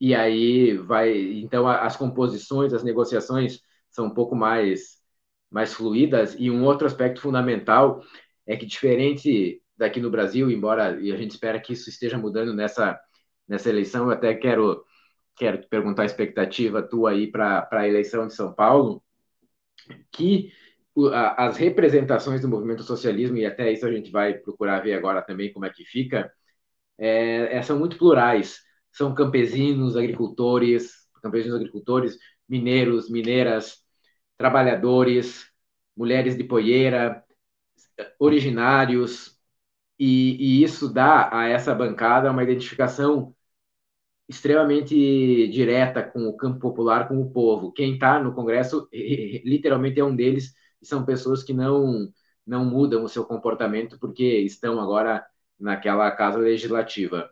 e 0.00 0.14
aí 0.14 0.76
vai. 0.76 1.12
Então, 1.40 1.66
as 1.68 1.96
composições, 1.96 2.72
as 2.72 2.82
negociações 2.84 3.60
são 3.90 4.06
um 4.06 4.14
pouco 4.14 4.34
mais, 4.36 4.98
mais 5.50 5.72
fluídas, 5.74 6.36
e 6.38 6.50
um 6.50 6.64
outro 6.64 6.86
aspecto 6.86 7.20
fundamental 7.20 8.02
é 8.46 8.56
que, 8.56 8.66
diferente 8.66 9.61
daqui 9.82 10.00
no 10.00 10.10
Brasil, 10.10 10.50
embora 10.50 11.00
e 11.00 11.12
a 11.12 11.16
gente 11.16 11.32
espera 11.32 11.60
que 11.60 11.72
isso 11.72 11.90
esteja 11.90 12.16
mudando 12.16 12.54
nessa, 12.54 12.98
nessa 13.48 13.68
eleição, 13.68 14.06
eu 14.06 14.12
até 14.12 14.32
quero, 14.34 14.84
quero 15.36 15.66
perguntar 15.68 16.02
a 16.02 16.06
expectativa 16.06 16.82
tua 16.82 17.10
aí 17.10 17.30
para 17.30 17.68
a 17.70 17.88
eleição 17.88 18.26
de 18.26 18.34
São 18.34 18.52
Paulo, 18.54 19.02
que 20.12 20.52
as 21.36 21.56
representações 21.56 22.40
do 22.42 22.48
movimento 22.48 22.82
socialismo, 22.82 23.36
e 23.38 23.46
até 23.46 23.72
isso 23.72 23.86
a 23.86 23.92
gente 23.92 24.10
vai 24.10 24.34
procurar 24.34 24.80
ver 24.80 24.94
agora 24.94 25.22
também 25.22 25.52
como 25.52 25.64
é 25.66 25.70
que 25.70 25.84
fica, 25.84 26.32
é, 26.98 27.56
é, 27.56 27.62
são 27.62 27.78
muito 27.78 27.98
plurais. 27.98 28.60
São 28.92 29.14
campesinos, 29.14 29.96
agricultores, 29.96 30.92
campesinos, 31.22 31.56
agricultores, 31.56 32.18
mineiros, 32.48 33.10
mineiras, 33.10 33.78
trabalhadores, 34.36 35.46
mulheres 35.96 36.36
de 36.36 36.44
poeira, 36.44 37.24
originários, 38.18 39.31
e, 39.98 40.60
e 40.60 40.64
isso 40.64 40.92
dá 40.92 41.30
a 41.36 41.48
essa 41.48 41.74
bancada 41.74 42.30
uma 42.30 42.42
identificação 42.42 43.34
extremamente 44.28 44.94
direta 45.48 46.02
com 46.02 46.26
o 46.28 46.36
campo 46.36 46.58
popular, 46.60 47.08
com 47.08 47.20
o 47.20 47.30
povo. 47.32 47.72
Quem 47.72 47.94
está 47.94 48.18
no 48.18 48.34
Congresso, 48.34 48.88
literalmente 48.92 50.00
é 50.00 50.04
um 50.04 50.14
deles, 50.14 50.54
são 50.82 51.04
pessoas 51.04 51.42
que 51.44 51.52
não 51.52 52.12
não 52.46 52.64
mudam 52.64 53.04
o 53.04 53.08
seu 53.08 53.24
comportamento 53.24 53.98
porque 54.00 54.24
estão 54.40 54.80
agora 54.80 55.24
naquela 55.58 56.10
casa 56.10 56.38
legislativa. 56.38 57.30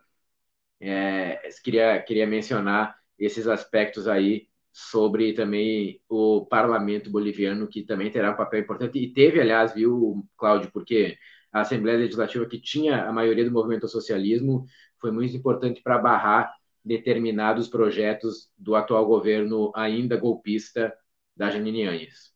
É, 0.81 1.41
queria, 1.63 2.03
queria 2.03 2.27
mencionar 2.27 2.97
esses 3.19 3.47
aspectos 3.47 4.09
aí 4.09 4.49
sobre 4.73 5.33
também 5.35 6.01
o 6.09 6.47
parlamento 6.47 7.11
boliviano, 7.11 7.69
que 7.69 7.83
também 7.83 8.11
terá 8.11 8.33
um 8.33 8.37
papel 8.37 8.61
importante, 8.61 8.99
e 8.99 9.13
teve, 9.13 9.41
aliás, 9.41 9.75
viu, 9.75 10.27
Cláudio, 10.37 10.71
porque 10.73 11.19
a 11.53 11.61
Assembleia 11.61 11.99
Legislativa, 11.99 12.47
que 12.47 12.61
tinha 12.61 13.05
a 13.05 13.13
maioria 13.13 13.45
do 13.45 13.51
movimento 13.51 13.89
socialismo, 13.89 14.65
foi 14.99 15.11
muito 15.11 15.37
importante 15.37 15.83
para 15.83 15.99
barrar 15.99 16.53
determinados 16.85 17.69
projetos 17.69 18.49
do 18.57 18.75
atual 18.75 19.07
governo 19.07 19.73
ainda 19.75 20.17
golpista 20.17 20.93
da 21.37 21.51
Janine 21.51 21.85
Anhes. 21.85 22.33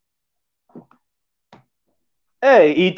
É, 2.41 2.69
e 2.69 2.95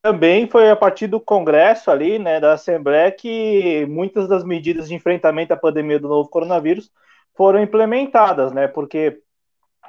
também 0.00 0.48
foi 0.48 0.70
a 0.70 0.76
partir 0.76 1.06
do 1.06 1.20
Congresso 1.20 1.90
ali, 1.90 2.18
né, 2.18 2.40
da 2.40 2.54
Assembleia, 2.54 3.12
que 3.12 3.84
muitas 3.86 4.28
das 4.28 4.44
medidas 4.44 4.88
de 4.88 4.94
enfrentamento 4.94 5.52
à 5.52 5.56
pandemia 5.56 5.98
do 5.98 6.08
novo 6.08 6.28
coronavírus 6.30 6.90
foram 7.36 7.60
implementadas, 7.60 8.52
né, 8.52 8.66
porque 8.66 9.20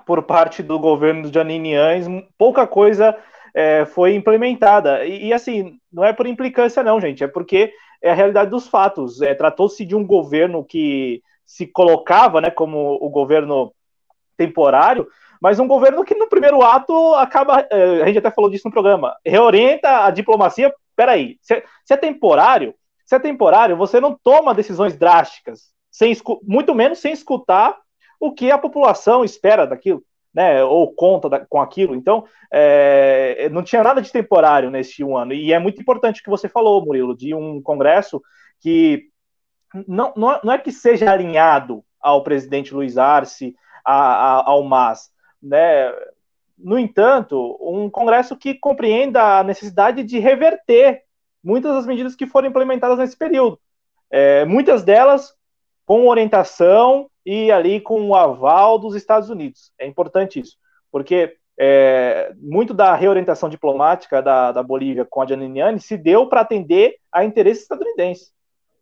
por 0.06 0.24
parte 0.24 0.62
do 0.62 0.80
governo 0.80 1.30
de 1.30 1.34
Janine 1.34 1.76
Anhes, 1.76 2.08
pouca 2.38 2.66
coisa 2.68 3.16
é, 3.60 3.86
foi 3.86 4.16
implementada. 4.16 5.06
E, 5.06 5.28
e, 5.28 5.34
assim, 5.34 5.78
não 5.92 6.06
é 6.06 6.14
por 6.14 6.26
implicância, 6.26 6.82
não, 6.82 7.02
gente, 7.02 7.26
é 7.26 7.28
porque 7.28 7.74
é 8.02 8.10
a 8.10 8.14
realidade 8.14 8.50
dos 8.50 8.68
fatos. 8.70 9.22
É, 9.22 9.36
Tratou-se 9.36 9.84
de 9.86 9.96
um 9.96 10.06
governo 10.06 10.64
que 10.64 11.22
se 11.46 11.68
colocava 11.68 12.40
né, 12.40 12.50
como 12.50 12.98
o 13.02 13.10
governo 13.10 13.74
temporário, 14.38 15.06
mas 15.42 15.60
um 15.60 15.68
governo 15.68 16.06
que 16.06 16.16
no 16.16 16.30
primeiro 16.30 16.62
ato 16.62 17.14
acaba, 17.16 17.68
é, 17.70 18.02
a 18.02 18.06
gente 18.06 18.20
até 18.20 18.32
falou 18.32 18.50
disso 18.50 18.68
no 18.68 18.72
programa, 18.72 19.18
reorienta 19.26 20.06
a 20.06 20.10
diplomacia. 20.10 20.74
Peraí, 20.96 21.38
se, 21.42 21.62
se 21.84 21.94
é 21.94 21.98
temporário, 21.98 22.74
se 23.06 23.16
é 23.16 23.20
temporário, 23.20 23.76
você 23.76 24.00
não 24.00 24.18
toma 24.24 24.56
decisões 24.56 24.96
drásticas, 24.96 25.74
sem, 25.92 26.16
muito 26.44 26.74
menos 26.74 27.00
sem 27.00 27.12
escutar 27.12 27.78
o 28.22 28.32
que 28.32 28.52
a 28.52 28.58
população 28.58 29.26
espera 29.26 29.68
daquilo 29.68 30.02
né, 30.34 30.64
ou 30.64 30.94
conta 30.94 31.30
da, 31.30 31.40
com 31.46 31.62
aquilo. 31.62 31.96
Então, 31.96 32.26
é, 32.52 33.50
não 33.50 33.64
tinha 33.64 33.84
nada 33.84 34.02
de 34.02 34.12
temporário 34.12 34.70
neste 34.70 35.04
um 35.04 35.18
ano. 35.18 35.34
E 35.34 35.52
é 35.54 35.60
muito 35.60 35.82
importante 35.82 36.22
o 36.22 36.24
que 36.24 36.30
você 36.30 36.48
falou, 36.48 36.86
Murilo, 36.86 37.16
de 37.16 37.34
um 37.34 37.62
Congresso 37.62 38.22
que 38.60 39.10
não, 39.88 40.14
não, 40.16 40.32
é, 40.32 40.40
não 40.44 40.54
é 40.54 40.58
que 40.58 40.72
seja 40.72 41.12
alinhado 41.12 41.84
ao 42.00 42.24
presidente 42.24 42.74
Luiz 42.74 42.98
Arce, 42.98 43.56
a, 43.86 43.94
a, 43.94 44.50
ao 44.50 44.64
MAS, 44.64 45.12
né? 45.42 45.92
No 46.58 46.78
entanto, 46.78 47.58
um 47.62 47.90
Congresso 47.90 48.36
que 48.36 48.54
compreenda 48.54 49.40
a 49.40 49.44
necessidade 49.44 50.04
de 50.04 50.20
reverter 50.20 51.04
muitas 51.42 51.74
das 51.74 51.86
medidas 51.86 52.16
que 52.16 52.28
foram 52.28 52.50
implementadas 52.50 52.98
nesse 52.98 53.18
período. 53.18 53.60
É, 54.12 54.44
muitas 54.44 54.84
delas 54.84 55.34
com 55.86 56.08
orientação 56.08 57.09
e 57.26 57.52
ali 57.52 57.80
com 57.80 58.08
o 58.08 58.16
aval 58.16 58.78
dos 58.80 58.96
Estados 58.96 59.30
Unidos. 59.30 59.72
É 59.80 59.86
importante 59.86 60.40
isso, 60.40 60.58
porque 60.92 61.36
é, 61.58 62.32
muito 62.38 62.74
da 62.74 62.96
reorientação 62.96 63.50
diplomática 63.50 64.22
da, 64.22 64.52
da 64.52 64.64
Bolívia 64.64 65.06
com 65.06 65.22
a 65.22 65.28
Janiniani 65.28 65.80
se 65.80 65.98
deu 65.98 66.28
para 66.28 66.42
atender 66.42 66.96
a 67.12 67.26
interesses 67.26 67.64
estadunidenses, 67.64 68.32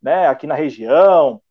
né, 0.01 0.27
aqui 0.27 0.45
na 0.45 0.53
região, 0.53 1.41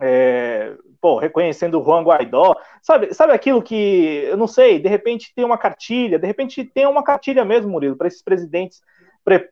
é, 0.00 0.74
pô, 1.00 1.18
reconhecendo 1.18 1.80
o 1.80 1.84
Juan 1.84 2.02
Guaidó, 2.02 2.54
sabe, 2.82 3.14
sabe 3.14 3.32
aquilo 3.32 3.62
que, 3.62 4.24
eu 4.26 4.36
não 4.36 4.46
sei, 4.46 4.78
de 4.78 4.88
repente 4.88 5.32
tem 5.34 5.44
uma 5.44 5.56
cartilha, 5.56 6.18
de 6.18 6.26
repente 6.26 6.62
tem 6.64 6.86
uma 6.86 7.02
cartilha 7.02 7.44
mesmo, 7.44 7.70
Murilo, 7.70 7.96
para 7.96 8.08
esses 8.08 8.22
presidentes 8.22 8.80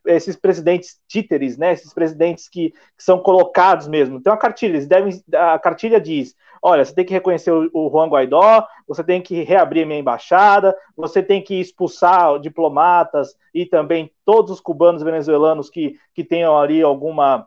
esses 0.06 0.36
presidentes 0.36 0.98
títeres, 1.06 1.58
né, 1.58 1.72
esses 1.72 1.92
presidentes 1.92 2.48
que, 2.48 2.70
que, 2.70 3.02
são 3.02 3.18
colocados 3.18 3.86
mesmo. 3.86 4.16
Então 4.16 4.32
a 4.32 4.36
cartilha, 4.36 4.72
eles 4.72 4.86
devem, 4.86 5.22
a 5.34 5.58
cartilha 5.58 6.00
diz: 6.00 6.34
olha, 6.66 6.84
você 6.84 6.92
tem 6.92 7.04
que 7.04 7.12
reconhecer 7.12 7.52
o, 7.52 7.88
Juan 7.88 8.08
Guaidó, 8.08 8.66
você 8.88 9.04
tem 9.04 9.22
que 9.22 9.44
reabrir 9.44 9.84
a 9.84 9.86
minha 9.86 10.00
embaixada, 10.00 10.76
você 10.96 11.22
tem 11.22 11.40
que 11.40 11.60
expulsar 11.60 12.40
diplomatas 12.40 13.36
e 13.54 13.64
também 13.64 14.10
todos 14.24 14.50
os 14.50 14.60
cubanos 14.60 15.00
venezuelanos 15.00 15.70
que, 15.70 15.96
que 16.12 16.24
tenham 16.24 16.58
ali 16.58 16.82
alguma 16.82 17.46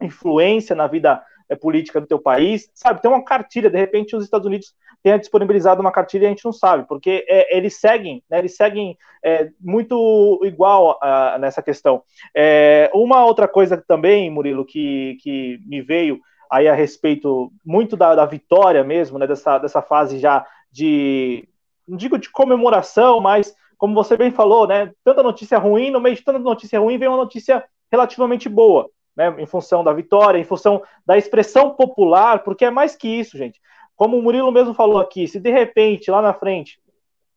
influência 0.00 0.76
na 0.76 0.86
vida 0.86 1.20
é, 1.48 1.56
política 1.56 2.00
do 2.00 2.06
teu 2.06 2.20
país, 2.20 2.70
sabe? 2.72 3.02
Tem 3.02 3.10
uma 3.10 3.24
cartilha, 3.24 3.68
de 3.68 3.76
repente 3.76 4.14
os 4.14 4.22
Estados 4.22 4.46
Unidos 4.46 4.72
tenha 5.02 5.18
disponibilizado 5.18 5.80
uma 5.80 5.90
cartilha 5.90 6.22
e 6.22 6.26
a 6.26 6.30
gente 6.30 6.44
não 6.44 6.52
sabe, 6.52 6.86
porque 6.86 7.26
é, 7.28 7.56
eles 7.56 7.80
seguem, 7.80 8.22
né, 8.30 8.38
eles 8.38 8.54
seguem 8.54 8.96
é, 9.20 9.50
muito 9.60 10.40
igual 10.44 10.96
a, 11.02 11.34
a, 11.34 11.38
nessa 11.40 11.60
questão. 11.60 12.04
É, 12.32 12.88
uma 12.94 13.24
outra 13.26 13.48
coisa 13.48 13.76
também, 13.76 14.30
Murilo, 14.30 14.64
que, 14.64 15.18
que 15.20 15.58
me 15.66 15.82
veio 15.82 16.20
aí 16.50 16.68
a 16.68 16.74
respeito 16.74 17.52
muito 17.64 17.96
da, 17.96 18.14
da 18.14 18.26
vitória 18.26 18.82
mesmo, 18.84 19.18
né, 19.18 19.26
dessa, 19.26 19.58
dessa 19.58 19.82
fase 19.82 20.18
já 20.18 20.46
de, 20.70 21.48
não 21.86 21.96
digo 21.96 22.18
de 22.18 22.30
comemoração, 22.30 23.20
mas 23.20 23.54
como 23.76 23.94
você 23.94 24.16
bem 24.16 24.30
falou, 24.30 24.66
né, 24.66 24.92
tanta 25.04 25.22
notícia 25.22 25.58
ruim, 25.58 25.90
no 25.90 26.00
meio 26.00 26.16
de 26.16 26.22
tanta 26.22 26.38
notícia 26.38 26.78
ruim 26.80 26.98
vem 26.98 27.08
uma 27.08 27.16
notícia 27.16 27.64
relativamente 27.90 28.48
boa, 28.48 28.88
né, 29.16 29.34
em 29.38 29.46
função 29.46 29.84
da 29.84 29.92
vitória, 29.92 30.38
em 30.38 30.44
função 30.44 30.82
da 31.06 31.16
expressão 31.16 31.70
popular, 31.70 32.42
porque 32.42 32.64
é 32.64 32.70
mais 32.70 32.96
que 32.96 33.08
isso, 33.08 33.36
gente. 33.36 33.60
Como 33.96 34.18
o 34.18 34.22
Murilo 34.22 34.50
mesmo 34.50 34.74
falou 34.74 34.98
aqui, 34.98 35.28
se 35.28 35.38
de 35.38 35.50
repente, 35.50 36.10
lá 36.10 36.20
na 36.20 36.34
frente, 36.34 36.80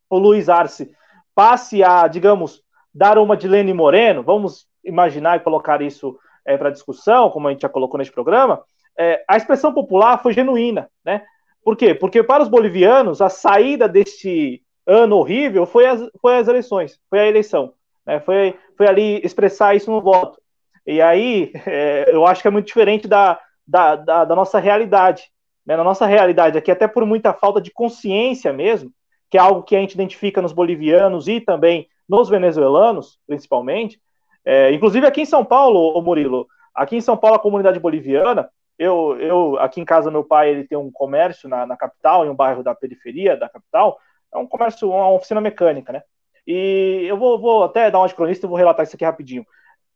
o 0.09 0.17
Luiz 0.17 0.49
Arce 0.49 0.91
passe 1.35 1.83
a, 1.83 2.07
digamos, 2.07 2.63
dar 2.93 3.17
uma 3.19 3.37
de 3.37 3.47
Lene 3.47 3.73
Moreno, 3.73 4.23
vamos 4.23 4.67
imaginar 4.83 5.37
e 5.37 5.41
colocar 5.41 5.81
isso 5.81 6.17
é, 6.45 6.57
para 6.57 6.71
discussão, 6.71 7.29
como 7.29 7.47
a 7.47 7.51
gente 7.51 7.61
já 7.61 7.69
colocou 7.69 7.97
neste 7.97 8.13
programa, 8.13 8.63
é, 8.97 9.23
a 9.27 9.37
expressão 9.37 9.73
popular 9.73 10.21
foi 10.21 10.33
genuína, 10.33 10.89
né? 11.05 11.23
Por 11.63 11.75
quê? 11.75 11.93
Porque 11.93 12.23
para 12.23 12.43
os 12.43 12.49
bolivianos, 12.49 13.21
a 13.21 13.29
saída 13.29 13.87
deste 13.87 14.63
ano 14.85 15.17
horrível 15.17 15.65
foi 15.65 15.85
as, 15.85 16.01
foi 16.21 16.37
as 16.37 16.47
eleições, 16.47 16.99
foi 17.09 17.19
a 17.19 17.27
eleição. 17.27 17.73
Né? 18.05 18.21
Foi, 18.21 18.57
foi 18.77 18.87
ali 18.87 19.19
expressar 19.23 19.75
isso 19.75 19.91
no 19.91 20.01
voto. 20.01 20.39
E 20.85 21.01
aí, 21.01 21.51
é, 21.67 22.05
eu 22.07 22.25
acho 22.25 22.41
que 22.41 22.47
é 22.47 22.51
muito 22.51 22.67
diferente 22.67 23.07
da, 23.07 23.37
da, 23.67 23.97
da, 23.97 24.25
da 24.25 24.35
nossa 24.35 24.59
realidade. 24.59 25.29
Né? 25.65 25.75
Na 25.75 25.83
nossa 25.83 26.05
realidade 26.05 26.57
aqui, 26.57 26.71
até 26.71 26.87
por 26.87 27.05
muita 27.05 27.33
falta 27.33 27.59
de 27.59 27.69
consciência 27.69 28.53
mesmo, 28.53 28.91
que 29.29 29.37
é 29.37 29.41
algo 29.41 29.63
que 29.63 29.75
a 29.75 29.79
gente 29.79 29.93
identifica 29.93 30.41
nos 30.41 30.53
bolivianos 30.53 31.27
e 31.27 31.41
também 31.41 31.89
nos 32.07 32.29
venezuelanos, 32.29 33.19
principalmente. 33.27 33.99
É, 34.45 34.71
inclusive 34.71 35.05
aqui 35.05 35.21
em 35.23 35.25
São 35.25 35.43
Paulo, 35.43 36.01
Murilo, 36.01 36.47
aqui 36.73 36.95
em 36.95 37.01
São 37.01 37.17
Paulo, 37.17 37.35
a 37.35 37.41
comunidade 37.41 37.77
boliviana, 37.77 38.49
eu, 38.77 39.17
eu 39.19 39.59
aqui 39.59 39.81
em 39.81 39.85
casa, 39.85 40.11
meu 40.11 40.23
pai 40.23 40.49
ele 40.49 40.63
tem 40.63 40.77
um 40.77 40.91
comércio 40.91 41.49
na, 41.49 41.65
na 41.65 41.75
capital, 41.75 42.25
em 42.25 42.29
um 42.29 42.35
bairro 42.35 42.63
da 42.63 42.75
periferia 42.75 43.35
da 43.35 43.49
capital, 43.49 43.97
é 44.33 44.37
um 44.37 44.45
comércio, 44.45 44.89
uma 44.89 45.09
oficina 45.09 45.41
mecânica, 45.41 45.91
né? 45.91 46.03
E 46.45 47.05
eu 47.07 47.17
vou, 47.17 47.39
vou 47.39 47.63
até 47.63 47.91
dar 47.91 47.99
uma 47.99 48.07
de 48.07 48.15
cronista 48.15 48.45
e 48.45 48.49
vou 48.49 48.57
relatar 48.57 48.85
isso 48.85 48.95
aqui 48.95 49.03
rapidinho. 49.03 49.45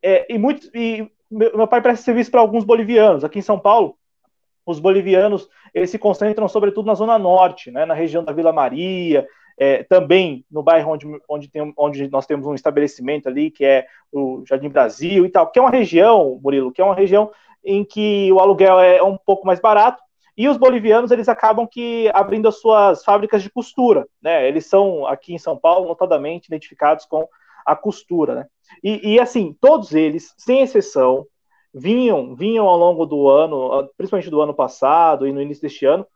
É, 0.04 0.26
e, 0.34 0.38
muito, 0.38 0.68
e 0.76 1.10
meu 1.30 1.68
pai 1.68 1.82
presta 1.82 2.04
serviço 2.04 2.32
para 2.32 2.42
alguns 2.42 2.64
bolivianos. 2.64 3.24
Aqui 3.24 3.40
em 3.40 3.44
São 3.44 3.58
Paulo, 3.58 3.96
os 4.66 4.80
bolivianos 4.80 5.48
eles 5.74 5.90
se 5.90 5.98
concentram 5.98 6.48
sobretudo 6.48 6.88
na 6.88 6.96
zona 6.96 7.18
norte, 7.18 7.72
né, 7.72 7.86
na 7.86 7.94
região 7.94 8.24
da 8.24 8.34
Vila 8.34 8.52
Maria, 8.52 9.26
é, 9.58 9.84
também 9.84 10.46
no 10.52 10.64
bairro 10.64 10.92
onde, 10.92 11.08
onde, 11.30 11.48
tem, 11.50 11.74
onde 11.78 12.10
nós 12.10 12.26
temos 12.26 12.46
um 12.48 12.56
estabelecimento 12.56 13.30
ali, 13.30 13.52
que 13.52 13.64
é 13.64 13.86
o 14.12 14.44
Jardim 14.46 14.70
Brasil 14.70 15.26
e 15.26 15.30
tal, 15.30 15.50
que 15.50 15.60
é 15.60 15.62
uma 15.62 15.72
região, 15.72 16.40
Murilo, 16.44 16.72
que 16.72 16.82
é 16.82 16.84
uma 16.84 16.96
região 16.96 17.32
em 17.64 17.84
que 17.84 18.32
o 18.32 18.40
aluguel 18.40 18.80
é 18.80 19.02
um 19.04 19.18
pouco 19.18 19.46
mais 19.46 19.60
barato, 19.60 20.02
e 20.38 20.48
os 20.48 20.58
bolivianos, 20.58 21.12
eles 21.12 21.28
acabam 21.28 21.68
que 21.68 22.10
abrindo 22.14 22.48
as 22.48 22.60
suas 22.60 23.04
fábricas 23.04 23.44
de 23.44 23.50
costura, 23.50 24.08
né? 24.22 24.48
Eles 24.48 24.66
são, 24.66 25.06
aqui 25.06 25.34
em 25.34 25.38
São 25.38 25.58
Paulo, 25.58 25.88
notadamente 25.88 26.48
identificados 26.48 27.06
com 27.06 27.28
a 27.66 27.76
costura, 27.76 28.36
né? 28.36 28.46
E, 28.84 29.14
e 29.14 29.20
assim, 29.20 29.56
todos 29.60 29.94
eles, 29.94 30.34
sem 30.38 30.62
exceção, 30.62 31.28
vinham, 31.74 32.36
vinham 32.36 32.68
ao 32.68 32.78
longo 32.78 33.06
do 33.06 33.28
ano, 33.30 33.90
principalmente 33.98 34.30
do 34.30 34.42
ano 34.42 34.54
passado 34.54 35.28
e 35.28 35.34
no 35.34 35.42
início 35.42 35.62
deste 35.62 35.86
ano, 35.86 36.08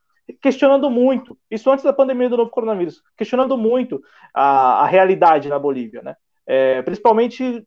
questionando 0.41 0.89
muito, 0.89 1.37
isso 1.51 1.69
antes 1.69 1.85
da 1.85 1.93
pandemia 1.93 2.29
do 2.29 2.37
novo 2.37 2.49
coronavírus, 2.49 3.01
questionando 3.15 3.57
muito 3.57 4.01
a, 4.33 4.83
a 4.83 4.85
realidade 4.85 5.49
na 5.49 5.59
Bolívia, 5.59 6.01
né? 6.01 6.15
É, 6.47 6.81
principalmente 6.81 7.65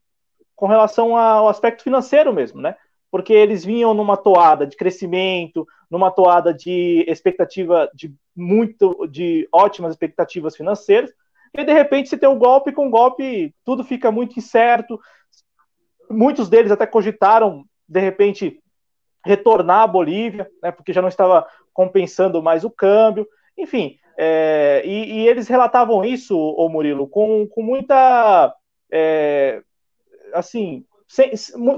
com 0.55 0.67
relação 0.67 1.15
ao 1.15 1.47
aspecto 1.47 1.83
financeiro 1.83 2.33
mesmo, 2.33 2.59
né? 2.59 2.75
Porque 3.11 3.33
eles 3.33 3.65
vinham 3.65 3.93
numa 3.93 4.15
toada 4.15 4.67
de 4.67 4.77
crescimento, 4.77 5.67
numa 5.89 6.11
toada 6.11 6.53
de 6.53 7.03
expectativa 7.07 7.89
de 7.93 8.13
muito, 8.35 9.07
de 9.07 9.47
ótimas 9.51 9.91
expectativas 9.91 10.55
financeiras, 10.55 11.11
e 11.53 11.63
de 11.63 11.73
repente 11.73 12.09
você 12.09 12.17
tem 12.17 12.29
um 12.29 12.37
golpe, 12.37 12.71
com 12.71 12.87
um 12.87 12.91
golpe 12.91 13.53
tudo 13.65 13.83
fica 13.83 14.11
muito 14.11 14.37
incerto. 14.37 14.99
Muitos 16.09 16.49
deles 16.49 16.71
até 16.71 16.85
cogitaram, 16.85 17.65
de 17.87 17.99
repente, 17.99 18.61
retornar 19.25 19.81
à 19.81 19.87
Bolívia, 19.87 20.49
né, 20.61 20.71
porque 20.71 20.93
já 20.93 21.01
não 21.01 21.09
estava 21.09 21.47
compensando 21.73 22.41
mais 22.41 22.63
o 22.63 22.69
câmbio. 22.69 23.27
Enfim, 23.57 23.97
é, 24.17 24.81
e, 24.85 25.13
e, 25.13 25.27
eles 25.27 25.47
relatavam 25.47 26.03
isso, 26.03 26.37
o 26.37 26.69
Murilo, 26.69 27.07
com, 27.07 27.47
com 27.47 27.63
muita. 27.63 28.53
É, 28.91 29.61
assim, 30.33 30.85
sem, 31.09 31.31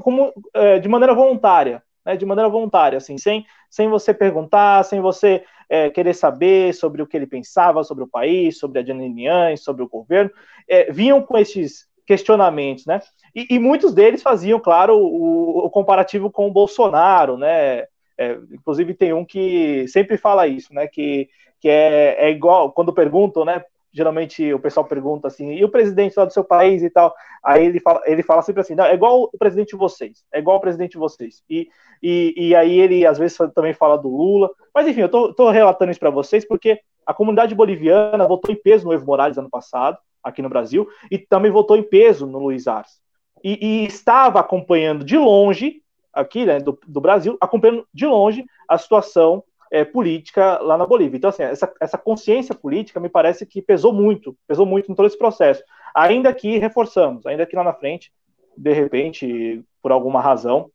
com, 0.03 0.31
é, 0.53 0.77
de 0.77 0.87
maneira 0.87 1.15
voluntária 1.15 1.81
né, 2.05 2.15
de 2.15 2.25
maneira 2.25 2.49
voluntária, 2.49 2.97
assim, 2.97 3.17
sem, 3.17 3.45
sem 3.69 3.87
você 3.87 4.13
perguntar, 4.13 4.83
sem 4.83 4.99
você 4.99 5.43
é, 5.69 5.89
querer 5.89 6.13
saber 6.13 6.73
sobre 6.73 7.01
o 7.01 7.07
que 7.07 7.15
ele 7.15 7.27
pensava 7.27 7.83
sobre 7.83 8.03
o 8.03 8.07
país, 8.07 8.57
sobre 8.57 8.79
a 8.79 8.83
Janine 8.85 9.57
sobre 9.57 9.83
o 9.83 9.89
governo, 9.89 10.31
é, 10.67 10.91
vinham 10.91 11.21
com 11.21 11.37
esses 11.37 11.87
questionamentos, 12.05 12.85
né? 12.85 12.99
E, 13.33 13.55
e, 13.55 13.59
muitos 13.59 13.93
deles 13.93 14.21
faziam, 14.21 14.59
claro, 14.59 14.97
o, 14.97 15.65
o 15.65 15.69
comparativo 15.69 16.29
com 16.29 16.47
o 16.47 16.51
Bolsonaro, 16.51 17.37
né? 17.37 17.85
É, 18.17 18.37
inclusive 18.51 18.93
tem 18.93 19.13
um 19.13 19.23
que 19.23 19.87
sempre 19.87 20.17
fala 20.17 20.47
isso, 20.47 20.73
né? 20.73 20.87
Que, 20.87 21.29
que 21.59 21.69
é, 21.69 22.25
é 22.25 22.29
igual 22.29 22.71
quando 22.73 22.91
perguntam, 22.91 23.45
né? 23.45 23.63
Geralmente 23.93 24.53
o 24.53 24.59
pessoal 24.59 24.85
pergunta 24.85 25.27
assim, 25.27 25.51
e 25.51 25.63
o 25.63 25.69
presidente 25.69 26.15
lá 26.17 26.25
do 26.25 26.33
seu 26.33 26.43
país 26.43 26.81
e 26.81 26.89
tal? 26.89 27.13
Aí 27.43 27.65
ele 27.65 27.79
fala, 27.79 28.01
ele 28.05 28.23
fala 28.23 28.41
sempre 28.41 28.61
assim, 28.61 28.75
é 28.79 28.93
igual 28.93 29.23
o 29.23 29.37
presidente 29.37 29.71
de 29.71 29.77
vocês, 29.77 30.23
é 30.33 30.39
igual 30.39 30.57
o 30.57 30.61
presidente 30.61 30.91
de 30.91 30.97
vocês. 30.97 31.43
E, 31.49 31.67
e, 32.01 32.33
e 32.37 32.55
aí 32.55 32.79
ele 32.79 33.05
às 33.05 33.17
vezes 33.17 33.37
também 33.53 33.73
fala 33.73 33.97
do 33.97 34.09
Lula. 34.09 34.49
Mas 34.73 34.87
enfim, 34.87 35.01
eu 35.01 35.09
tô, 35.09 35.33
tô 35.33 35.49
relatando 35.49 35.91
isso 35.91 35.99
para 35.99 36.09
vocês 36.09 36.47
porque 36.47 36.79
a 37.05 37.13
comunidade 37.13 37.55
boliviana 37.55 38.27
votou 38.27 38.53
em 38.53 38.61
peso 38.61 38.85
no 38.85 38.93
Evo 38.93 39.05
Morales 39.05 39.37
ano 39.37 39.49
passado, 39.49 39.97
aqui 40.23 40.41
no 40.41 40.49
Brasil, 40.49 40.87
e 41.09 41.17
também 41.17 41.51
votou 41.51 41.75
em 41.75 41.83
peso 41.83 42.25
no 42.25 42.39
Luiz 42.39 42.67
Arce. 42.67 42.99
E, 43.43 43.83
e 43.83 43.85
estava 43.85 44.39
acompanhando 44.39 45.03
de 45.03 45.17
longe, 45.17 45.81
aqui 46.13 46.45
né, 46.45 46.59
do, 46.59 46.77
do 46.87 47.01
Brasil, 47.01 47.37
acompanhando 47.41 47.87
de 47.93 48.05
longe 48.05 48.45
a 48.67 48.77
situação 48.77 49.43
é, 49.71 49.85
política 49.85 50.59
lá 50.59 50.77
na 50.77 50.85
Bolívia. 50.85 51.17
Então, 51.17 51.29
assim, 51.29 51.43
essa, 51.43 51.73
essa 51.79 51.97
consciência 51.97 52.53
política 52.53 52.99
me 52.99 53.07
parece 53.09 53.45
que 53.45 53.61
pesou 53.61 53.93
muito, 53.93 54.37
pesou 54.45 54.65
muito 54.65 54.91
em 54.91 54.95
todo 54.95 55.07
esse 55.07 55.17
processo. 55.17 55.63
Ainda 55.95 56.33
que 56.33 56.57
reforçamos, 56.57 57.25
ainda 57.25 57.45
que 57.45 57.55
lá 57.55 57.63
na 57.63 57.73
frente, 57.73 58.11
de 58.57 58.73
repente, 58.73 59.63
por 59.81 59.91
alguma 59.91 60.21
razão, 60.21 60.69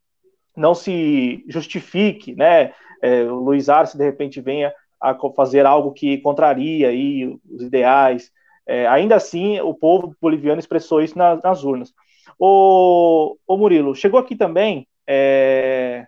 não 0.57 0.75
se 0.75 1.45
justifique, 1.47 2.35
né, 2.35 2.73
é, 3.03 3.25
o 3.25 3.37
Luiz 3.37 3.69
Arce 3.69 3.99
de 3.99 4.05
repente 4.05 4.41
venha 4.41 4.73
a 4.99 5.15
fazer 5.37 5.67
algo 5.67 5.93
que 5.93 6.17
contraria 6.19 6.89
aí 6.89 7.39
os 7.51 7.63
ideais. 7.63 8.33
É, 8.67 8.87
ainda 8.89 9.15
assim, 9.15 9.61
o 9.61 9.75
povo 9.75 10.17
boliviano 10.21 10.59
expressou 10.59 11.03
isso 11.03 11.17
nas, 11.19 11.43
nas 11.43 11.63
urnas. 11.63 11.93
O, 12.39 13.37
o 13.47 13.57
Murilo, 13.57 13.95
chegou 13.95 14.19
aqui 14.19 14.35
também 14.35 14.89
é, 15.07 16.07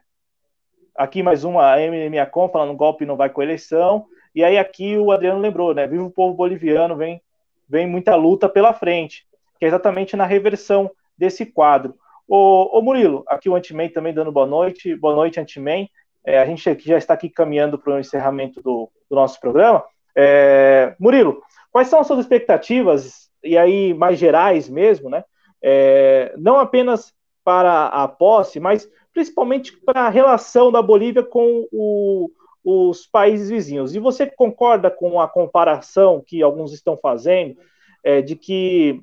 Aqui 0.98 1.22
mais 1.22 1.44
uma, 1.44 1.74
a 1.74 2.26
Com 2.26 2.48
falando 2.48 2.74
golpe 2.74 3.06
não 3.06 3.16
vai 3.16 3.30
com 3.30 3.40
eleição. 3.40 4.06
E 4.34 4.42
aí 4.42 4.58
aqui 4.58 4.98
o 4.98 5.12
Adriano 5.12 5.38
lembrou, 5.38 5.72
né? 5.72 5.86
Viva 5.86 6.02
o 6.02 6.10
povo 6.10 6.34
boliviano, 6.34 6.96
vem, 6.96 7.22
vem 7.68 7.86
muita 7.86 8.16
luta 8.16 8.48
pela 8.48 8.74
frente, 8.74 9.24
que 9.60 9.64
é 9.64 9.68
exatamente 9.68 10.16
na 10.16 10.26
reversão 10.26 10.90
desse 11.16 11.46
quadro. 11.46 11.94
Ô, 12.26 12.82
Murilo, 12.82 13.22
aqui 13.28 13.48
o 13.48 13.54
Antiman 13.54 13.88
também 13.90 14.12
dando 14.12 14.32
boa 14.32 14.44
noite. 14.44 14.96
Boa 14.96 15.14
noite, 15.14 15.38
Antiman. 15.38 15.86
É, 16.26 16.40
a 16.40 16.44
gente 16.44 16.64
já 16.80 16.98
está 16.98 17.14
aqui 17.14 17.28
caminhando 17.28 17.78
para 17.78 17.94
o 17.94 18.00
encerramento 18.00 18.60
do, 18.60 18.90
do, 19.08 19.14
nosso 19.14 19.38
programa. 19.38 19.84
É, 20.16 20.96
Murilo, 20.98 21.40
quais 21.70 21.86
são 21.86 22.00
as 22.00 22.08
suas 22.08 22.18
expectativas, 22.18 23.30
e 23.44 23.56
aí 23.56 23.94
mais 23.94 24.18
gerais 24.18 24.68
mesmo, 24.68 25.08
né? 25.08 25.22
É, 25.62 26.34
não 26.36 26.58
apenas 26.58 27.14
para 27.44 27.86
a 27.86 28.08
posse, 28.08 28.58
mas 28.58 28.90
principalmente 29.18 29.76
para 29.76 30.02
a 30.02 30.08
relação 30.08 30.70
da 30.70 30.80
Bolívia 30.80 31.24
com 31.24 31.66
o, 31.72 32.30
os 32.64 33.04
países 33.04 33.50
vizinhos. 33.50 33.92
E 33.92 33.98
você 33.98 34.26
concorda 34.26 34.92
com 34.92 35.20
a 35.20 35.26
comparação 35.26 36.22
que 36.24 36.40
alguns 36.40 36.72
estão 36.72 36.96
fazendo 36.96 37.58
é, 38.04 38.22
de 38.22 38.36
que 38.36 39.02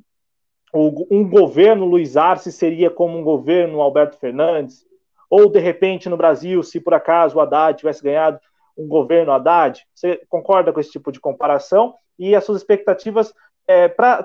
o, 0.72 1.06
um 1.12 1.30
governo 1.30 1.84
Luiz 1.84 2.16
Arce 2.16 2.50
seria 2.50 2.90
como 2.90 3.18
um 3.18 3.26
governo 3.26 3.82
Alberto 3.82 4.18
Fernandes? 4.18 4.86
Ou, 5.30 5.50
de 5.50 5.60
repente, 5.60 6.08
no 6.08 6.16
Brasil, 6.16 6.64
se 6.64 6.80
por 6.80 6.94
acaso 6.94 7.36
o 7.36 7.42
Haddad 7.42 7.78
tivesse 7.78 8.02
ganhado 8.02 8.40
um 8.78 8.88
governo 8.88 9.34
Haddad? 9.34 9.86
Você 9.94 10.22
concorda 10.30 10.72
com 10.72 10.80
esse 10.80 10.92
tipo 10.92 11.12
de 11.12 11.20
comparação? 11.20 11.94
E 12.18 12.34
as 12.34 12.46
suas 12.46 12.60
expectativas 12.60 13.34
é, 13.68 13.90
para 13.90 14.24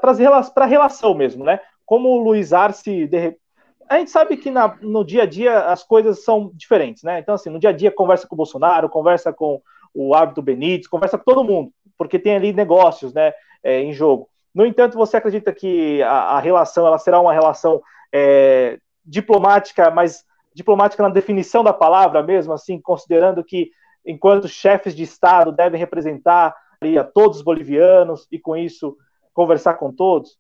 a 0.55 0.67
relação 0.67 1.15
mesmo, 1.15 1.45
né? 1.45 1.59
Como 1.85 2.11
o 2.11 2.23
Luiz 2.23 2.53
Arce, 2.53 3.09
de, 3.09 3.37
a 3.91 3.99
gente 3.99 4.13
sabe 4.13 4.37
que 4.37 4.53
na, 4.53 4.77
no 4.81 5.05
dia 5.05 5.25
a 5.25 5.27
dia 5.27 5.65
as 5.65 5.83
coisas 5.83 6.23
são 6.23 6.53
diferentes, 6.55 7.03
né? 7.03 7.19
Então, 7.19 7.35
assim, 7.35 7.51
no 7.51 7.59
dia 7.59 7.71
a 7.71 7.73
dia 7.73 7.91
conversa 7.91 8.25
com 8.25 8.37
o 8.37 8.37
Bolsonaro, 8.37 8.89
conversa 8.89 9.33
com 9.33 9.61
o 9.93 10.15
árbitro 10.15 10.45
Benítez, 10.45 10.87
conversa 10.87 11.19
com 11.19 11.25
todo 11.25 11.43
mundo, 11.43 11.73
porque 11.99 12.17
tem 12.17 12.37
ali 12.37 12.53
negócios, 12.53 13.13
né, 13.13 13.33
é, 13.65 13.81
em 13.81 13.93
jogo. 13.93 14.29
No 14.55 14.65
entanto, 14.65 14.97
você 14.97 15.17
acredita 15.17 15.53
que 15.53 16.01
a, 16.05 16.37
a 16.37 16.41
relação 16.41 16.87
ela 16.87 16.99
será 16.99 17.21
uma 17.21 17.33
relação 17.33 17.83
é, 18.13 18.79
diplomática, 19.05 19.91
mas 19.91 20.25
diplomática 20.55 21.03
na 21.03 21.09
definição 21.09 21.65
da 21.65 21.73
palavra 21.73 22.23
mesmo, 22.23 22.53
assim, 22.53 22.81
considerando 22.81 23.43
que 23.43 23.73
enquanto 24.07 24.47
chefes 24.47 24.95
de 24.95 25.03
Estado 25.03 25.51
devem 25.51 25.81
representar 25.81 26.55
ali, 26.81 26.97
a 26.97 27.03
todos 27.03 27.39
os 27.39 27.45
bolivianos 27.45 28.29
e 28.31 28.39
com 28.39 28.57
isso 28.57 28.97
conversar 29.35 29.75
com 29.75 29.93
todos? 29.93 30.39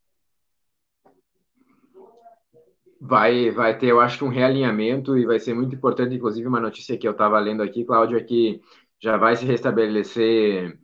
Vai, 3.00 3.50
vai 3.50 3.78
ter, 3.78 3.86
eu 3.86 4.00
acho 4.00 4.18
que 4.18 4.24
um 4.24 4.28
realinhamento 4.28 5.16
e 5.16 5.24
vai 5.24 5.38
ser 5.38 5.54
muito 5.54 5.74
importante, 5.74 6.14
inclusive 6.14 6.46
uma 6.46 6.60
notícia 6.60 6.98
que 6.98 7.08
eu 7.08 7.12
estava 7.12 7.38
lendo 7.40 7.62
aqui, 7.62 7.84
Cláudio, 7.84 8.18
é 8.18 8.22
que 8.22 8.60
já 9.00 9.16
vai 9.16 9.34
se 9.36 9.46
restabelecer 9.46 10.78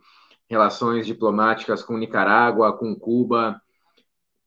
relações 0.48 1.06
diplomáticas 1.06 1.82
com 1.82 1.98
Nicarágua, 1.98 2.76
com 2.76 2.94
Cuba, 2.94 3.60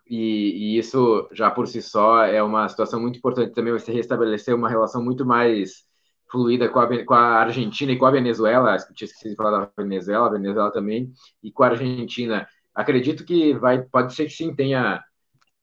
e, 0.10 0.76
e, 0.76 0.80
isso 0.80 1.30
já 1.32 1.52
por 1.52 1.68
si 1.68 1.82
só 1.82 2.24
é 2.24 2.42
uma 2.42 2.68
situação 2.68 3.00
muito 3.00 3.18
importante 3.20 3.54
também 3.54 3.72
você 3.72 3.92
restabelecer 3.92 4.56
uma 4.56 4.68
relação 4.68 5.04
muito 5.04 5.24
mais 5.24 5.86
fluida 6.32 6.68
com 6.70 6.80
a, 6.80 7.06
com 7.06 7.14
a 7.14 7.40
Argentina 7.42 7.92
e 7.92 7.98
com 7.98 8.06
a 8.06 8.12
Venezuela, 8.12 8.76
tinha 8.96 9.06
esquecido 9.06 9.32
de 9.32 9.36
falar 9.36 9.52
da 9.52 9.72
Venezuela, 9.78 10.28
a 10.28 10.32
Venezuela 10.32 10.72
também, 10.72 11.12
e 11.44 11.52
com 11.52 11.64
a 11.64 11.68
Argentina. 11.68 12.48
Acredito 12.74 13.24
que 13.24 13.54
vai, 13.54 13.84
pode 13.84 14.14
ser 14.16 14.26
que 14.26 14.32
sim 14.32 14.56
tenha 14.56 15.04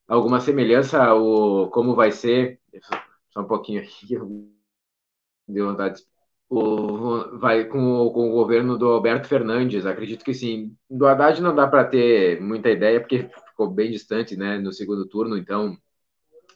alguma 0.06 0.40
semelhança 0.40 1.14
o 1.14 1.68
como 1.70 1.94
vai 1.94 2.12
ser, 2.12 2.60
só 3.30 3.40
um 3.40 3.46
pouquinho 3.46 3.82
aqui, 3.82 4.16
deu 5.48 5.66
vontade 5.66 6.02
o, 6.48 7.38
vai 7.38 7.64
com, 7.64 8.10
com 8.10 8.30
o 8.30 8.32
governo 8.32 8.78
do 8.78 8.86
Alberto 8.88 9.28
Fernandes, 9.28 9.86
acredito 9.86 10.24
que 10.24 10.34
sim. 10.34 10.76
Do 10.88 11.06
Haddad 11.06 11.40
não 11.42 11.54
dá 11.54 11.66
para 11.66 11.84
ter 11.84 12.40
muita 12.40 12.70
ideia, 12.70 13.00
porque 13.00 13.28
ficou 13.48 13.70
bem 13.70 13.90
distante 13.90 14.36
né, 14.36 14.58
no 14.58 14.72
segundo 14.72 15.06
turno, 15.06 15.36
então 15.36 15.76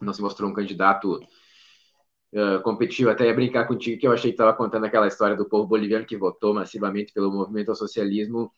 não 0.00 0.12
se 0.12 0.22
mostrou 0.22 0.50
um 0.50 0.54
candidato 0.54 1.16
uh, 2.32 2.62
competitivo. 2.62 3.10
Até 3.10 3.26
ia 3.26 3.34
brincar 3.34 3.66
contigo 3.66 4.00
que 4.00 4.06
eu 4.06 4.12
achei 4.12 4.30
que 4.30 4.34
estava 4.34 4.56
contando 4.56 4.86
aquela 4.86 5.08
história 5.08 5.36
do 5.36 5.48
povo 5.48 5.66
boliviano 5.66 6.06
que 6.06 6.16
votou 6.16 6.54
massivamente 6.54 7.12
pelo 7.12 7.32
movimento 7.32 7.70
ao 7.70 7.76
socialismo 7.76 8.52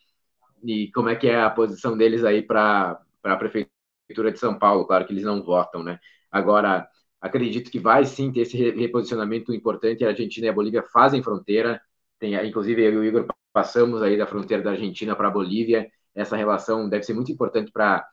e 0.63 0.91
como 0.93 1.09
é 1.09 1.17
que 1.17 1.29
é 1.29 1.41
a 1.41 1.51
posição 1.51 1.97
deles 1.97 2.25
aí 2.25 2.43
para 2.43 3.01
a 3.25 3.37
prefeitura 3.37 3.72
de 4.13 4.39
São 4.39 4.59
Paulo. 4.59 4.87
Claro 4.87 5.07
que 5.07 5.13
eles 5.13 5.25
não 5.25 5.43
votam, 5.43 5.83
né? 5.83 5.99
Agora, 6.31 6.89
Acredito 7.23 7.71
que 7.71 7.79
vai 7.79 8.05
sim 8.05 8.33
ter 8.33 8.41
esse 8.41 8.57
reposicionamento 8.73 9.55
importante. 9.55 10.05
A 10.05 10.09
Argentina 10.09 10.47
e 10.47 10.51
a 10.51 10.53
Bolívia 10.53 10.83
fazem 10.83 11.23
fronteira. 11.23 11.81
Tem, 12.19 12.35
inclusive, 12.47 12.83
eu 12.83 12.95
e 12.95 12.97
o 12.97 13.05
Igor 13.05 13.27
passamos 13.53 14.03
aí 14.03 14.19
da 14.19 14.27
fronteira 14.27 14.61
da 14.61 14.73
Argentina 14.73 15.15
para 15.15 15.29
a 15.29 15.31
Bolívia. 15.31 15.89
Essa 16.17 16.37
relação 16.37 16.89
deve 16.89 17.05
ser 17.05 17.15
muito 17.15 17.31
importante 17.31 17.71
para 17.71 18.05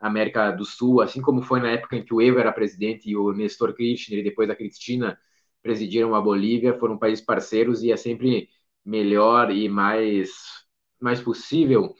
a 0.00 0.06
América 0.08 0.50
do 0.50 0.64
Sul, 0.64 1.00
assim 1.00 1.22
como 1.22 1.42
foi 1.42 1.60
na 1.60 1.70
época 1.70 1.96
em 1.96 2.04
que 2.04 2.12
o 2.12 2.20
Evo 2.20 2.40
era 2.40 2.52
presidente 2.52 3.08
e 3.08 3.16
o 3.16 3.32
Nestor 3.32 3.72
Kirchner 3.72 4.18
e 4.18 4.24
depois 4.24 4.50
a 4.50 4.56
Cristina 4.56 5.16
presidiram 5.62 6.14
a 6.16 6.20
Bolívia. 6.20 6.76
Foram 6.76 6.98
países 6.98 7.24
parceiros 7.24 7.84
e 7.84 7.92
é 7.92 7.96
sempre 7.96 8.48
melhor 8.84 9.50
e 9.52 9.68
mais, 9.68 10.32
mais 11.00 11.20
possível 11.20 11.94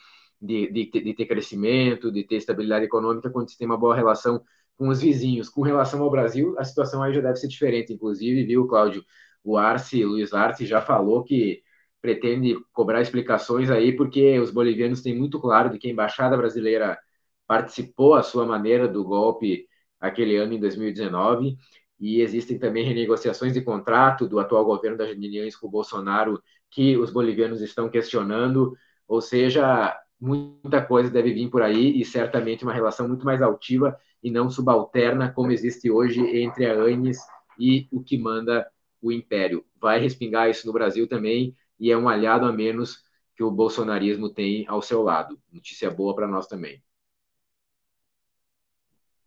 de, 0.46 0.70
de, 0.72 0.90
de 0.90 1.14
ter 1.14 1.26
crescimento, 1.26 2.10
de 2.12 2.24
ter 2.24 2.36
estabilidade 2.36 2.84
econômica 2.86 3.30
quando 3.30 3.50
se 3.50 3.58
tem 3.58 3.66
uma 3.66 3.76
boa 3.78 3.94
relação 3.94 4.42
com 4.76 4.88
os 4.88 5.00
vizinhos. 5.00 5.48
Com 5.48 5.62
relação 5.62 6.02
ao 6.02 6.10
Brasil, 6.10 6.54
a 6.58 6.64
situação 6.64 7.02
aí 7.02 7.12
já 7.12 7.20
deve 7.20 7.36
ser 7.36 7.48
diferente. 7.48 7.92
Inclusive, 7.92 8.44
viu, 8.44 8.66
Cláudio? 8.66 9.04
O 9.44 9.56
Arce, 9.56 10.04
Luiz 10.04 10.32
Arce, 10.32 10.66
já 10.66 10.80
falou 10.80 11.22
que 11.24 11.62
pretende 12.00 12.56
cobrar 12.72 13.00
explicações 13.00 13.70
aí, 13.70 13.96
porque 13.96 14.38
os 14.38 14.50
bolivianos 14.50 15.02
têm 15.02 15.16
muito 15.16 15.40
claro 15.40 15.70
de 15.70 15.78
que 15.78 15.88
a 15.88 15.90
embaixada 15.90 16.36
brasileira 16.36 16.98
participou 17.46 18.14
à 18.14 18.22
sua 18.22 18.44
maneira 18.46 18.88
do 18.88 19.04
golpe 19.04 19.66
aquele 20.00 20.36
ano 20.36 20.52
em 20.52 20.60
2019 20.60 21.56
e 21.98 22.20
existem 22.20 22.58
também 22.58 22.84
renegociações 22.84 23.52
de 23.54 23.62
contrato 23.62 24.28
do 24.28 24.38
atual 24.38 24.64
governo 24.64 24.96
da 24.98 25.06
Janine 25.06 25.50
com 25.52 25.66
o 25.66 25.70
Bolsonaro 25.70 26.42
que 26.70 26.96
os 26.96 27.10
bolivianos 27.10 27.60
estão 27.62 27.88
questionando, 27.88 28.76
ou 29.08 29.20
seja, 29.20 29.96
muita 30.20 30.82
coisa 30.82 31.10
deve 31.10 31.32
vir 31.32 31.50
por 31.50 31.62
aí 31.62 32.00
e 32.00 32.04
certamente 32.04 32.64
uma 32.64 32.72
relação 32.72 33.06
muito 33.08 33.24
mais 33.24 33.42
altiva 33.42 33.98
e 34.22 34.30
não 34.30 34.50
subalterna 34.50 35.30
como 35.32 35.52
existe 35.52 35.90
hoje 35.90 36.20
entre 36.38 36.66
a 36.66 36.72
ANES 36.74 37.18
e 37.58 37.86
o 37.92 38.02
que 38.02 38.18
manda 38.18 38.66
o 39.00 39.12
Império. 39.12 39.64
Vai 39.80 40.00
respingar 40.00 40.48
isso 40.50 40.66
no 40.66 40.72
Brasil 40.72 41.08
também 41.08 41.54
e 41.78 41.90
é 41.90 41.96
um 41.96 42.08
aliado 42.08 42.46
a 42.46 42.52
menos 42.52 43.04
que 43.36 43.42
o 43.42 43.50
bolsonarismo 43.50 44.30
tem 44.32 44.66
ao 44.66 44.80
seu 44.80 45.02
lado. 45.02 45.38
Notícia 45.52 45.90
boa 45.90 46.14
para 46.14 46.26
nós 46.26 46.46
também. 46.46 46.82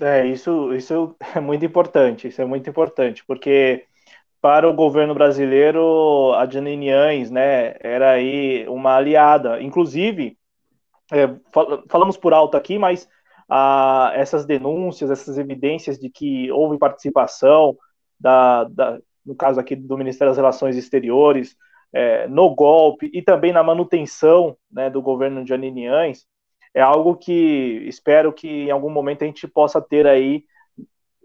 É, 0.01 0.25
isso, 0.27 0.73
isso 0.73 1.15
é 1.35 1.39
muito 1.39 1.65
importante, 1.65 2.27
isso 2.27 2.41
é 2.41 2.45
muito 2.45 2.69
importante, 2.69 3.23
porque 3.25 3.85
para 4.41 4.69
o 4.69 4.73
governo 4.73 5.13
brasileiro, 5.13 6.33
a 6.35 6.49
Janine 6.49 6.91
Anes, 6.91 7.31
né, 7.31 7.75
era 7.81 8.11
aí 8.13 8.67
uma 8.69 8.95
aliada. 8.95 9.61
Inclusive, 9.61 10.38
é, 11.11 11.27
fal 11.51 11.83
falamos 11.89 12.17
por 12.17 12.33
alto 12.33 12.55
aqui, 12.57 12.77
mas 12.77 13.07
a 13.47 14.11
essas 14.15 14.45
denúncias, 14.45 15.09
essas 15.09 15.37
evidências 15.37 15.97
de 15.97 16.09
que 16.09 16.51
houve 16.51 16.77
participação, 16.77 17.75
da, 18.19 18.65
da 18.65 18.99
no 19.25 19.35
caso 19.35 19.59
aqui 19.59 19.75
do 19.75 19.97
Ministério 19.97 20.31
das 20.31 20.37
Relações 20.37 20.75
Exteriores, 20.75 21.55
é, 21.91 22.27
no 22.27 22.53
golpe 22.53 23.09
e 23.13 23.21
também 23.21 23.51
na 23.51 23.63
manutenção 23.63 24.55
né, 24.71 24.89
do 24.89 25.01
governo 25.01 25.43
de 25.43 25.53
Aniniães, 25.53 26.25
é 26.73 26.81
algo 26.81 27.15
que 27.15 27.83
espero 27.87 28.31
que 28.31 28.47
em 28.47 28.71
algum 28.71 28.89
momento 28.89 29.23
a 29.23 29.25
gente 29.25 29.47
possa 29.47 29.81
ter 29.81 30.05
aí 30.05 30.43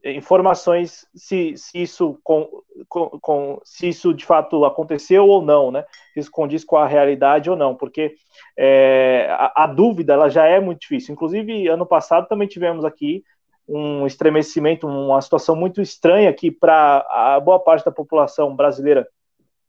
informações 0.04 1.06
se, 1.14 1.56
se 1.56 1.80
isso 1.80 2.18
com, 2.22 2.48
com, 2.88 3.08
com, 3.20 3.60
se 3.64 3.88
isso 3.88 4.12
de 4.12 4.24
fato 4.24 4.64
aconteceu 4.64 5.26
ou 5.26 5.40
não, 5.40 5.70
né? 5.70 5.84
Se 6.12 6.20
isso 6.20 6.30
condiz 6.30 6.62
com 6.62 6.76
a 6.76 6.86
realidade 6.86 7.48
ou 7.48 7.56
não, 7.56 7.74
porque 7.74 8.14
é, 8.56 9.26
a, 9.30 9.64
a, 9.64 9.66
dúvida 9.66 10.12
ela 10.12 10.28
já 10.28 10.46
é 10.46 10.60
muito 10.60 10.80
difícil. 10.80 11.14
Inclusive 11.14 11.68
ano 11.68 11.86
passado 11.86 12.28
também 12.28 12.46
tivemos 12.46 12.84
aqui 12.84 13.24
um 13.66 14.06
estremecimento, 14.06 14.86
uma 14.86 15.22
situação 15.22 15.56
muito 15.56 15.80
estranha 15.80 16.32
que 16.34 16.50
para 16.50 17.06
a 17.08 17.40
boa 17.40 17.58
parte 17.58 17.84
da 17.84 17.90
população 17.90 18.54
brasileira 18.54 19.08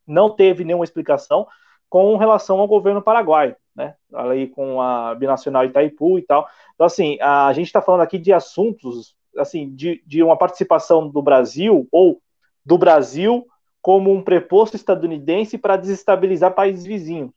não 0.06 0.30
teve 0.30 0.66
nenhuma 0.66 0.84
explicação 0.84 1.48
com 1.88 2.18
relação 2.18 2.60
ao 2.60 2.68
governo 2.68 3.02
paraguaio, 3.02 3.56
né? 3.74 3.96
Ali 4.14 4.50
com 4.50 4.82
a 4.82 5.16
binacional 5.16 5.64
Itaipu 5.64 6.20
e 6.20 6.24
tal. 6.24 6.46
Então 6.74 6.86
assim, 6.86 7.18
a 7.22 7.54
gente 7.54 7.68
está 7.68 7.82
falando 7.82 8.02
aqui 8.02 8.18
de 8.18 8.34
assuntos 8.34 9.15
assim, 9.38 9.74
de, 9.76 10.02
de 10.06 10.24
uma 10.24 10.38
participação 10.38 11.10
do 11.10 11.22
Brasil 11.22 11.88
ou 11.92 12.22
do 12.66 12.78
Brasil 12.78 13.46
como 13.82 14.12
um 14.12 14.22
preposto 14.22 14.76
estadunidense 14.76 15.58
para 15.58 15.78
desestabilizar 15.78 16.54
países 16.56 16.86
vizinhos. 16.86 17.32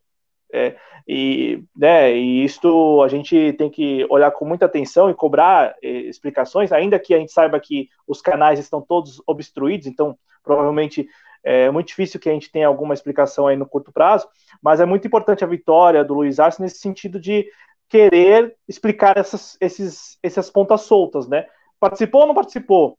É, 0.51 0.77
e, 1.07 1.63
né, 1.77 2.15
e 2.15 2.43
isto 2.43 3.03
a 3.03 3.09
gente 3.09 3.53
tem 3.55 3.69
que 3.69 4.07
olhar 4.09 4.31
com 4.31 4.47
muita 4.47 4.65
atenção 4.65 5.11
e 5.11 5.15
cobrar 5.15 5.77
eh, 5.83 5.89
explicações, 5.89 6.73
ainda 6.73 6.99
que 6.99 7.13
a 7.13 7.19
gente 7.19 7.33
saiba 7.33 7.61
que 7.61 7.89
os 8.07 8.23
canais 8.23 8.59
estão 8.59 8.81
todos 8.81 9.23
obstruídos, 9.27 9.87
então 9.87 10.19
provavelmente 10.43 11.07
é 11.45 11.71
muito 11.71 11.89
difícil 11.89 12.19
que 12.19 12.29
a 12.29 12.33
gente 12.33 12.51
tenha 12.51 12.67
alguma 12.67 12.95
explicação 12.95 13.47
aí 13.47 13.57
no 13.57 13.67
curto 13.67 13.93
prazo, 13.93 14.27
mas 14.63 14.81
é 14.81 14.87
muito 14.87 15.07
importante 15.07 15.45
a 15.45 15.47
vitória 15.47 16.05
do 16.05 16.15
Luiz 16.15 16.41
Arce 16.41 16.61
nesse 16.61 16.79
sentido 16.79 17.21
de 17.21 17.47
querer 17.89 18.55
explicar 18.69 19.17
essas, 19.17 19.57
esses, 19.61 20.19
essas 20.23 20.51
pontas 20.51 20.83
soltas, 20.83 21.27
né? 21.29 21.47
Participou 21.81 22.23
ou 22.23 22.27
não 22.27 22.35
participou? 22.35 22.99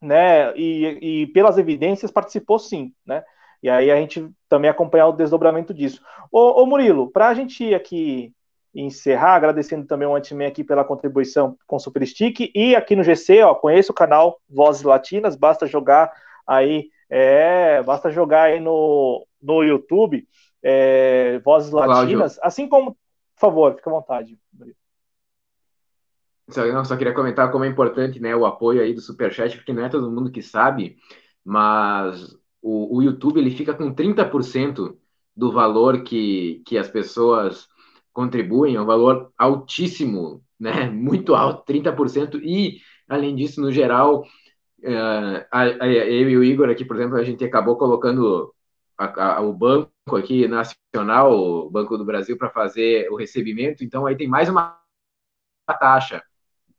Né? 0.00 0.56
E, 0.56 1.22
e 1.22 1.26
pelas 1.28 1.58
evidências, 1.58 2.10
participou 2.10 2.58
sim, 2.58 2.92
né? 3.04 3.24
E 3.62 3.70
aí 3.70 3.90
a 3.90 3.96
gente 3.96 4.30
também 4.48 4.70
acompanhar 4.70 5.08
o 5.08 5.12
desdobramento 5.12 5.72
disso. 5.72 6.00
Ô, 6.30 6.62
ô 6.62 6.66
Murilo, 6.66 7.10
para 7.10 7.28
a 7.28 7.34
gente 7.34 7.64
ir 7.64 7.74
aqui 7.74 8.32
encerrar, 8.74 9.34
agradecendo 9.34 9.86
também 9.86 10.06
o 10.06 10.14
Antiman 10.14 10.46
aqui 10.46 10.62
pela 10.62 10.84
contribuição 10.84 11.56
com 11.66 11.76
o 11.76 11.80
Superstick 11.80 12.50
e 12.54 12.76
aqui 12.76 12.94
no 12.94 13.02
GC, 13.02 13.42
ó, 13.42 13.54
conheço 13.54 13.90
o 13.90 13.94
canal 13.94 14.38
Vozes 14.48 14.82
Latinas, 14.82 15.34
basta 15.34 15.66
jogar 15.66 16.12
aí, 16.46 16.90
é, 17.08 17.82
basta 17.82 18.10
jogar 18.10 18.42
aí 18.44 18.60
no, 18.60 19.26
no 19.40 19.62
YouTube 19.62 20.28
é, 20.62 21.38
Vozes 21.38 21.70
Latinas, 21.70 22.34
Cláudio. 22.34 22.40
assim 22.42 22.68
como, 22.68 22.92
por 22.92 23.40
favor, 23.40 23.74
fica 23.74 23.88
à 23.88 23.92
vontade. 23.92 24.38
Murilo. 24.52 24.76
Só, 26.50 26.64
não, 26.66 26.84
só 26.84 26.96
queria 26.96 27.14
comentar 27.14 27.50
como 27.50 27.64
é 27.64 27.68
importante 27.68 28.20
né, 28.20 28.34
o 28.36 28.46
apoio 28.46 28.80
aí 28.80 28.94
do 28.94 29.00
Superchat, 29.00 29.56
porque 29.56 29.72
não 29.72 29.84
é 29.84 29.88
todo 29.88 30.10
mundo 30.10 30.30
que 30.30 30.42
sabe, 30.42 30.96
mas 31.44 32.36
o, 32.62 32.98
o 32.98 33.02
YouTube 33.02 33.38
ele 33.40 33.50
fica 33.50 33.74
com 33.74 33.94
30% 33.94 34.96
do 35.36 35.52
valor 35.52 36.02
que, 36.02 36.62
que 36.66 36.78
as 36.78 36.88
pessoas 36.88 37.68
contribuem, 38.12 38.76
é 38.76 38.80
um 38.80 38.86
valor 38.86 39.32
altíssimo, 39.36 40.42
né? 40.58 40.88
Muito 40.90 41.34
alto, 41.34 41.64
30%, 41.64 42.40
e 42.42 42.80
além 43.08 43.34
disso, 43.34 43.60
no 43.60 43.72
geral, 43.72 44.22
uh, 44.22 45.46
a, 45.50 45.60
a, 45.62 45.88
eu 45.88 46.30
e 46.30 46.36
o 46.36 46.44
Igor 46.44 46.70
aqui, 46.70 46.84
por 46.84 46.96
exemplo, 46.96 47.16
a 47.16 47.24
gente 47.24 47.44
acabou 47.44 47.76
colocando 47.76 48.54
a, 48.98 49.40
o 49.42 49.52
banco 49.52 49.90
aqui 50.16 50.48
nacional, 50.48 51.32
o 51.32 51.70
Banco 51.70 51.98
do 51.98 52.04
Brasil, 52.04 52.38
para 52.38 52.50
fazer 52.50 53.10
o 53.10 53.16
recebimento, 53.16 53.84
então 53.84 54.06
aí 54.06 54.16
tem 54.16 54.28
mais 54.28 54.48
uma 54.48 54.78
taxa 55.66 56.22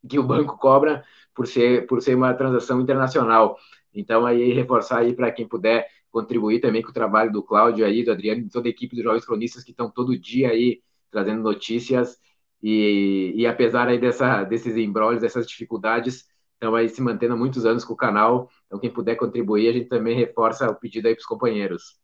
que 0.08 0.20
o 0.20 0.24
banco 0.24 0.58
cobra 0.58 1.04
por 1.36 1.48
ser, 1.48 1.86
por 1.88 2.02
ser 2.02 2.16
uma 2.16 2.34
transação 2.34 2.82
internacional. 2.82 3.58
Então, 3.94 4.26
aí, 4.26 4.54
reforçar 4.54 5.00
aí 5.00 5.14
para 5.14 5.32
quem 5.32 5.48
puder 5.48 5.88
contribuir 6.10 6.60
também 6.60 6.82
com 6.82 6.90
o 6.90 6.94
trabalho 6.94 7.32
do 7.32 7.44
Cláudio 7.44 7.86
aí, 7.86 8.04
do 8.04 8.12
Adriano, 8.12 8.42
e 8.42 8.50
toda 8.50 8.68
a 8.68 8.72
equipe 8.72 8.96
dos 8.96 9.04
Jovens 9.04 9.26
Cronistas 9.26 9.64
que 9.64 9.72
estão 9.72 9.90
todo 9.90 10.18
dia 10.18 10.50
aí 10.50 10.82
trazendo 11.12 11.42
notícias 11.42 12.18
e, 12.62 13.34
e 13.36 13.46
apesar 13.46 13.88
aí 13.88 14.00
dessa, 14.00 14.44
desses 14.44 14.76
embrólios, 14.78 15.22
dessas 15.22 15.46
dificuldades, 15.48 16.26
estão 16.54 16.76
aí 16.76 16.90
se 16.90 17.02
mantendo 17.02 17.34
há 17.34 17.38
muitos 17.38 17.66
anos 17.66 17.86
com 17.86 17.94
o 17.94 17.98
canal. 17.98 18.50
Então, 18.66 18.80
quem 18.80 18.92
puder 18.92 19.16
contribuir, 19.16 19.70
a 19.70 19.74
gente 19.74 19.90
também 19.90 20.16
reforça 20.16 20.70
o 20.70 20.76
pedido 20.76 21.08
aí 21.08 21.14
para 21.14 21.22
os 21.22 21.28
companheiros. 21.28 22.00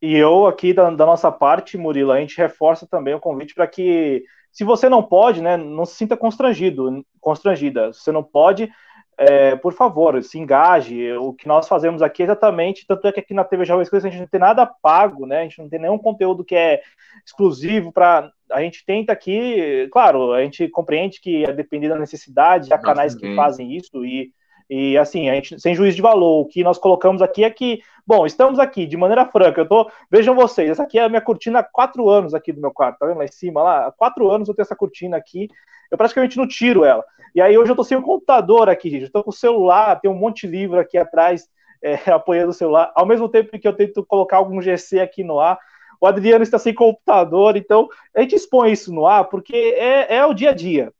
E 0.00 0.14
eu 0.14 0.46
aqui 0.46 0.72
da, 0.72 0.90
da, 0.90 1.06
nossa 1.06 1.32
parte, 1.32 1.78
Murilo, 1.78 2.12
a 2.12 2.20
gente 2.20 2.36
reforça 2.36 2.86
também 2.86 3.14
o 3.14 3.20
convite 3.20 3.54
para 3.54 3.66
que, 3.66 4.24
se 4.56 4.64
você 4.64 4.88
não 4.88 5.02
pode, 5.02 5.42
né, 5.42 5.54
não 5.54 5.84
se 5.84 5.96
sinta 5.96 6.16
constrangido, 6.16 7.04
constrangida. 7.20 7.92
Se 7.92 8.00
você 8.00 8.10
não 8.10 8.22
pode, 8.22 8.72
é, 9.18 9.54
por 9.54 9.74
favor, 9.74 10.22
se 10.22 10.38
engaje. 10.38 11.12
O 11.12 11.34
que 11.34 11.46
nós 11.46 11.68
fazemos 11.68 12.00
aqui 12.00 12.22
é 12.22 12.24
exatamente, 12.24 12.86
tanto 12.86 13.06
é 13.06 13.12
que 13.12 13.20
aqui 13.20 13.34
na 13.34 13.44
TV 13.44 13.66
Jovens 13.66 13.90
Cruz 13.90 14.02
a 14.02 14.08
gente 14.08 14.20
não 14.20 14.26
tem 14.26 14.40
nada 14.40 14.64
pago, 14.64 15.26
né? 15.26 15.40
A 15.40 15.42
gente 15.42 15.58
não 15.58 15.68
tem 15.68 15.78
nenhum 15.78 15.98
conteúdo 15.98 16.42
que 16.42 16.56
é 16.56 16.80
exclusivo 17.22 17.92
para. 17.92 18.32
A 18.50 18.62
gente 18.62 18.82
tenta 18.86 19.12
aqui, 19.12 19.90
claro, 19.92 20.32
a 20.32 20.42
gente 20.42 20.66
compreende 20.70 21.20
que 21.20 21.44
a 21.46 21.52
depender 21.52 21.90
da 21.90 21.98
necessidade, 21.98 22.72
há 22.72 22.78
canais 22.78 23.14
que 23.14 23.36
fazem 23.36 23.76
isso 23.76 24.06
e 24.06 24.32
e 24.68 24.98
assim, 24.98 25.30
a 25.30 25.34
gente, 25.34 25.60
sem 25.60 25.74
juízo 25.74 25.96
de 25.96 26.02
valor, 26.02 26.40
o 26.40 26.46
que 26.46 26.64
nós 26.64 26.76
colocamos 26.76 27.22
aqui 27.22 27.44
é 27.44 27.50
que, 27.50 27.82
bom, 28.06 28.26
estamos 28.26 28.58
aqui 28.58 28.84
de 28.84 28.96
maneira 28.96 29.24
franca. 29.24 29.60
Eu 29.60 29.68
tô, 29.68 29.90
vejam 30.10 30.34
vocês, 30.34 30.70
essa 30.70 30.82
aqui 30.82 30.98
é 30.98 31.04
a 31.04 31.08
minha 31.08 31.20
cortina 31.20 31.60
há 31.60 31.62
quatro 31.62 32.08
anos 32.08 32.34
aqui 32.34 32.52
do 32.52 32.60
meu 32.60 32.72
quarto, 32.72 32.98
tá 32.98 33.06
vendo 33.06 33.18
lá 33.18 33.24
em 33.24 33.32
cima 33.32 33.62
lá? 33.62 33.86
Há 33.86 33.92
quatro 33.92 34.28
anos 34.30 34.48
eu 34.48 34.54
tenho 34.54 34.64
essa 34.64 34.74
cortina 34.74 35.16
aqui, 35.16 35.48
eu 35.90 35.96
praticamente 35.96 36.36
não 36.36 36.48
tiro 36.48 36.84
ela. 36.84 37.04
E 37.34 37.40
aí 37.40 37.56
hoje 37.56 37.70
eu 37.70 37.76
tô 37.76 37.84
sem 37.84 37.96
o 37.96 38.02
computador 38.02 38.68
aqui, 38.68 38.90
gente. 38.90 39.04
Eu 39.04 39.12
tô 39.12 39.22
com 39.22 39.30
o 39.30 39.32
celular, 39.32 40.00
tem 40.00 40.10
um 40.10 40.14
monte 40.14 40.46
de 40.46 40.56
livro 40.56 40.80
aqui 40.80 40.98
atrás, 40.98 41.48
é, 41.82 41.94
apoiando 42.10 42.50
o 42.50 42.54
celular, 42.54 42.90
ao 42.94 43.06
mesmo 43.06 43.28
tempo 43.28 43.56
que 43.58 43.68
eu 43.68 43.72
tento 43.72 44.04
colocar 44.04 44.38
algum 44.38 44.60
GC 44.60 45.00
aqui 45.00 45.22
no 45.22 45.38
ar. 45.38 45.58
O 46.00 46.06
Adriano 46.06 46.42
está 46.42 46.58
sem 46.58 46.74
computador, 46.74 47.56
então 47.56 47.88
a 48.14 48.20
gente 48.20 48.34
expõe 48.34 48.72
isso 48.72 48.92
no 48.92 49.06
ar 49.06 49.26
porque 49.26 49.54
é, 49.54 50.16
é 50.16 50.26
o 50.26 50.34
dia 50.34 50.50
a 50.50 50.54
dia. 50.54 50.92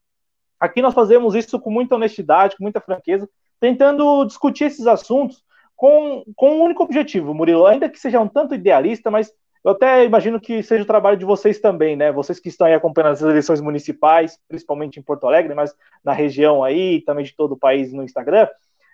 Aqui 0.59 0.81
nós 0.81 0.95
fazemos 0.95 1.35
isso 1.35 1.61
com 1.61 1.71
muita 1.71 1.97
honestidade, 1.97 2.57
com 2.57 2.63
muita 2.63 2.81
franqueza, 2.81 3.29
tentando 3.61 4.25
discutir 4.25 4.65
esses 4.65 4.87
assuntos 4.87 5.45
com, 5.75 6.25
com 6.35 6.53
um 6.53 6.63
único 6.63 6.83
objetivo, 6.83 7.35
Murilo, 7.35 7.67
ainda 7.67 7.89
que 7.89 7.99
seja 7.99 8.21
um 8.21 8.29
tanto 8.29 8.55
idealista, 8.55 9.11
mas 9.11 9.33
eu 9.67 9.73
até 9.73 10.05
imagino 10.05 10.41
que 10.41 10.63
seja 10.63 10.85
o 10.85 10.87
trabalho 10.87 11.17
de 11.17 11.25
vocês 11.25 11.59
também, 11.59 11.97
né? 11.97 12.13
Vocês 12.13 12.39
que 12.39 12.49
estão 12.49 12.69
aí 12.69 12.75
acompanhando 12.75 13.15
as 13.15 13.23
eleições 13.23 13.61
municipais, 13.61 14.39
principalmente 14.49 15.01
em 15.01 15.03
Porto 15.03 15.27
Alegre, 15.27 15.55
mas 15.55 15.75
na 16.05 16.13
região 16.13 16.63
aí, 16.63 17.01
também 17.03 17.25
de 17.25 17.35
todo 17.35 17.53
o 17.53 17.59
país 17.59 17.93
no 17.93 18.05
Instagram. 18.05 18.49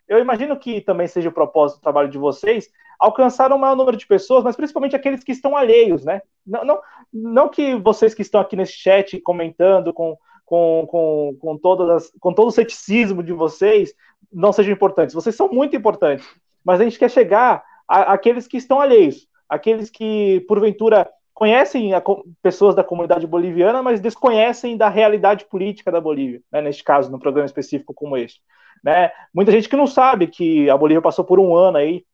Eu 0.08 0.18
imagino 0.18 0.56
que 0.56 0.80
também 0.80 1.06
seja 1.06 1.28
o 1.28 1.32
propósito 1.32 1.78
do 1.78 1.82
trabalho 1.82 2.08
de 2.08 2.18
vocês 2.18 2.70
alcançar 2.98 3.52
um 3.52 3.58
maior 3.58 3.76
número 3.76 3.96
de 3.96 4.06
pessoas, 4.06 4.44
mas 4.44 4.56
principalmente 4.56 4.96
aqueles 4.96 5.24
que 5.24 5.32
estão 5.32 5.56
alheios, 5.56 6.04
né? 6.04 6.22
Não, 6.46 6.64
não, 6.64 6.80
não 7.12 7.48
que 7.48 7.74
vocês 7.74 8.14
que 8.14 8.22
estão 8.22 8.40
aqui 8.40 8.56
nesse 8.56 8.72
chat 8.72 9.20
comentando 9.20 9.92
com, 9.92 10.16
com, 10.44 10.86
com, 10.88 11.36
com, 11.38 11.58
todas 11.58 11.90
as, 11.90 12.12
com 12.20 12.32
todo 12.32 12.48
o 12.48 12.52
ceticismo 12.52 13.22
de 13.22 13.32
vocês 13.32 13.92
não 14.32 14.52
sejam 14.52 14.72
importantes. 14.72 15.14
Vocês 15.14 15.34
são 15.34 15.48
muito 15.48 15.76
importantes, 15.76 16.26
mas 16.64 16.80
a 16.80 16.84
gente 16.84 16.98
quer 16.98 17.10
chegar 17.10 17.62
àqueles 17.88 18.46
que 18.46 18.56
estão 18.56 18.80
alheios, 18.80 19.26
aqueles 19.48 19.90
que, 19.90 20.44
porventura, 20.48 21.08
conhecem 21.34 21.94
a, 21.94 22.02
pessoas 22.42 22.74
da 22.74 22.84
comunidade 22.84 23.26
boliviana, 23.26 23.82
mas 23.82 24.00
desconhecem 24.00 24.76
da 24.76 24.88
realidade 24.88 25.44
política 25.46 25.90
da 25.90 26.00
Bolívia, 26.00 26.40
né, 26.52 26.60
neste 26.60 26.84
caso, 26.84 27.10
num 27.10 27.18
programa 27.18 27.46
específico 27.46 27.94
como 27.94 28.16
este. 28.16 28.40
Né? 28.82 29.10
Muita 29.32 29.52
gente 29.52 29.68
que 29.68 29.76
não 29.76 29.86
sabe 29.86 30.26
que 30.26 30.68
a 30.68 30.76
Bolívia 30.76 31.02
passou 31.02 31.24
por 31.24 31.38
um 31.38 31.54
ano 31.54 31.78
aí 31.78 32.04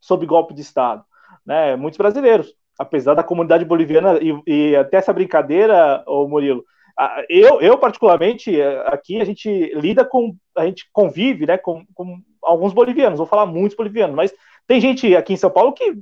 sob 0.00 0.24
golpe 0.26 0.54
de 0.54 0.60
Estado. 0.60 1.04
Né? 1.44 1.76
Muitos 1.76 1.98
brasileiros, 1.98 2.54
apesar 2.78 3.14
da 3.14 3.22
comunidade 3.22 3.64
boliviana, 3.64 4.18
e, 4.20 4.42
e 4.46 4.76
até 4.76 4.98
essa 4.98 5.12
brincadeira, 5.12 6.02
ô 6.06 6.28
Murilo, 6.28 6.64
eu, 7.28 7.60
eu 7.60 7.78
particularmente, 7.78 8.60
aqui 8.86 9.20
a 9.20 9.24
gente 9.24 9.72
lida 9.74 10.04
com, 10.04 10.34
a 10.56 10.64
gente 10.66 10.86
convive, 10.92 11.46
né, 11.46 11.56
com, 11.56 11.84
com 11.94 12.20
alguns 12.42 12.72
bolivianos, 12.72 13.18
vou 13.18 13.26
falar 13.26 13.46
muitos 13.46 13.76
bolivianos, 13.76 14.14
mas 14.14 14.32
tem 14.66 14.80
gente 14.80 15.14
aqui 15.16 15.32
em 15.32 15.36
São 15.36 15.50
Paulo 15.50 15.72
que 15.72 15.94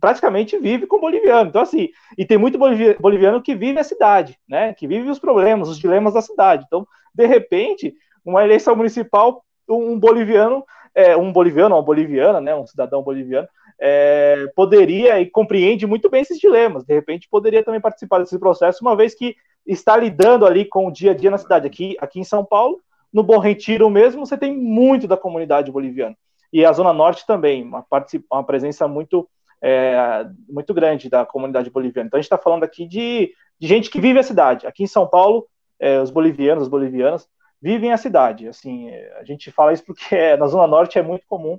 praticamente 0.00 0.58
vive 0.58 0.86
com 0.86 1.00
boliviano. 1.00 1.48
Então, 1.48 1.62
assim, 1.62 1.88
e 2.16 2.24
tem 2.24 2.38
muito 2.38 2.58
boliviano 2.58 3.42
que 3.42 3.54
vive 3.54 3.78
a 3.78 3.84
cidade, 3.84 4.38
né? 4.48 4.74
Que 4.74 4.86
vive 4.86 5.08
os 5.08 5.18
problemas, 5.18 5.68
os 5.68 5.78
dilemas 5.78 6.14
da 6.14 6.20
cidade. 6.20 6.64
Então, 6.66 6.86
de 7.14 7.26
repente, 7.26 7.94
uma 8.24 8.44
eleição 8.44 8.76
municipal, 8.76 9.44
um 9.68 9.98
boliviano, 9.98 10.64
é, 10.94 11.16
um 11.16 11.32
boliviano, 11.32 11.74
uma 11.74 11.82
boliviana, 11.82 12.40
né? 12.40 12.54
Um 12.54 12.66
cidadão 12.66 13.02
boliviano, 13.02 13.48
é, 13.78 14.46
poderia 14.54 15.20
e 15.20 15.26
compreende 15.26 15.86
muito 15.86 16.08
bem 16.08 16.22
esses 16.22 16.38
dilemas. 16.38 16.84
De 16.84 16.94
repente, 16.94 17.28
poderia 17.30 17.62
também 17.62 17.80
participar 17.80 18.18
desse 18.18 18.38
processo, 18.38 18.82
uma 18.82 18.96
vez 18.96 19.14
que 19.14 19.36
está 19.66 19.96
lidando 19.96 20.46
ali 20.46 20.64
com 20.64 20.86
o 20.86 20.92
dia 20.92 21.10
a 21.10 21.14
dia 21.14 21.30
na 21.30 21.38
cidade. 21.38 21.66
Aqui, 21.66 21.96
aqui 22.00 22.20
em 22.20 22.24
São 22.24 22.44
Paulo, 22.44 22.80
no 23.12 23.22
Bom 23.22 23.38
Retiro 23.38 23.90
mesmo, 23.90 24.24
você 24.24 24.36
tem 24.36 24.56
muito 24.56 25.06
da 25.06 25.16
comunidade 25.16 25.70
boliviana. 25.70 26.16
E 26.52 26.64
a 26.64 26.72
Zona 26.72 26.92
Norte 26.92 27.26
também, 27.26 27.64
uma, 27.64 27.84
uma 28.30 28.44
presença 28.44 28.86
muito, 28.86 29.28
é, 29.60 30.26
muito 30.48 30.72
grande 30.72 31.10
da 31.10 31.26
comunidade 31.26 31.70
boliviana. 31.70 32.06
Então 32.06 32.18
a 32.18 32.20
gente 32.20 32.26
está 32.26 32.38
falando 32.38 32.64
aqui 32.64 32.86
de, 32.86 33.32
de, 33.58 33.66
gente 33.66 33.90
que 33.90 34.00
vive 34.00 34.18
a 34.18 34.22
cidade. 34.22 34.66
Aqui 34.66 34.84
em 34.84 34.86
São 34.86 35.06
Paulo, 35.06 35.46
é, 35.78 36.00
os 36.00 36.10
bolivianos, 36.10 36.64
as 36.64 36.68
bolivianas, 36.68 37.28
vivem 37.60 37.92
a 37.92 37.96
cidade. 37.96 38.48
Assim, 38.48 38.90
a 39.18 39.24
gente 39.24 39.50
fala 39.50 39.72
isso 39.72 39.84
porque 39.84 40.14
é, 40.14 40.36
na 40.36 40.46
Zona 40.46 40.66
Norte 40.66 40.98
é 40.98 41.02
muito 41.02 41.26
comum 41.26 41.58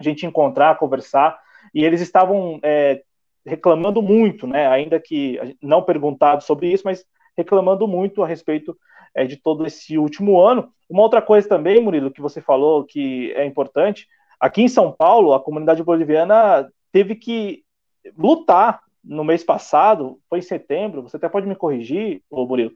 a 0.00 0.02
gente 0.02 0.26
encontrar, 0.26 0.78
conversar, 0.78 1.38
e 1.74 1.84
eles 1.84 2.00
estavam 2.00 2.58
é, 2.62 3.02
reclamando 3.44 4.02
muito, 4.02 4.46
né? 4.46 4.66
Ainda 4.68 4.98
que 4.98 5.38
não 5.62 5.82
perguntado 5.82 6.42
sobre 6.42 6.72
isso, 6.72 6.82
mas 6.84 7.04
reclamando 7.36 7.86
muito 7.86 8.22
a 8.22 8.26
respeito 8.26 8.76
é, 9.14 9.24
de 9.24 9.36
todo 9.36 9.66
esse 9.66 9.96
último 9.98 10.40
ano. 10.40 10.72
Uma 10.88 11.02
outra 11.02 11.22
coisa 11.22 11.48
também, 11.48 11.80
Murilo, 11.80 12.10
que 12.10 12.20
você 12.20 12.40
falou 12.40 12.84
que 12.84 13.32
é 13.32 13.44
importante, 13.44 14.06
aqui 14.38 14.62
em 14.62 14.68
São 14.68 14.90
Paulo, 14.90 15.32
a 15.32 15.40
comunidade 15.40 15.82
boliviana 15.82 16.70
teve 16.92 17.14
que 17.14 17.62
lutar 18.16 18.80
no 19.02 19.24
mês 19.24 19.42
passado, 19.42 20.18
foi 20.28 20.40
em 20.40 20.42
setembro, 20.42 21.02
você 21.02 21.16
até 21.16 21.28
pode 21.28 21.46
me 21.46 21.56
corrigir, 21.56 22.22
ô 22.28 22.44
Murilo, 22.46 22.72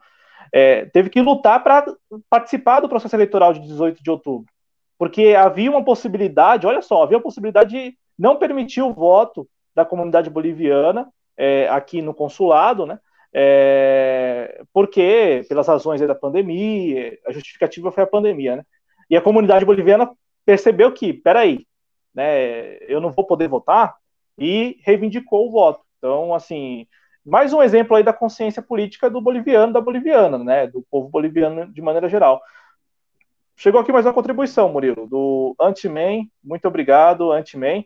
é, 0.52 0.86
teve 0.86 1.10
que 1.10 1.20
lutar 1.20 1.62
para 1.62 1.84
participar 2.30 2.80
do 2.80 2.88
processo 2.88 3.16
eleitoral 3.16 3.52
de 3.52 3.60
18 3.60 4.02
de 4.02 4.10
outubro, 4.10 4.52
porque 4.98 5.34
havia 5.34 5.70
uma 5.70 5.84
possibilidade, 5.84 6.66
olha 6.66 6.82
só, 6.82 7.02
havia 7.02 7.18
a 7.18 7.22
possibilidade 7.22 7.70
de 7.70 7.96
não 8.18 8.36
permitir 8.36 8.82
o 8.82 8.92
voto 8.92 9.48
da 9.74 9.84
comunidade 9.84 10.30
boliviana 10.30 11.08
é, 11.36 11.68
aqui 11.68 12.00
no 12.00 12.14
consulado, 12.14 12.86
né? 12.86 12.98
é, 13.34 14.62
porque, 14.72 15.44
pelas 15.48 15.66
razões 15.66 16.00
da 16.00 16.14
pandemia, 16.14 17.18
a 17.26 17.32
justificativa 17.32 17.90
foi 17.90 18.04
a 18.04 18.06
pandemia, 18.06 18.56
né? 18.56 18.64
E 19.10 19.16
a 19.16 19.20
comunidade 19.20 19.64
boliviana 19.64 20.08
percebeu 20.46 20.92
que, 20.92 21.12
peraí, 21.12 21.66
né, 22.14 22.76
eu 22.82 23.00
não 23.00 23.10
vou 23.10 23.26
poder 23.26 23.48
votar, 23.48 23.96
e 24.38 24.78
reivindicou 24.84 25.48
o 25.48 25.50
voto. 25.50 25.80
Então, 25.98 26.32
assim, 26.32 26.86
mais 27.26 27.52
um 27.52 27.60
exemplo 27.60 27.96
aí 27.96 28.04
da 28.04 28.12
consciência 28.12 28.62
política 28.62 29.10
do 29.10 29.20
boliviano, 29.20 29.72
da 29.72 29.80
boliviana, 29.80 30.38
né, 30.38 30.66
do 30.68 30.84
povo 30.88 31.08
boliviano 31.08 31.66
de 31.72 31.82
maneira 31.82 32.08
geral. 32.08 32.40
Chegou 33.56 33.80
aqui 33.80 33.92
mais 33.92 34.04
uma 34.04 34.12
contribuição, 34.12 34.68
Murilo, 34.68 35.06
do 35.06 35.54
Antiman, 35.60 36.26
muito 36.42 36.66
obrigado, 36.66 37.30
Antiman. 37.30 37.84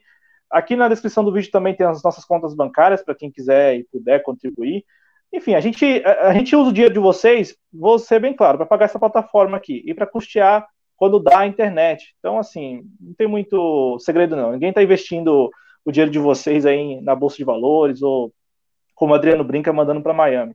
Aqui 0.51 0.75
na 0.75 0.89
descrição 0.89 1.23
do 1.23 1.33
vídeo 1.33 1.51
também 1.51 1.75
tem 1.75 1.87
as 1.87 2.03
nossas 2.03 2.25
contas 2.25 2.55
bancárias, 2.55 3.03
para 3.03 3.15
quem 3.15 3.31
quiser 3.31 3.77
e 3.77 3.85
puder 3.85 4.23
contribuir. 4.23 4.85
Enfim, 5.33 5.55
a 5.55 5.61
gente, 5.61 5.85
a, 6.05 6.33
gente 6.33 6.57
usa 6.57 6.71
o 6.71 6.73
dinheiro 6.73 6.95
de 6.95 7.01
vocês, 7.01 7.55
vou 7.71 7.99
ser 7.99 8.19
bem 8.19 8.35
claro, 8.35 8.57
para 8.57 8.67
pagar 8.67 8.87
essa 8.87 8.99
plataforma 8.99 9.59
aqui 9.59 9.83
e 9.85 9.93
para 9.93 10.07
custear 10.07 10.67
quando 10.97 11.21
dá 11.21 11.41
a 11.41 11.47
internet. 11.47 12.15
Então, 12.19 12.39
assim, 12.39 12.83
não 12.99 13.13
tem 13.15 13.29
muito 13.29 13.99
segredo, 14.01 14.35
não. 14.35 14.53
Ninguém 14.53 14.71
está 14.71 14.83
investindo 14.83 15.51
o 15.85 15.93
dinheiro 15.93 16.11
de 16.11 16.19
vocês 16.19 16.65
aí 16.65 16.99
na 17.03 17.15
Bolsa 17.15 17.37
de 17.37 17.45
Valores 17.45 18.01
ou, 18.01 18.33
como 18.95 19.13
o 19.13 19.17
Adriano 19.17 19.45
brinca, 19.45 19.71
mandando 19.71 20.03
para 20.03 20.15
Miami. 20.15 20.55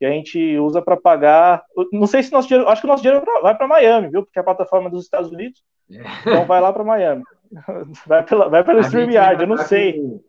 E 0.00 0.06
a 0.06 0.10
gente 0.10 0.58
usa 0.58 0.80
para 0.80 0.96
pagar. 0.96 1.62
Não 1.92 2.06
sei 2.06 2.22
se 2.22 2.32
nosso 2.32 2.48
dinheiro. 2.48 2.68
Acho 2.68 2.82
que 2.82 2.86
o 2.86 2.90
nosso 2.90 3.02
dinheiro 3.02 3.24
vai 3.42 3.56
para 3.56 3.66
Miami, 3.66 4.08
viu? 4.08 4.22
Porque 4.24 4.38
é 4.38 4.42
a 4.42 4.44
plataforma 4.44 4.88
dos 4.88 5.04
Estados 5.04 5.30
Unidos. 5.30 5.62
É. 5.90 6.02
Então 6.20 6.46
vai 6.46 6.60
lá 6.60 6.72
para 6.72 6.84
Miami. 6.84 7.22
Vai, 8.06 8.22
pela, 8.22 8.46
vai 8.50 8.62
pelo 8.62 8.80
StreamYard, 8.80 9.40
eu 9.40 9.48
não 9.48 9.56
tá 9.56 9.64
sei. 9.64 9.94
Com 9.94 10.20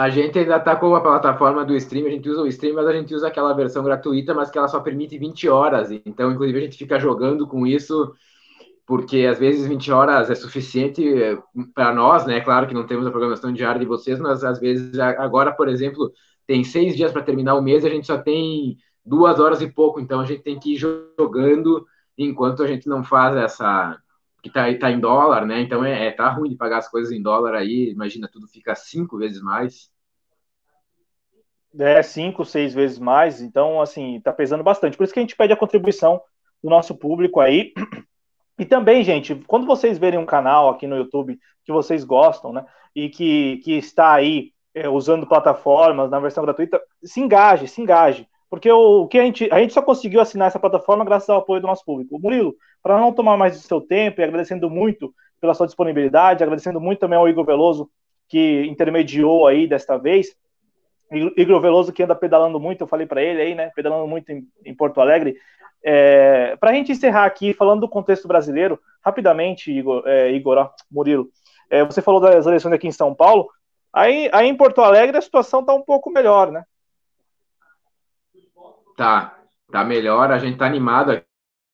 a 0.00 0.08
gente 0.08 0.38
ainda 0.38 0.56
está 0.56 0.74
com 0.76 0.94
a 0.94 1.00
plataforma 1.02 1.62
do 1.62 1.76
stream, 1.76 2.06
a 2.06 2.10
gente 2.10 2.26
usa 2.26 2.40
o 2.40 2.46
stream, 2.46 2.74
mas 2.74 2.86
a 2.86 2.92
gente 2.92 3.14
usa 3.14 3.28
aquela 3.28 3.52
versão 3.52 3.84
gratuita, 3.84 4.32
mas 4.32 4.50
que 4.50 4.56
ela 4.56 4.66
só 4.66 4.80
permite 4.80 5.18
20 5.18 5.46
horas. 5.48 5.90
Então, 5.90 6.30
inclusive, 6.32 6.58
a 6.58 6.62
gente 6.62 6.78
fica 6.78 6.98
jogando 6.98 7.46
com 7.46 7.66
isso, 7.66 8.14
porque 8.86 9.26
às 9.30 9.38
vezes 9.38 9.66
20 9.66 9.92
horas 9.92 10.30
é 10.30 10.34
suficiente 10.34 11.06
eh, 11.22 11.38
para 11.74 11.92
nós, 11.92 12.24
né? 12.24 12.40
Claro 12.40 12.66
que 12.66 12.72
não 12.72 12.86
temos 12.86 13.06
a 13.06 13.10
programação 13.10 13.52
diária 13.52 13.78
de 13.78 13.86
vocês, 13.86 14.18
mas 14.18 14.42
às 14.42 14.58
vezes 14.58 14.98
agora, 14.98 15.52
por 15.52 15.68
exemplo, 15.68 16.10
tem 16.50 16.64
seis 16.64 16.96
dias 16.96 17.12
para 17.12 17.22
terminar 17.22 17.54
o 17.54 17.62
mês 17.62 17.84
e 17.84 17.86
a 17.86 17.90
gente 17.90 18.08
só 18.08 18.18
tem 18.18 18.76
duas 19.06 19.38
horas 19.38 19.62
e 19.62 19.70
pouco, 19.70 20.00
então 20.00 20.18
a 20.18 20.24
gente 20.24 20.42
tem 20.42 20.58
que 20.58 20.74
ir 20.74 20.78
jogando 20.78 21.86
enquanto 22.18 22.64
a 22.64 22.66
gente 22.66 22.88
não 22.88 23.04
faz 23.04 23.36
essa 23.36 23.96
que 24.42 24.50
tá, 24.50 24.64
tá 24.76 24.90
em 24.90 24.98
dólar, 24.98 25.46
né? 25.46 25.60
Então 25.60 25.84
é, 25.84 26.08
é, 26.08 26.10
tá 26.10 26.28
ruim 26.28 26.50
de 26.50 26.56
pagar 26.56 26.78
as 26.78 26.88
coisas 26.88 27.12
em 27.12 27.22
dólar 27.22 27.54
aí. 27.54 27.92
Imagina, 27.92 28.28
tudo 28.28 28.48
fica 28.48 28.74
cinco 28.74 29.16
vezes 29.16 29.40
mais. 29.40 29.92
É, 31.78 32.02
cinco, 32.02 32.44
seis 32.44 32.74
vezes 32.74 32.98
mais. 32.98 33.40
Então, 33.40 33.80
assim, 33.80 34.20
tá 34.20 34.32
pesando 34.32 34.64
bastante. 34.64 34.96
Por 34.96 35.04
isso 35.04 35.12
que 35.12 35.20
a 35.20 35.22
gente 35.22 35.36
pede 35.36 35.52
a 35.52 35.56
contribuição 35.56 36.20
do 36.60 36.68
nosso 36.68 36.96
público 36.96 37.38
aí. 37.38 37.72
E 38.58 38.66
também, 38.66 39.04
gente, 39.04 39.36
quando 39.46 39.66
vocês 39.66 39.98
verem 39.98 40.18
um 40.18 40.26
canal 40.26 40.68
aqui 40.68 40.88
no 40.88 40.96
YouTube 40.96 41.38
que 41.64 41.72
vocês 41.72 42.02
gostam, 42.02 42.52
né? 42.52 42.66
E 42.92 43.08
que, 43.08 43.58
que 43.58 43.74
está 43.74 44.12
aí 44.12 44.52
é, 44.74 44.88
usando 44.88 45.26
plataformas 45.26 46.10
na 46.10 46.20
versão 46.20 46.44
gratuita, 46.44 46.80
se 47.02 47.20
engaje, 47.20 47.68
se 47.68 47.80
engaje. 47.80 48.26
Porque 48.48 48.70
o, 48.70 49.02
o, 49.02 49.08
que 49.08 49.18
a 49.18 49.22
gente, 49.22 49.48
a 49.52 49.60
gente 49.60 49.72
só 49.72 49.80
conseguiu 49.80 50.20
assinar 50.20 50.48
essa 50.48 50.58
plataforma 50.58 51.04
graças 51.04 51.28
ao 51.30 51.38
apoio 51.38 51.60
do 51.60 51.66
nosso 51.66 51.84
público. 51.84 52.18
Murilo, 52.18 52.54
para 52.82 52.98
não 52.98 53.12
tomar 53.12 53.36
mais 53.36 53.56
do 53.56 53.62
seu 53.62 53.80
tempo 53.80 54.20
e 54.20 54.24
agradecendo 54.24 54.68
muito 54.68 55.14
pela 55.40 55.54
sua 55.54 55.66
disponibilidade, 55.66 56.42
agradecendo 56.42 56.80
muito 56.80 56.98
também 56.98 57.18
ao 57.18 57.28
Igor 57.28 57.44
Veloso, 57.44 57.88
que 58.28 58.66
intermediou 58.66 59.46
aí 59.46 59.66
desta 59.66 59.96
vez. 59.96 60.34
Igor 61.12 61.60
Veloso 61.60 61.92
que 61.92 62.02
anda 62.02 62.14
pedalando 62.14 62.60
muito, 62.60 62.82
eu 62.82 62.86
falei 62.86 63.06
para 63.06 63.22
ele 63.22 63.40
aí, 63.40 63.54
né? 63.54 63.70
Pedalando 63.74 64.06
muito 64.06 64.30
em, 64.30 64.46
em 64.64 64.74
Porto 64.74 65.00
Alegre. 65.00 65.36
É, 65.82 66.56
para 66.56 66.70
a 66.70 66.74
gente 66.74 66.92
encerrar 66.92 67.24
aqui, 67.24 67.54
falando 67.54 67.80
do 67.80 67.88
contexto 67.88 68.28
brasileiro, 68.28 68.78
rapidamente, 69.02 69.72
Igor, 69.72 70.02
é, 70.06 70.30
Igor 70.30 70.58
ó, 70.58 70.70
Murilo, 70.90 71.28
é, 71.70 71.84
você 71.84 72.02
falou 72.02 72.20
das 72.20 72.46
eleições 72.46 72.72
aqui 72.72 72.86
em 72.86 72.92
São 72.92 73.14
Paulo. 73.14 73.48
Aí, 73.92 74.30
aí 74.32 74.46
em 74.46 74.56
Porto 74.56 74.80
Alegre 74.80 75.16
a 75.16 75.22
situação 75.22 75.60
está 75.60 75.74
um 75.74 75.82
pouco 75.82 76.10
melhor, 76.10 76.50
né? 76.52 76.64
Tá, 78.96 79.38
tá 79.70 79.84
melhor. 79.84 80.30
A 80.30 80.38
gente 80.38 80.58
tá 80.58 80.66
animado 80.66 81.22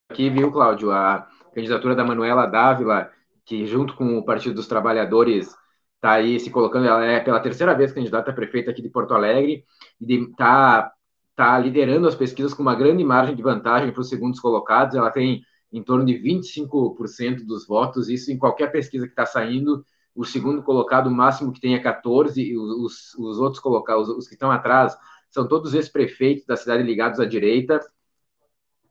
aqui, 0.09 0.31
viu, 0.31 0.51
Cláudio? 0.51 0.93
A 0.93 1.29
candidatura 1.55 1.95
da 1.95 2.05
Manuela 2.05 2.47
Dávila, 2.47 3.11
que 3.45 3.67
junto 3.67 3.95
com 3.95 4.17
o 4.19 4.25
Partido 4.25 4.55
dos 4.55 4.67
Trabalhadores 4.67 5.55
está 5.97 6.13
aí 6.13 6.39
se 6.39 6.51
colocando, 6.51 6.87
ela 6.87 7.05
é 7.05 7.21
pela 7.21 7.41
terceira 7.41 7.75
vez 7.75 7.93
candidata 7.93 8.31
a 8.31 8.35
prefeita 8.35 8.71
aqui 8.71 8.81
de 8.81 8.89
Porto 8.89 9.15
Alegre, 9.15 9.65
e 10.01 10.15
está 10.15 10.93
tá 11.35 11.59
liderando 11.59 12.07
as 12.07 12.15
pesquisas 12.15 12.55
com 12.55 12.63
uma 12.63 12.75
grande 12.75 13.03
margem 13.03 13.35
de 13.35 13.43
vantagem 13.43 13.93
para 13.93 14.01
os 14.01 14.09
segundos 14.09 14.39
colocados, 14.39 14.95
ela 14.95 15.11
tem 15.11 15.43
em 15.73 15.83
torno 15.83 16.05
de 16.05 16.15
25% 16.15 17.45
dos 17.45 17.67
votos, 17.67 18.09
isso 18.09 18.31
em 18.31 18.39
qualquer 18.39 18.71
pesquisa 18.71 19.07
que 19.07 19.13
está 19.13 19.27
saindo, 19.27 19.85
o 20.17 20.25
segundo 20.25 20.63
colocado, 20.63 21.09
o 21.09 21.15
máximo 21.15 21.53
que 21.53 21.61
tem 21.61 21.75
é 21.75 21.79
14, 21.79 22.43
e 22.43 22.57
os, 22.57 23.15
os 23.15 23.39
outros 23.39 23.61
colocados, 23.61 24.09
os, 24.09 24.19
os 24.19 24.27
que 24.27 24.35
estão 24.35 24.51
atrás, 24.51 24.97
são 25.31 25.47
todos 25.47 25.75
ex-prefeitos 25.75 26.47
da 26.47 26.57
cidade 26.57 26.83
ligados 26.83 27.21
à 27.21 27.27
direita, 27.27 27.81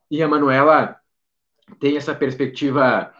e 0.10 0.22
a 0.22 0.28
Manuela 0.28 0.96
tem 1.80 1.98
essa 1.98 2.14
perspectiva 2.14 3.12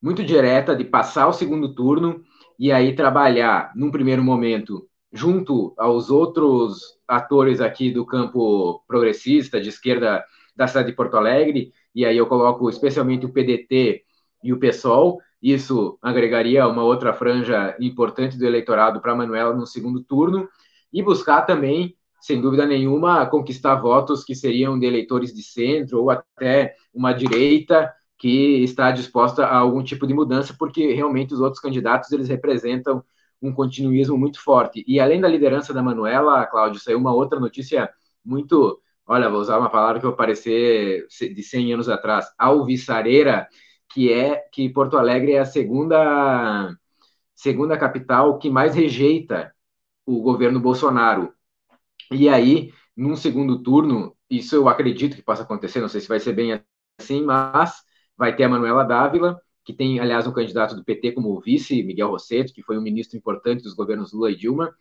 muito 0.00 0.24
direta 0.24 0.74
de 0.74 0.84
passar 0.84 1.28
o 1.28 1.32
segundo 1.32 1.74
turno 1.74 2.24
e 2.58 2.72
aí 2.72 2.96
trabalhar 2.96 3.70
num 3.76 3.90
primeiro 3.90 4.24
momento 4.24 4.88
junto 5.12 5.74
aos 5.76 6.10
outros 6.10 6.98
atores 7.06 7.60
aqui 7.60 7.90
do 7.90 8.06
campo 8.06 8.82
progressista 8.88 9.60
de 9.60 9.68
esquerda 9.68 10.24
da 10.56 10.66
cidade 10.66 10.88
de 10.88 10.96
Porto 10.96 11.16
Alegre, 11.16 11.72
e 11.94 12.04
aí 12.06 12.16
eu 12.16 12.26
coloco 12.26 12.68
especialmente 12.70 13.26
o 13.26 13.32
PDT 13.32 14.04
e 14.42 14.52
o 14.52 14.58
PSOL, 14.58 15.20
isso 15.42 15.98
agregaria 16.00 16.66
uma 16.68 16.84
outra 16.84 17.12
franja 17.12 17.76
importante 17.80 18.38
do 18.38 18.46
eleitorado 18.46 19.00
para 19.00 19.14
Manuela 19.14 19.54
no 19.54 19.66
segundo 19.66 20.02
turno, 20.02 20.48
e 20.92 21.02
buscar 21.02 21.42
também, 21.42 21.96
sem 22.20 22.40
dúvida 22.40 22.64
nenhuma, 22.64 23.26
conquistar 23.26 23.74
votos 23.76 24.22
que 24.22 24.34
seriam 24.34 24.78
de 24.78 24.86
eleitores 24.86 25.34
de 25.34 25.42
centro 25.42 26.00
ou 26.00 26.10
até 26.10 26.74
uma 26.94 27.12
direita 27.12 27.92
que 28.18 28.62
está 28.62 28.92
disposta 28.92 29.44
a 29.44 29.56
algum 29.56 29.82
tipo 29.82 30.06
de 30.06 30.14
mudança, 30.14 30.54
porque 30.56 30.92
realmente 30.92 31.34
os 31.34 31.40
outros 31.40 31.60
candidatos 31.60 32.12
eles 32.12 32.28
representam 32.28 33.02
um 33.42 33.52
continuismo 33.52 34.16
muito 34.16 34.40
forte. 34.40 34.84
E 34.86 35.00
além 35.00 35.20
da 35.20 35.26
liderança 35.26 35.74
da 35.74 35.82
Manuela, 35.82 36.46
Cláudio, 36.46 36.80
saiu 36.80 36.98
uma 36.98 37.12
outra 37.12 37.40
notícia 37.40 37.90
muito, 38.24 38.80
olha, 39.04 39.28
vou 39.28 39.40
usar 39.40 39.58
uma 39.58 39.68
palavra 39.68 39.98
que 39.98 40.06
vai 40.06 40.14
parecer 40.14 41.04
de 41.08 41.42
100 41.42 41.74
anos 41.74 41.88
atrás, 41.88 42.26
alvissareira, 42.38 43.48
que 43.92 44.12
é 44.12 44.36
que 44.52 44.68
Porto 44.68 44.96
Alegre 44.96 45.32
é 45.32 45.40
a 45.40 45.44
segunda 45.44 46.74
segunda 47.34 47.76
capital 47.76 48.38
que 48.38 48.48
mais 48.48 48.74
rejeita 48.74 49.52
o 50.06 50.20
governo 50.22 50.60
Bolsonaro. 50.60 51.32
E 52.10 52.28
aí, 52.28 52.72
num 52.96 53.16
segundo 53.16 53.62
turno, 53.62 54.16
isso 54.30 54.54
eu 54.54 54.68
acredito 54.68 55.16
que 55.16 55.22
possa 55.22 55.42
acontecer, 55.42 55.80
não 55.80 55.88
sei 55.88 56.00
se 56.00 56.08
vai 56.08 56.20
ser 56.20 56.32
bem 56.34 56.62
assim, 56.98 57.22
mas 57.24 57.82
vai 58.16 58.34
ter 58.34 58.44
a 58.44 58.48
Manuela 58.48 58.84
Dávila, 58.84 59.40
que 59.64 59.72
tem, 59.72 59.98
aliás, 60.00 60.26
um 60.26 60.32
candidato 60.32 60.74
do 60.76 60.84
PT 60.84 61.12
como 61.12 61.40
vice, 61.40 61.82
Miguel 61.82 62.08
Rosseto, 62.08 62.52
que 62.52 62.62
foi 62.62 62.78
um 62.78 62.82
ministro 62.82 63.16
importante 63.16 63.62
dos 63.62 63.74
governos 63.74 64.12
Lula 64.12 64.30
e 64.30 64.36
Dilma, 64.36 64.74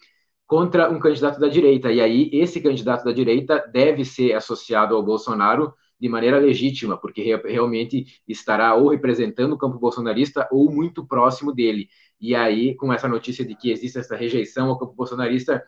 contra 0.46 0.90
um 0.92 1.00
candidato 1.00 1.40
da 1.40 1.48
direita. 1.48 1.92
E 1.92 2.02
aí, 2.02 2.30
esse 2.34 2.62
candidato 2.62 3.04
da 3.04 3.12
direita 3.12 3.60
deve 3.72 4.04
ser 4.04 4.34
associado 4.34 4.96
ao 4.96 5.04
Bolsonaro 5.04 5.74
de 6.02 6.10
maneira 6.10 6.40
legítima, 6.40 6.98
porque 6.98 7.22
realmente 7.46 8.20
estará 8.28 8.74
ou 8.74 8.90
representando 8.90 9.54
o 9.54 9.58
campo 9.58 9.78
bolsonarista 9.78 10.48
ou 10.52 10.72
muito 10.72 11.06
próximo 11.06 11.54
dele. 11.54 11.90
E 12.20 12.34
aí, 12.34 12.74
com 12.74 12.92
essa 12.92 13.08
notícia 13.08 13.46
de 13.46 13.56
que 13.56 13.70
existe 13.72 14.00
essa 14.00 14.16
rejeição 14.16 14.70
ao 14.70 14.80
campo 14.80 14.94
bolsonarista, 14.94 15.64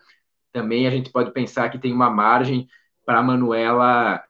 também 0.52 0.88
a 0.88 0.90
gente 0.90 1.12
pode 1.12 1.32
pensar 1.32 1.68
que 1.70 1.78
tem 1.78 1.92
uma 1.92 2.10
margem 2.10 2.66
para 3.06 3.20
a 3.20 3.22
Manuela 3.22 4.24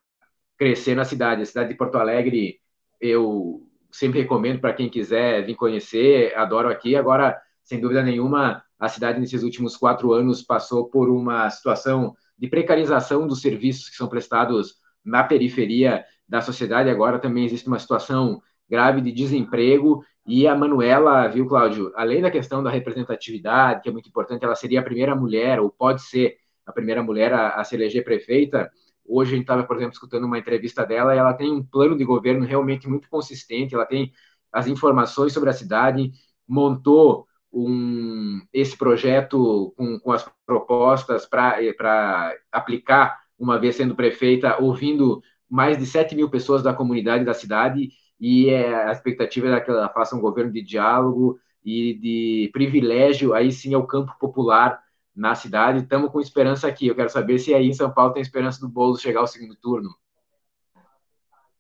crescer 0.59 0.95
na 0.95 1.07
cidade. 1.07 1.41
A 1.41 1.47
cidade 1.47 1.71
de 1.71 1.77
Porto 1.77 1.97
Alegre 1.97 2.61
eu 3.01 3.67
sempre 3.91 4.21
recomendo 4.21 4.61
para 4.61 4.75
quem 4.75 4.91
quiser 4.91 5.47
vir 5.47 5.55
conhecer, 5.55 6.37
adoro 6.37 6.69
aqui. 6.69 6.97
Agora, 6.97 7.41
sem 7.63 7.81
dúvida 7.81 8.03
nenhuma, 8.03 8.63
a 8.79 8.89
cidade 8.91 9.19
nesses 9.19 9.43
últimos 9.43 9.75
quatro 9.75 10.13
anos 10.13 10.43
passou 10.43 10.87
por 10.91 11.09
uma 11.09 11.49
situação 11.49 12.15
de 12.39 12.47
precarização 12.47 13.27
dos 13.27 13.41
serviços 13.41 13.89
que 13.89 13.97
são 13.97 14.07
prestados 14.07 14.84
na 15.05 15.23
periferia 15.23 16.05
da 16.29 16.41
sociedade. 16.41 16.91
Agora 16.91 17.19
também 17.19 17.45
existe 17.45 17.69
uma 17.69 17.79
situação 17.79 18.41
grave 18.69 19.01
de 19.01 19.13
desemprego. 19.13 20.05
E 20.27 20.47
a 20.47 20.55
Manuela, 20.55 21.29
viu, 21.29 21.47
Cláudio, 21.47 21.93
além 21.95 22.23
da 22.23 22.31
questão 22.31 22.63
da 22.63 22.71
representatividade, 22.71 23.83
que 23.83 23.89
é 23.89 23.93
muito 23.93 24.09
importante, 24.09 24.45
ela 24.45 24.55
seria 24.55 24.81
a 24.81 24.85
primeira 24.85 25.15
mulher, 25.15 25.61
ou 25.61 25.71
pode 25.71 26.03
ser 26.03 26.37
a 26.65 26.73
primeira 26.73 27.03
mulher 27.03 27.33
a, 27.33 27.51
a 27.51 27.65
se 27.65 27.75
eleger 27.75 28.03
prefeita, 28.05 28.71
Hoje 29.07 29.33
a 29.33 29.35
gente 29.35 29.45
estava, 29.45 29.65
por 29.65 29.77
exemplo, 29.77 29.93
escutando 29.93 30.25
uma 30.25 30.39
entrevista 30.39 30.85
dela 30.85 31.15
e 31.15 31.19
ela 31.19 31.35
tem 31.35 31.53
um 31.53 31.63
plano 31.63 31.97
de 31.97 32.05
governo 32.05 32.47
realmente 32.47 32.89
muito 32.89 33.09
consistente, 33.09 33.75
ela 33.75 33.85
tem 33.85 34.13
as 34.51 34.67
informações 34.67 35.33
sobre 35.33 35.51
a 35.51 35.53
cidade, 35.53 36.11
montou 36.49 37.27
um, 37.53 38.41
esse 38.53 38.77
projeto 38.77 39.75
com, 39.77 39.99
com 40.01 40.13
as 40.13 40.29
propostas 40.47 41.27
para 41.27 42.35
aplicar, 42.51 43.21
uma 43.39 43.59
vez 43.59 43.77
sendo 43.77 43.95
prefeita, 43.95 44.61
ouvindo 44.61 45.23
mais 45.49 45.79
de 45.79 45.87
7 45.87 46.15
mil 46.15 46.31
pessoas 46.31 46.63
da 46.63 46.75
comunidade 46.75 47.25
da 47.25 47.35
cidade, 47.35 47.91
e 48.21 48.49
é, 48.49 48.75
a 48.87 48.93
expectativa 48.93 49.49
é 49.49 49.61
que 49.61 49.71
ela 49.71 49.89
faça 49.89 50.17
um 50.17 50.21
governo 50.21 50.53
de 50.53 50.63
diálogo 50.63 51.39
e 51.65 51.95
de 51.95 52.51
privilégio, 52.53 53.35
aí 53.35 53.51
sim, 53.53 53.75
ao 53.75 53.87
campo 53.87 54.15
popular, 54.19 54.85
na 55.15 55.35
cidade. 55.35 55.81
Estamos 55.81 56.11
com 56.11 56.21
esperança 56.21 56.67
aqui. 56.67 56.89
Eu 56.89 56.97
quero 56.97 57.09
saber 57.09 57.39
se 57.39 57.55
aí 57.55 57.69
em 57.69 57.73
São 57.73 57.91
Paulo 57.91 58.13
tem 58.13 58.23
esperança 58.23 58.61
do 58.61 58.69
Boulos 58.69 59.01
chegar 59.01 59.21
ao 59.21 59.27
segundo 59.27 59.55
turno. 59.57 59.91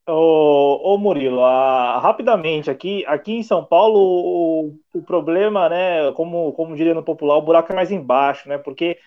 Ô, 0.06 0.92
ô 0.92 0.98
Murilo, 0.98 1.40
rapidamente, 1.40 2.70
aqui, 2.70 3.06
aqui 3.06 3.32
em 3.32 3.42
São 3.42 3.64
Paulo, 3.64 3.98
o, 3.98 4.78
o, 4.92 5.02
problema, 5.02 5.66
né, 5.70 6.12
como, 6.12 6.52
como 6.52 6.76
diria 6.76 6.92
no 6.92 7.02
popular, 7.02 7.38
o 7.38 7.42
buraco 7.42 7.72
é 7.72 7.74
mais 7.74 7.90
embaixo, 7.90 8.46
né, 8.46 8.58
porque 8.58 8.98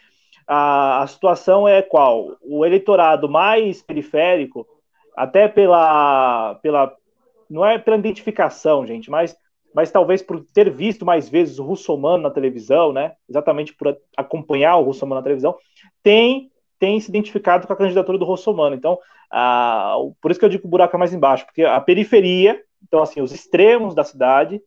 a, 0.47 1.03
a 1.03 1.07
situação 1.07 1.67
é 1.67 1.81
qual? 1.81 2.37
O 2.41 2.65
eleitorado 2.65 3.29
mais 3.29 3.81
periférico, 3.81 4.65
até 5.15 5.47
pela, 5.47 6.55
pela, 6.55 6.95
não 7.49 7.65
é 7.65 7.77
pela 7.77 7.97
identificação, 7.97 8.85
gente, 8.85 9.09
mas 9.09 9.35
mas 9.77 9.91
talvez 9.91 10.23
por 10.23 10.43
ter 10.43 10.71
visto 10.71 11.05
mais 11.05 11.29
vezes 11.29 11.59
o 11.59 11.63
Russomano 11.63 12.23
na 12.23 12.31
televisão, 12.31 12.91
né, 12.91 13.13
exatamente 13.29 13.75
por 13.75 13.95
acompanhar 14.17 14.75
o 14.77 14.83
Russomano 14.83 15.19
na 15.19 15.23
televisão, 15.23 15.55
tem, 16.01 16.51
tem 16.79 16.99
se 16.99 17.09
identificado 17.09 17.67
com 17.67 17.73
a 17.73 17.75
candidatura 17.75 18.17
do 18.17 18.25
Russomano. 18.25 18.75
Então, 18.75 18.97
ah, 19.29 19.95
por 20.19 20.31
isso 20.31 20.39
que 20.39 20.45
eu 20.45 20.49
digo 20.49 20.61
que 20.61 20.67
o 20.67 20.71
buraco 20.71 20.95
é 20.95 20.99
mais 20.99 21.13
embaixo, 21.13 21.45
porque 21.45 21.63
a 21.63 21.79
periferia, 21.79 22.59
então 22.81 23.03
assim, 23.03 23.21
os 23.21 23.31
extremos 23.31 23.93
da 23.93 24.03
cidade, 24.03 24.59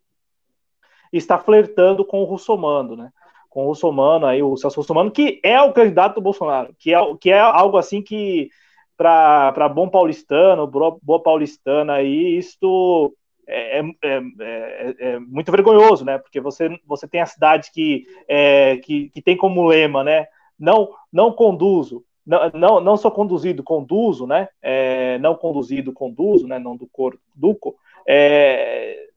está 1.13 1.37
flertando 1.39 2.05
com 2.05 2.21
o 2.21 2.25
Russomano, 2.25 2.95
né, 2.95 3.11
com 3.51 3.65
o 3.65 3.69
Russomano, 3.69 4.27
aí 4.27 4.43
o 4.43 4.57
Celso 4.57 4.81
Russomano, 4.81 5.11
que 5.11 5.41
é 5.43 5.61
o 5.61 5.73
candidato 5.73 6.15
do 6.15 6.21
Bolsonaro, 6.23 6.75
que 6.79 6.95
é, 6.95 6.99
que 7.21 7.31
é 7.31 7.39
algo 7.39 7.77
assim 7.77 8.01
que 8.01 8.49
para 8.97 9.69
bom 9.69 9.89
paulistano, 9.89 10.67
boa 10.67 11.23
paulistana 11.23 11.95
aí, 11.95 12.37
isto 12.39 13.15
é, 13.49 13.81
é, 13.81 13.85
é, 14.03 14.95
é, 14.99 15.19
muito 15.19 15.51
vergonhoso, 15.51 16.05
né? 16.05 16.19
Porque 16.19 16.41
você, 16.41 16.79
você 16.87 17.09
tem 17.09 17.21
a 17.21 17.27
cidade 17.27 17.71
que, 17.73 18.07
é, 18.29 18.77
que, 18.77 19.09
que 19.09 19.21
tem 19.21 19.37
como 19.37 19.67
lema, 19.67 20.05
né? 20.05 20.27
Não, 20.59 20.91
não 21.11 21.33
conduzo, 21.33 22.05
não, 22.25 22.51
não, 22.55 22.81
não 22.81 22.97
sou 22.97 23.11
conduzido, 23.11 23.63
conduzo, 23.63 24.27
né? 24.27 24.49
É, 24.63 25.19
não 25.19 25.35
conduzido, 25.35 25.93
conduzo, 25.93 26.47
né? 26.47 26.59
Não 26.59 26.77
do 26.77 26.87
cor, 26.87 27.19
duco. 27.35 27.75
É, 28.07 28.17
é, 28.17 29.10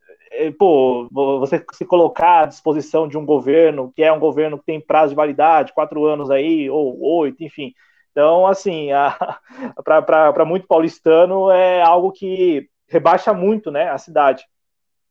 pô, 0.57 1.07
você 1.11 1.63
se 1.73 1.85
colocar 1.85 2.43
à 2.43 2.45
disposição 2.45 3.07
de 3.07 3.17
um 3.17 3.25
governo 3.25 3.91
que 3.95 4.03
é 4.03 4.11
um 4.11 4.19
governo 4.19 4.57
que 4.57 4.65
tem 4.65 4.81
prazo 4.81 5.09
de 5.09 5.15
validade, 5.15 5.73
quatro 5.73 6.05
anos 6.05 6.31
aí, 6.31 6.69
ou 6.69 6.99
oito, 7.19 7.43
enfim. 7.43 7.73
Então, 8.11 8.45
assim, 8.45 8.89
para 9.83 10.45
muito 10.45 10.67
paulistano 10.67 11.49
é 11.49 11.81
algo 11.81 12.11
que 12.11 12.69
rebaixa 12.87 13.33
muito 13.33 13.71
né, 13.71 13.89
a 13.89 13.97
cidade. 13.97 14.45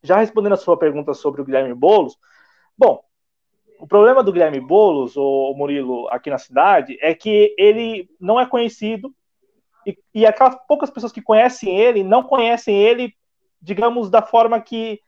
Já 0.03 0.16
respondendo 0.16 0.55
a 0.55 0.57
sua 0.57 0.77
pergunta 0.77 1.14
sobre 1.14 1.41
o 1.41 1.45
Guilherme 1.45 1.75
Boulos, 1.75 2.16
bom, 2.77 3.03
o 3.79 3.87
problema 3.87 4.23
do 4.23 4.33
Guilherme 4.33 4.61
Boulos, 4.61 5.16
o 5.16 5.55
Murilo, 5.55 6.09
aqui 6.09 6.31
na 6.31 6.39
cidade, 6.39 6.97
é 7.01 7.14
que 7.14 7.55
ele 7.59 8.09
não 8.20 8.39
é 8.39 8.47
conhecido 8.47 9.12
e, 9.87 9.99
e 10.14 10.25
aquelas 10.25 10.57
poucas 10.68 10.91
pessoas 10.91 11.12
que 11.12 11.20
conhecem 11.20 11.77
ele 11.77 12.05
não 12.05 12.23
conhecem 12.23 12.77
ele, 12.81 13.12
digamos, 13.61 14.09
da 14.09 14.23
forma 14.23 14.61
que 14.61 15.01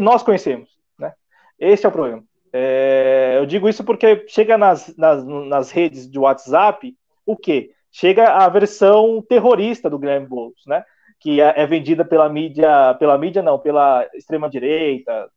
nós 0.00 0.22
conhecemos. 0.22 0.68
Né? 0.98 1.12
Esse 1.58 1.86
é 1.86 1.88
o 1.88 1.92
problema. 1.92 2.22
É, 2.52 3.34
eu 3.38 3.46
digo 3.46 3.68
isso 3.68 3.84
porque 3.84 4.24
chega 4.28 4.58
nas, 4.58 4.94
nas, 4.96 5.24
nas 5.24 5.70
redes 5.70 6.10
de 6.10 6.18
WhatsApp 6.18 6.96
o 7.24 7.36
quê? 7.36 7.70
Chega 7.92 8.28
a 8.28 8.48
versão 8.48 9.22
terrorista 9.22 9.88
do 9.88 9.98
Guilherme 9.98 10.26
Boulos, 10.26 10.62
né? 10.66 10.84
Que 11.20 11.40
é, 11.40 11.54
é 11.56 11.66
vendida 11.66 12.04
pela 12.04 12.28
mídia, 12.28 12.94
pela 12.98 13.16
mídia 13.16 13.42
não, 13.42 13.58
pela 13.58 14.08
extrema 14.14 14.48
direita 14.48 15.28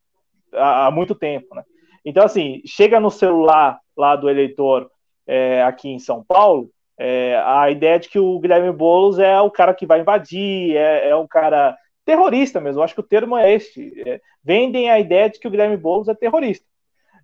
há, 0.54 0.88
há 0.88 0.92
muito 0.92 1.14
tempo, 1.14 1.54
né? 1.54 1.64
Então 2.04 2.24
assim, 2.24 2.62
chega 2.66 3.00
no 3.00 3.12
celular 3.12 3.80
lá 3.96 4.16
do 4.16 4.30
eleitor 4.30 4.90
é, 5.28 5.64
aqui 5.64 5.90
em 5.90 6.00
São 6.00 6.24
Paulo 6.24 6.70
é, 6.98 7.42
a 7.46 7.70
ideia 7.72 8.00
de 8.00 8.08
que 8.08 8.20
o 8.20 8.40
Guilherme 8.40 8.72
Boulos 8.72 9.18
é 9.20 9.40
o 9.42 9.50
cara 9.50 9.74
que 9.74 9.86
vai 9.86 10.02
invadir, 10.02 10.76
é, 10.76 11.10
é 11.10 11.16
um 11.16 11.28
cara 11.28 11.78
terrorista 12.06 12.60
mesmo. 12.60 12.80
Eu 12.80 12.84
acho 12.84 12.94
que 12.94 13.00
o 13.00 13.08
termo 13.08 13.38
é 13.38 13.54
este. 13.54 13.94
É, 14.08 14.22
vendem 14.44 14.90
a 14.90 15.00
ideia 15.00 15.30
de 15.30 15.40
que 15.40 15.48
o 15.48 15.52
Guilherme 15.52 15.78
Boulos 15.78 16.08
é 16.08 16.14
terrorista. 16.14 16.66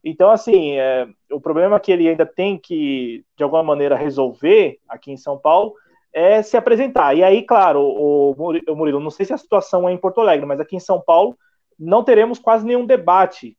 Então, 0.04 0.32
assim, 0.32 0.78
é, 0.78 1.08
o 1.32 1.42
problema 1.42 1.80
que 1.80 1.92
ele 1.92 2.08
ainda 2.08 2.26
tem 2.26 2.58
que, 2.58 3.26
de 3.36 3.44
alguma 3.44 3.64
maneira, 3.64 3.96
resolver 3.96 4.80
aqui 4.88 5.12
em 5.12 5.18
São 5.18 5.38
Paulo 5.38 5.76
é 6.14 6.42
se 6.42 6.58
apresentar. 6.58 7.16
E 7.16 7.24
aí, 7.24 7.44
claro, 7.44 7.82
o, 7.82 8.32
o 8.32 8.76
Murilo, 8.76 9.00
não 9.00 9.12
sei 9.12 9.26
se 9.26 9.34
a 9.34 9.38
situação 9.38 9.88
é 9.88 9.92
em 9.92 9.98
Porto 9.98 10.22
Alegre, 10.22 10.46
mas 10.46 10.60
aqui 10.60 10.76
em 10.76 10.80
São 10.80 11.02
Paulo 11.02 11.38
não 11.78 12.04
teremos 12.04 12.40
quase 12.40 12.66
nenhum 12.66 12.86
debate. 12.86 13.58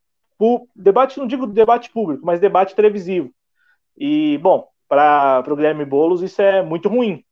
debate, 0.74 1.18
não 1.18 1.26
digo 1.26 1.46
debate 1.46 1.90
público, 1.90 2.24
mas 2.24 2.40
debate 2.40 2.74
televisivo. 2.74 3.30
E, 3.96 4.38
bom, 4.38 4.66
para 4.88 5.44
o 5.46 5.56
Guilherme 5.56 5.84
Boulos 5.84 6.22
isso 6.22 6.40
é 6.42 6.62
muito 6.62 6.88
ruim, 6.88 7.24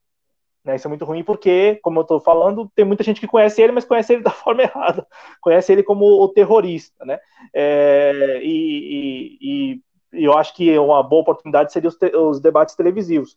né? 0.65 0.77
Isso 0.77 0.87
é 0.87 0.91
muito 0.91 1.05
ruim 1.05 1.25
porque, 1.25 1.79
como 1.83 2.01
eu 2.01 2.03
estou 2.03 2.21
falando, 2.21 2.71
tem 2.75 2.85
muita 2.85 3.03
gente 3.03 3.21
que 3.21 3.27
conhece 3.27 3.63
ele, 3.63 3.73
mas 3.73 3.85
conhece 3.85 4.13
ele 4.13 4.23
da 4.25 4.31
forma 4.31 4.63
errada. 4.63 5.07
Conhece 5.41 5.73
ele 5.73 5.83
como 5.83 6.05
o 6.05 6.29
terrorista, 6.29 7.05
né? 7.05 7.19
É, 7.55 8.41
e, 8.43 9.39
e, 9.41 9.81
e, 10.13 10.25
eu 10.25 10.37
acho 10.37 10.55
que 10.55 10.79
uma 10.79 11.03
boa 11.03 11.23
oportunidade 11.23 11.73
seria 11.73 11.89
os, 11.89 11.97
te, 11.97 12.15
os 12.17 12.41
debates 12.41 12.75
televisivos. 12.75 13.37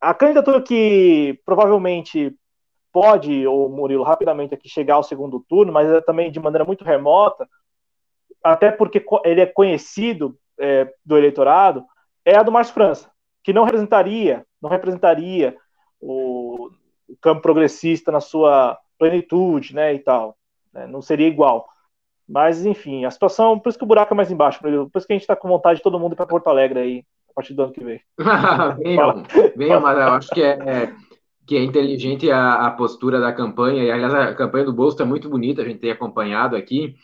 A 0.00 0.14
candidatura 0.14 0.62
que 0.62 1.40
provavelmente 1.44 2.34
pode, 2.92 3.46
o 3.46 3.68
Murilo, 3.68 4.04
rapidamente 4.04 4.54
aqui 4.54 4.68
chegar 4.68 4.94
ao 4.94 5.02
segundo 5.02 5.40
turno, 5.48 5.72
mas 5.72 5.88
é 5.88 6.00
também 6.00 6.30
de 6.30 6.40
maneira 6.40 6.64
muito 6.64 6.84
remota, 6.84 7.48
até 8.42 8.70
porque 8.70 9.04
ele 9.24 9.40
é 9.40 9.46
conhecido 9.46 10.38
é, 10.58 10.92
do 11.04 11.16
eleitorado, 11.16 11.84
é 12.24 12.36
a 12.36 12.42
do 12.42 12.52
Márcio 12.52 12.74
França, 12.74 13.10
que 13.42 13.52
não 13.52 13.64
representaria, 13.64 14.46
não 14.60 14.70
representaria 14.70 15.56
o, 16.00 16.70
o 17.08 17.16
campo 17.20 17.42
progressista 17.42 18.12
na 18.12 18.20
sua 18.20 18.78
plenitude, 18.98 19.74
né, 19.74 19.94
e 19.94 19.98
tal. 19.98 20.36
Né, 20.72 20.86
não 20.86 21.00
seria 21.00 21.26
igual. 21.26 21.68
Mas, 22.28 22.66
enfim, 22.66 23.04
a 23.04 23.10
situação, 23.10 23.58
por 23.58 23.70
isso 23.70 23.78
que 23.78 23.84
o 23.84 23.88
buraco 23.88 24.12
é 24.12 24.16
mais 24.16 24.30
embaixo, 24.30 24.60
por 24.60 24.70
isso 24.70 25.06
que 25.06 25.12
a 25.12 25.16
gente 25.16 25.22
está 25.22 25.34
com 25.34 25.48
vontade 25.48 25.78
de 25.78 25.82
todo 25.82 25.98
mundo 25.98 26.12
ir 26.12 26.16
para 26.16 26.26
Porto 26.26 26.48
Alegre 26.48 26.78
aí, 26.78 27.04
a 27.30 27.32
partir 27.32 27.54
do 27.54 27.62
ano 27.62 27.72
que 27.72 27.82
vem. 27.82 28.00
venham, 28.82 29.22
venham, 29.56 29.80
mas 29.80 29.98
eu 29.98 30.08
acho 30.08 30.30
que 30.30 30.42
é, 30.42 30.50
é, 30.50 30.92
que 31.46 31.56
é 31.56 31.62
inteligente 31.62 32.30
a, 32.30 32.66
a, 32.66 32.70
postura 32.70 33.18
da 33.18 33.32
campanha, 33.32 33.82
e 33.82 33.90
aliás, 33.90 34.12
a 34.12 34.34
campanha 34.34 34.66
do 34.66 34.74
Bolso 34.74 35.00
é 35.00 35.06
muito 35.06 35.30
bonita, 35.30 35.62
a 35.62 35.64
gente 35.64 35.78
tem 35.78 35.90
acompanhado 35.90 36.54
aqui, 36.54 36.94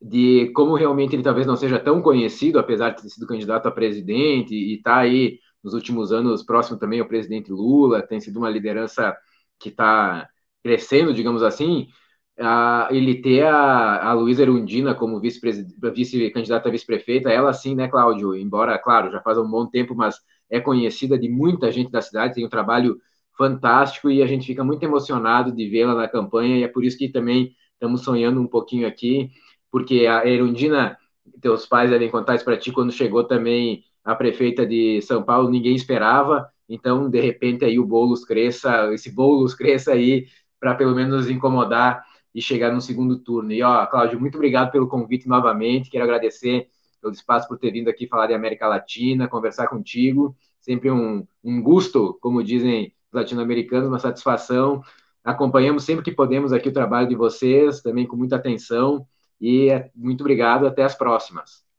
de 0.00 0.50
como 0.54 0.74
realmente 0.74 1.14
ele 1.14 1.22
talvez 1.22 1.46
não 1.46 1.56
seja 1.56 1.78
tão 1.78 2.00
conhecido, 2.00 2.58
apesar 2.58 2.90
de 2.90 3.02
ter 3.02 3.10
sido 3.10 3.26
candidato 3.26 3.68
a 3.68 3.70
presidente 3.70 4.54
e 4.54 4.76
estar 4.76 4.94
tá 4.94 5.00
aí 5.00 5.38
nos 5.62 5.74
últimos 5.74 6.12
anos 6.12 6.42
próximo 6.42 6.78
também 6.78 7.00
ao 7.00 7.06
presidente 7.08 7.52
Lula, 7.52 8.02
tem 8.02 8.20
sido 8.20 8.38
uma 8.38 8.50
liderança 8.50 9.16
que 9.58 9.68
está 9.68 10.28
crescendo, 10.62 11.14
digamos 11.14 11.42
assim, 11.42 11.88
a, 12.38 12.88
ele 12.90 13.20
ter 13.20 13.44
a, 13.44 14.02
a 14.10 14.12
Luísa 14.12 14.42
Erundina 14.42 14.94
como 14.94 15.20
vice-candidata 15.20 15.90
vice 15.90 16.30
vice-prefeita, 16.70 17.30
ela 17.30 17.52
sim, 17.52 17.74
né, 17.74 17.88
Cláudio? 17.88 18.34
Embora, 18.34 18.78
claro, 18.78 19.10
já 19.10 19.20
faz 19.20 19.38
um 19.38 19.48
bom 19.48 19.66
tempo, 19.66 19.94
mas 19.94 20.16
é 20.48 20.60
conhecida 20.60 21.18
de 21.18 21.28
muita 21.28 21.70
gente 21.70 21.90
da 21.90 22.00
cidade, 22.02 22.34
tem 22.34 22.44
um 22.44 22.48
trabalho 22.48 22.98
fantástico 23.36 24.10
e 24.10 24.22
a 24.22 24.26
gente 24.26 24.46
fica 24.46 24.64
muito 24.64 24.82
emocionado 24.82 25.52
de 25.52 25.68
vê-la 25.68 25.94
na 25.94 26.08
campanha 26.08 26.58
e 26.58 26.62
é 26.62 26.68
por 26.68 26.84
isso 26.84 26.98
que 26.98 27.08
também 27.08 27.54
estamos 27.74 28.02
sonhando 28.02 28.40
um 28.40 28.46
pouquinho 28.46 28.86
aqui, 28.86 29.30
porque 29.70 30.06
a 30.06 30.26
Erundina, 30.26 30.98
teus 31.40 31.66
pais 31.66 31.90
devem 31.90 32.10
contar 32.10 32.34
isso 32.34 32.44
para 32.44 32.56
ti, 32.58 32.72
quando 32.72 32.92
chegou 32.92 33.24
também 33.24 33.84
a 34.04 34.14
prefeita 34.14 34.66
de 34.66 35.00
São 35.02 35.22
Paulo 35.22 35.50
ninguém 35.50 35.74
esperava, 35.74 36.48
então 36.68 37.08
de 37.08 37.20
repente 37.20 37.64
aí 37.64 37.78
o 37.78 37.86
Boulos 37.86 38.24
cresça, 38.24 38.92
esse 38.92 39.10
Boulos 39.10 39.54
cresça 39.56 39.92
aí 39.92 40.26
para 40.58 40.74
pelo 40.74 40.94
menos 40.94 41.28
incomodar 41.28 42.04
e 42.34 42.40
chegar 42.40 42.72
no 42.72 42.80
segundo 42.80 43.18
turno. 43.18 43.52
E 43.52 43.62
ó, 43.62 43.86
Cláudio, 43.86 44.20
muito 44.20 44.36
obrigado 44.36 44.70
pelo 44.70 44.88
convite 44.88 45.28
novamente, 45.28 45.90
quero 45.90 46.04
agradecer 46.04 46.68
pelo 47.00 47.12
espaço 47.12 47.48
por 47.48 47.58
ter 47.58 47.70
vindo 47.70 47.88
aqui 47.88 48.06
falar 48.06 48.26
de 48.26 48.34
América 48.34 48.68
Latina, 48.68 49.26
conversar 49.26 49.68
contigo, 49.68 50.36
sempre 50.60 50.90
um, 50.90 51.26
um 51.42 51.62
gosto, 51.62 52.18
como 52.20 52.42
dizem 52.42 52.92
os 53.10 53.14
latino-americanos, 53.14 53.88
uma 53.88 53.98
satisfação. 53.98 54.82
Acompanhamos 55.24 55.84
sempre 55.84 56.04
que 56.04 56.12
podemos 56.12 56.52
aqui 56.52 56.68
o 56.68 56.72
trabalho 56.72 57.08
de 57.08 57.14
vocês, 57.14 57.80
também 57.80 58.06
com 58.06 58.16
muita 58.16 58.36
atenção, 58.36 59.06
e 59.40 59.70
é, 59.70 59.90
muito 59.94 60.20
obrigado, 60.20 60.66
até 60.66 60.82
as 60.82 60.94
próximas. 60.94 61.69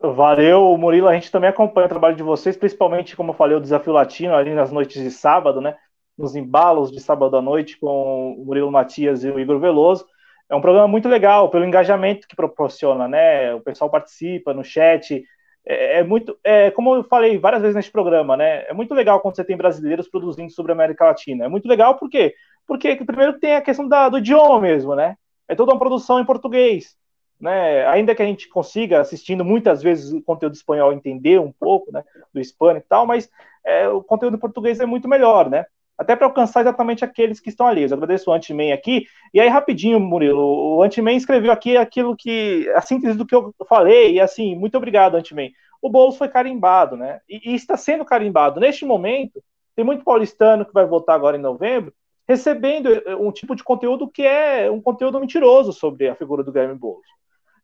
Valeu, 0.00 0.76
Murilo. 0.78 1.08
A 1.08 1.14
gente 1.14 1.30
também 1.30 1.50
acompanha 1.50 1.86
o 1.86 1.88
trabalho 1.88 2.16
de 2.16 2.22
vocês, 2.22 2.56
principalmente, 2.56 3.16
como 3.16 3.30
eu 3.30 3.34
falei, 3.34 3.56
o 3.56 3.60
Desafio 3.60 3.92
Latino, 3.92 4.34
ali 4.34 4.54
nas 4.54 4.70
noites 4.70 5.02
de 5.02 5.10
sábado, 5.10 5.60
né? 5.60 5.76
Nos 6.16 6.36
embalos 6.36 6.92
de 6.92 7.00
sábado 7.00 7.36
à 7.36 7.42
noite, 7.42 7.78
com 7.78 8.34
o 8.34 8.44
Murilo 8.44 8.70
Matias 8.70 9.24
e 9.24 9.30
o 9.30 9.40
Igor 9.40 9.58
Veloso. 9.58 10.06
É 10.48 10.54
um 10.54 10.60
programa 10.60 10.88
muito 10.88 11.08
legal, 11.08 11.50
pelo 11.50 11.64
engajamento 11.64 12.28
que 12.28 12.36
proporciona, 12.36 13.08
né? 13.08 13.52
O 13.54 13.60
pessoal 13.60 13.90
participa 13.90 14.54
no 14.54 14.64
chat. 14.64 15.24
É, 15.66 15.98
é 15.98 16.04
muito. 16.04 16.38
É, 16.44 16.70
como 16.70 16.94
eu 16.94 17.04
falei 17.04 17.36
várias 17.36 17.62
vezes 17.62 17.74
neste 17.74 17.90
programa, 17.90 18.36
né? 18.36 18.66
É 18.68 18.72
muito 18.72 18.94
legal 18.94 19.20
quando 19.20 19.34
você 19.36 19.44
tem 19.44 19.56
brasileiros 19.56 20.08
produzindo 20.08 20.50
sobre 20.52 20.70
a 20.72 20.74
América 20.76 21.06
Latina. 21.06 21.44
É 21.46 21.48
muito 21.48 21.68
legal 21.68 21.96
por 21.96 22.08
quê? 22.08 22.34
Porque 22.66 22.96
primeiro 22.96 23.38
tem 23.40 23.56
a 23.56 23.60
questão 23.62 23.88
da, 23.88 24.08
do 24.08 24.18
idioma 24.18 24.60
mesmo, 24.60 24.94
né? 24.94 25.16
É 25.48 25.56
toda 25.56 25.72
uma 25.72 25.78
produção 25.78 26.20
em 26.20 26.24
português 26.24 26.96
né, 27.40 27.86
ainda 27.86 28.14
que 28.14 28.22
a 28.22 28.26
gente 28.26 28.48
consiga, 28.48 29.00
assistindo 29.00 29.44
muitas 29.44 29.82
vezes 29.82 30.12
o 30.12 30.22
conteúdo 30.22 30.54
espanhol, 30.54 30.92
entender 30.92 31.40
um 31.40 31.52
pouco 31.52 31.92
né, 31.92 32.04
do 32.32 32.40
hispânico 32.40 32.86
e 32.86 32.88
tal, 32.88 33.06
mas 33.06 33.30
é, 33.64 33.88
o 33.88 34.02
conteúdo 34.02 34.38
português 34.38 34.80
é 34.80 34.86
muito 34.86 35.08
melhor, 35.08 35.48
né? 35.48 35.66
Até 35.96 36.14
para 36.14 36.26
alcançar 36.26 36.60
exatamente 36.60 37.04
aqueles 37.04 37.40
que 37.40 37.48
estão 37.48 37.66
ali. 37.66 37.82
Eu 37.82 37.92
agradeço 37.92 38.30
o 38.30 38.32
Antiman 38.32 38.72
aqui. 38.72 39.06
E 39.34 39.40
aí, 39.40 39.48
rapidinho, 39.48 39.98
Murilo, 39.98 40.76
o 40.76 40.82
Antiman 40.82 41.14
escreveu 41.14 41.50
aqui 41.50 41.76
aquilo 41.76 42.16
que. 42.16 42.70
a 42.76 42.80
síntese 42.80 43.18
do 43.18 43.26
que 43.26 43.34
eu 43.34 43.52
falei, 43.68 44.12
e 44.12 44.20
assim, 44.20 44.54
muito 44.54 44.76
obrigado, 44.76 45.16
Antiman. 45.16 45.48
O 45.82 45.90
Boulos 45.90 46.16
foi 46.16 46.28
carimbado, 46.28 46.96
né? 46.96 47.20
E, 47.28 47.50
e 47.50 47.54
está 47.54 47.76
sendo 47.76 48.04
carimbado. 48.04 48.60
Neste 48.60 48.84
momento, 48.84 49.42
tem 49.74 49.84
muito 49.84 50.04
paulistano 50.04 50.64
que 50.64 50.72
vai 50.72 50.86
votar 50.86 51.16
agora 51.16 51.36
em 51.36 51.40
novembro, 51.40 51.92
recebendo 52.28 52.92
eh, 52.92 53.16
um 53.16 53.32
tipo 53.32 53.56
de 53.56 53.64
conteúdo 53.64 54.08
que 54.08 54.22
é 54.22 54.70
um 54.70 54.80
conteúdo 54.80 55.18
mentiroso 55.18 55.72
sobre 55.72 56.08
a 56.08 56.14
figura 56.14 56.44
do 56.44 56.52
Guilherme 56.52 56.74
Boulos. 56.74 57.06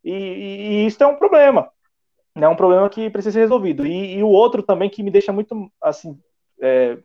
E, 0.05 0.13
e, 0.13 0.85
isso 0.85 1.03
é 1.03 1.07
um 1.07 1.15
problema. 1.15 1.69
É 2.35 2.47
um 2.47 2.55
problema 2.55 2.87
que 2.89 3.09
precisa 3.09 3.33
ser 3.33 3.39
resolvido. 3.39 3.85
E, 3.85 4.17
e 4.17 4.23
o 4.23 4.29
outro 4.29 4.61
também 4.61 4.89
que 4.89 5.01
me 5.01 5.09
deixa 5.09 5.33
muito 5.33 5.71
assim 5.81 6.17
é, 6.61 6.97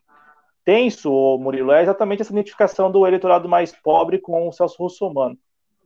tenso, 0.65 1.11
Murilo, 1.39 1.73
é 1.73 1.83
exatamente 1.83 2.23
essa 2.23 2.33
identificação 2.33 2.91
do 2.91 3.07
eleitorado 3.07 3.49
mais 3.49 3.73
pobre 3.73 4.19
com 4.19 4.47
o 4.47 4.53
Celso 4.53 4.83
Russomano. 4.83 5.37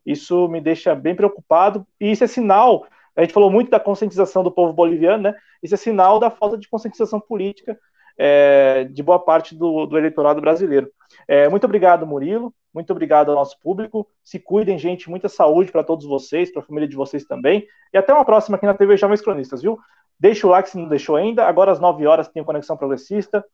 Isso 0.05 0.49
me 0.49 0.61
deixa 0.61 0.95
bem 0.95 1.15
preocupado, 1.15 1.87
e 2.01 2.11
isso 2.11 2.25
é 2.25 2.27
sinal. 2.27 2.87
A 3.17 3.23
gente 3.23 3.33
falou 3.33 3.51
muito 3.51 3.71
da 3.71 3.81
conscientização 3.81 4.43
do 4.43 4.51
povo 4.51 4.73
boliviano, 4.73 5.23
né? 5.23 5.35
Isso 5.63 5.75
é 5.75 5.79
sinal 5.79 6.19
da 6.19 6.31
falta 6.31 6.59
de 6.59 6.69
conscientização 6.69 7.21
política 7.21 7.79
é, 8.19 8.85
de 8.85 9.03
boa 9.03 9.19
parte 9.19 9.55
do, 9.55 9.87
do 9.87 9.97
eleitorado 9.97 10.41
brasileiro. 10.41 10.91
É, 11.27 11.49
muito 11.49 11.65
obrigado, 11.65 12.07
Murilo. 12.07 12.55
Muito 12.73 12.91
obrigado 12.91 13.31
ao 13.31 13.37
nosso 13.37 13.59
público. 13.61 14.07
Se 14.23 14.39
cuidem, 14.39 14.79
gente. 14.79 15.09
Muita 15.09 15.29
saúde 15.29 15.71
para 15.71 15.85
todos 15.85 16.05
vocês, 16.05 16.53
para 16.53 16.63
a 16.63 16.65
família 16.65 16.89
de 16.89 16.97
vocês 16.97 17.25
também. 17.25 17.67
E 17.93 17.99
até 17.99 18.13
uma 18.13 18.25
próxima 18.25 18.57
aqui 18.57 18.67
na 18.67 18.75
TV 18.75 18.97
Jovens 18.97 19.21
Cronistas, 19.21 19.63
viu? 19.63 19.79
Deixa 20.19 20.47
o 20.47 20.51
like 20.51 20.69
se 20.69 20.79
não 20.79 20.89
deixou 20.89 21.17
ainda. 21.17 21.47
Agora 21.47 21.71
às 21.71 21.81
9 21.81 22.07
horas 22.07 22.29
tem 22.29 22.43
Conexão 22.43 22.77
Progressista. 22.77 23.45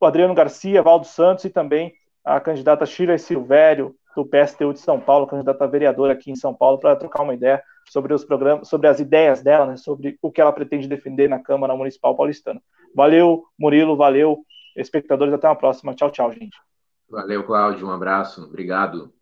O 0.00 0.06
Adriano 0.06 0.34
Garcia, 0.34 0.82
Valdo 0.82 1.06
Santos 1.06 1.44
e 1.44 1.50
também 1.50 1.94
a 2.24 2.38
candidata 2.38 2.84
Shirley 2.84 3.18
Silvério, 3.18 3.94
do 4.14 4.26
PSTU 4.26 4.72
de 4.72 4.80
São 4.80 4.98
Paulo, 5.00 5.26
candidata 5.26 5.64
a 5.64 5.66
vereadora 5.68 6.12
aqui 6.12 6.30
em 6.30 6.36
São 6.36 6.52
Paulo, 6.52 6.78
para 6.78 6.96
trocar 6.96 7.22
uma 7.22 7.34
ideia 7.34 7.62
sobre 7.88 8.12
os 8.12 8.24
programas, 8.24 8.68
sobre 8.68 8.88
as 8.88 8.98
ideias 8.98 9.42
dela, 9.42 9.64
né, 9.64 9.76
sobre 9.76 10.18
o 10.20 10.30
que 10.30 10.40
ela 10.40 10.52
pretende 10.52 10.88
defender 10.88 11.28
na 11.28 11.38
Câmara 11.38 11.76
Municipal 11.76 12.16
Paulistana. 12.16 12.60
Valeu, 12.94 13.44
Murilo, 13.56 13.96
valeu, 13.96 14.40
espectadores, 14.76 15.32
até 15.32 15.48
uma 15.48 15.56
próxima. 15.56 15.94
Tchau, 15.94 16.10
tchau, 16.10 16.32
gente. 16.32 16.67
Valeu, 17.10 17.44
Cláudio. 17.44 17.86
Um 17.86 17.90
abraço. 17.90 18.42
Obrigado. 18.44 19.12